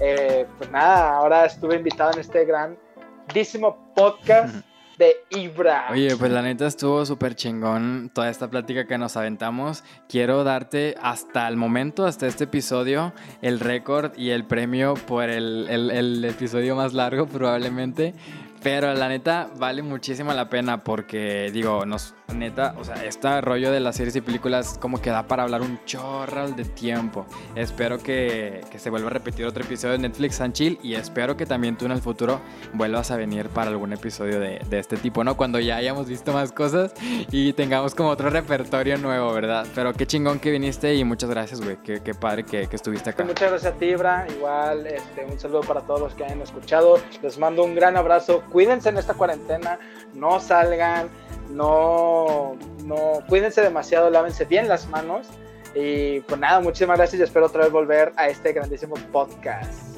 eh, 0.00 0.46
pues 0.56 0.70
nada, 0.70 1.16
ahora 1.16 1.46
estuve 1.46 1.76
invitado 1.76 2.12
en 2.12 2.20
este 2.20 2.44
grandísimo 2.44 3.92
podcast 3.94 4.64
de 4.98 5.14
Ibra. 5.30 5.86
Oye, 5.90 6.16
pues 6.16 6.30
la 6.32 6.42
neta 6.42 6.66
estuvo 6.66 7.06
súper 7.06 7.34
chingón 7.36 8.10
toda 8.12 8.28
esta 8.30 8.50
plática 8.50 8.86
que 8.86 8.98
nos 8.98 9.16
aventamos. 9.16 9.84
Quiero 10.08 10.42
darte 10.44 10.96
hasta 11.00 11.46
el 11.46 11.56
momento, 11.56 12.04
hasta 12.04 12.26
este 12.26 12.44
episodio, 12.44 13.12
el 13.40 13.60
récord 13.60 14.12
y 14.16 14.30
el 14.30 14.44
premio 14.44 14.94
por 14.94 15.30
el, 15.30 15.66
el, 15.70 15.90
el 15.90 16.24
episodio 16.24 16.74
más 16.74 16.94
largo 16.94 17.26
probablemente. 17.26 18.14
Pero 18.62 18.92
la 18.94 19.08
neta 19.08 19.48
vale 19.56 19.82
muchísimo 19.82 20.32
la 20.32 20.48
pena 20.48 20.82
porque, 20.82 21.50
digo, 21.52 21.86
nos, 21.86 22.14
neta, 22.34 22.74
o 22.78 22.84
sea, 22.84 23.04
este 23.04 23.40
rollo 23.40 23.70
de 23.70 23.80
las 23.80 23.96
series 23.96 24.14
y 24.16 24.20
películas 24.20 24.78
como 24.78 25.00
que 25.00 25.10
da 25.10 25.26
para 25.26 25.44
hablar 25.44 25.62
un 25.62 25.80
chorral 25.86 26.54
de 26.56 26.64
tiempo. 26.64 27.26
Espero 27.54 27.98
que, 27.98 28.60
que 28.70 28.78
se 28.78 28.90
vuelva 28.90 29.08
a 29.08 29.12
repetir 29.12 29.46
otro 29.46 29.64
episodio 29.64 29.92
de 29.92 30.00
Netflix 30.00 30.40
and 30.40 30.52
Chill 30.52 30.78
y 30.82 30.94
espero 30.94 31.36
que 31.36 31.46
también 31.46 31.76
tú 31.76 31.86
en 31.86 31.92
el 31.92 32.02
futuro 32.02 32.40
vuelvas 32.74 33.10
a 33.10 33.16
venir 33.16 33.48
para 33.48 33.70
algún 33.70 33.92
episodio 33.92 34.40
de, 34.40 34.60
de 34.68 34.78
este 34.78 34.96
tipo, 34.96 35.24
¿no? 35.24 35.36
Cuando 35.36 35.58
ya 35.58 35.76
hayamos 35.76 36.06
visto 36.06 36.32
más 36.32 36.52
cosas 36.52 36.92
y 37.30 37.52
tengamos 37.54 37.94
como 37.94 38.10
otro 38.10 38.28
repertorio 38.28 38.98
nuevo, 38.98 39.32
¿verdad? 39.32 39.66
Pero 39.74 39.94
qué 39.94 40.06
chingón 40.06 40.38
que 40.38 40.50
viniste 40.50 40.94
y 40.94 41.04
muchas 41.04 41.30
gracias, 41.30 41.60
güey. 41.60 41.78
Qué, 41.82 42.14
padre 42.14 42.44
que, 42.44 42.66
que, 42.66 42.76
estuviste 42.76 43.10
acá. 43.10 43.24
Muchas 43.24 43.50
gracias 43.50 43.74
a 43.74 43.76
ti, 43.76 43.86
Ibra. 43.86 44.26
Igual, 44.36 44.86
este, 44.86 45.24
un 45.24 45.38
saludo 45.38 45.60
para 45.60 45.80
todos 45.80 46.00
los 46.00 46.14
que 46.14 46.24
hayan 46.24 46.42
escuchado. 46.42 47.00
Les 47.22 47.38
mando 47.38 47.64
un 47.64 47.74
gran 47.74 47.96
abrazo. 47.96 48.42
Cuídense 48.50 48.90
en 48.90 48.98
esta 48.98 49.14
cuarentena, 49.14 49.78
no 50.14 50.40
salgan 50.40 51.08
no, 51.50 52.56
no, 52.84 53.20
cuídense 53.28 53.60
demasiado, 53.60 54.10
lávense 54.10 54.44
bien 54.44 54.68
las 54.68 54.88
manos. 54.88 55.26
Y 55.74 56.20
pues 56.20 56.40
nada, 56.40 56.60
muchísimas 56.60 56.96
gracias 56.96 57.20
y 57.20 57.24
espero 57.24 57.46
otra 57.46 57.64
vez 57.64 57.72
volver 57.72 58.12
a 58.16 58.28
este 58.28 58.52
grandísimo 58.52 58.94
podcast. 59.12 59.88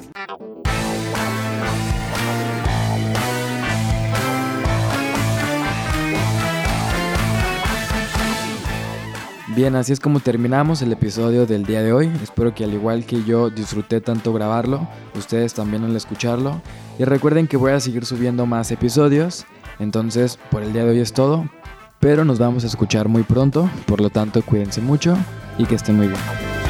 Bien, 9.53 9.75
así 9.75 9.91
es 9.91 9.99
como 9.99 10.21
terminamos 10.21 10.81
el 10.81 10.93
episodio 10.93 11.45
del 11.45 11.65
día 11.65 11.81
de 11.81 11.91
hoy. 11.91 12.09
Espero 12.23 12.55
que 12.55 12.63
al 12.63 12.73
igual 12.73 13.05
que 13.05 13.21
yo 13.25 13.49
disfruté 13.49 13.99
tanto 13.99 14.31
grabarlo, 14.31 14.87
ustedes 15.13 15.53
también 15.53 15.83
al 15.83 15.93
escucharlo. 15.93 16.61
Y 16.97 17.03
recuerden 17.03 17.47
que 17.47 17.57
voy 17.57 17.73
a 17.73 17.79
seguir 17.81 18.05
subiendo 18.05 18.45
más 18.45 18.71
episodios. 18.71 19.45
Entonces, 19.81 20.37
por 20.51 20.61
el 20.61 20.73
día 20.73 20.83
de 20.85 20.91
hoy 20.91 20.99
es 20.99 21.11
todo, 21.11 21.49
pero 21.99 22.23
nos 22.23 22.37
vamos 22.37 22.63
a 22.63 22.67
escuchar 22.67 23.07
muy 23.07 23.23
pronto, 23.23 23.67
por 23.87 23.99
lo 23.99 24.11
tanto 24.11 24.43
cuídense 24.43 24.79
mucho 24.79 25.17
y 25.57 25.65
que 25.65 25.73
estén 25.73 25.97
muy 25.97 26.07
bien. 26.07 26.60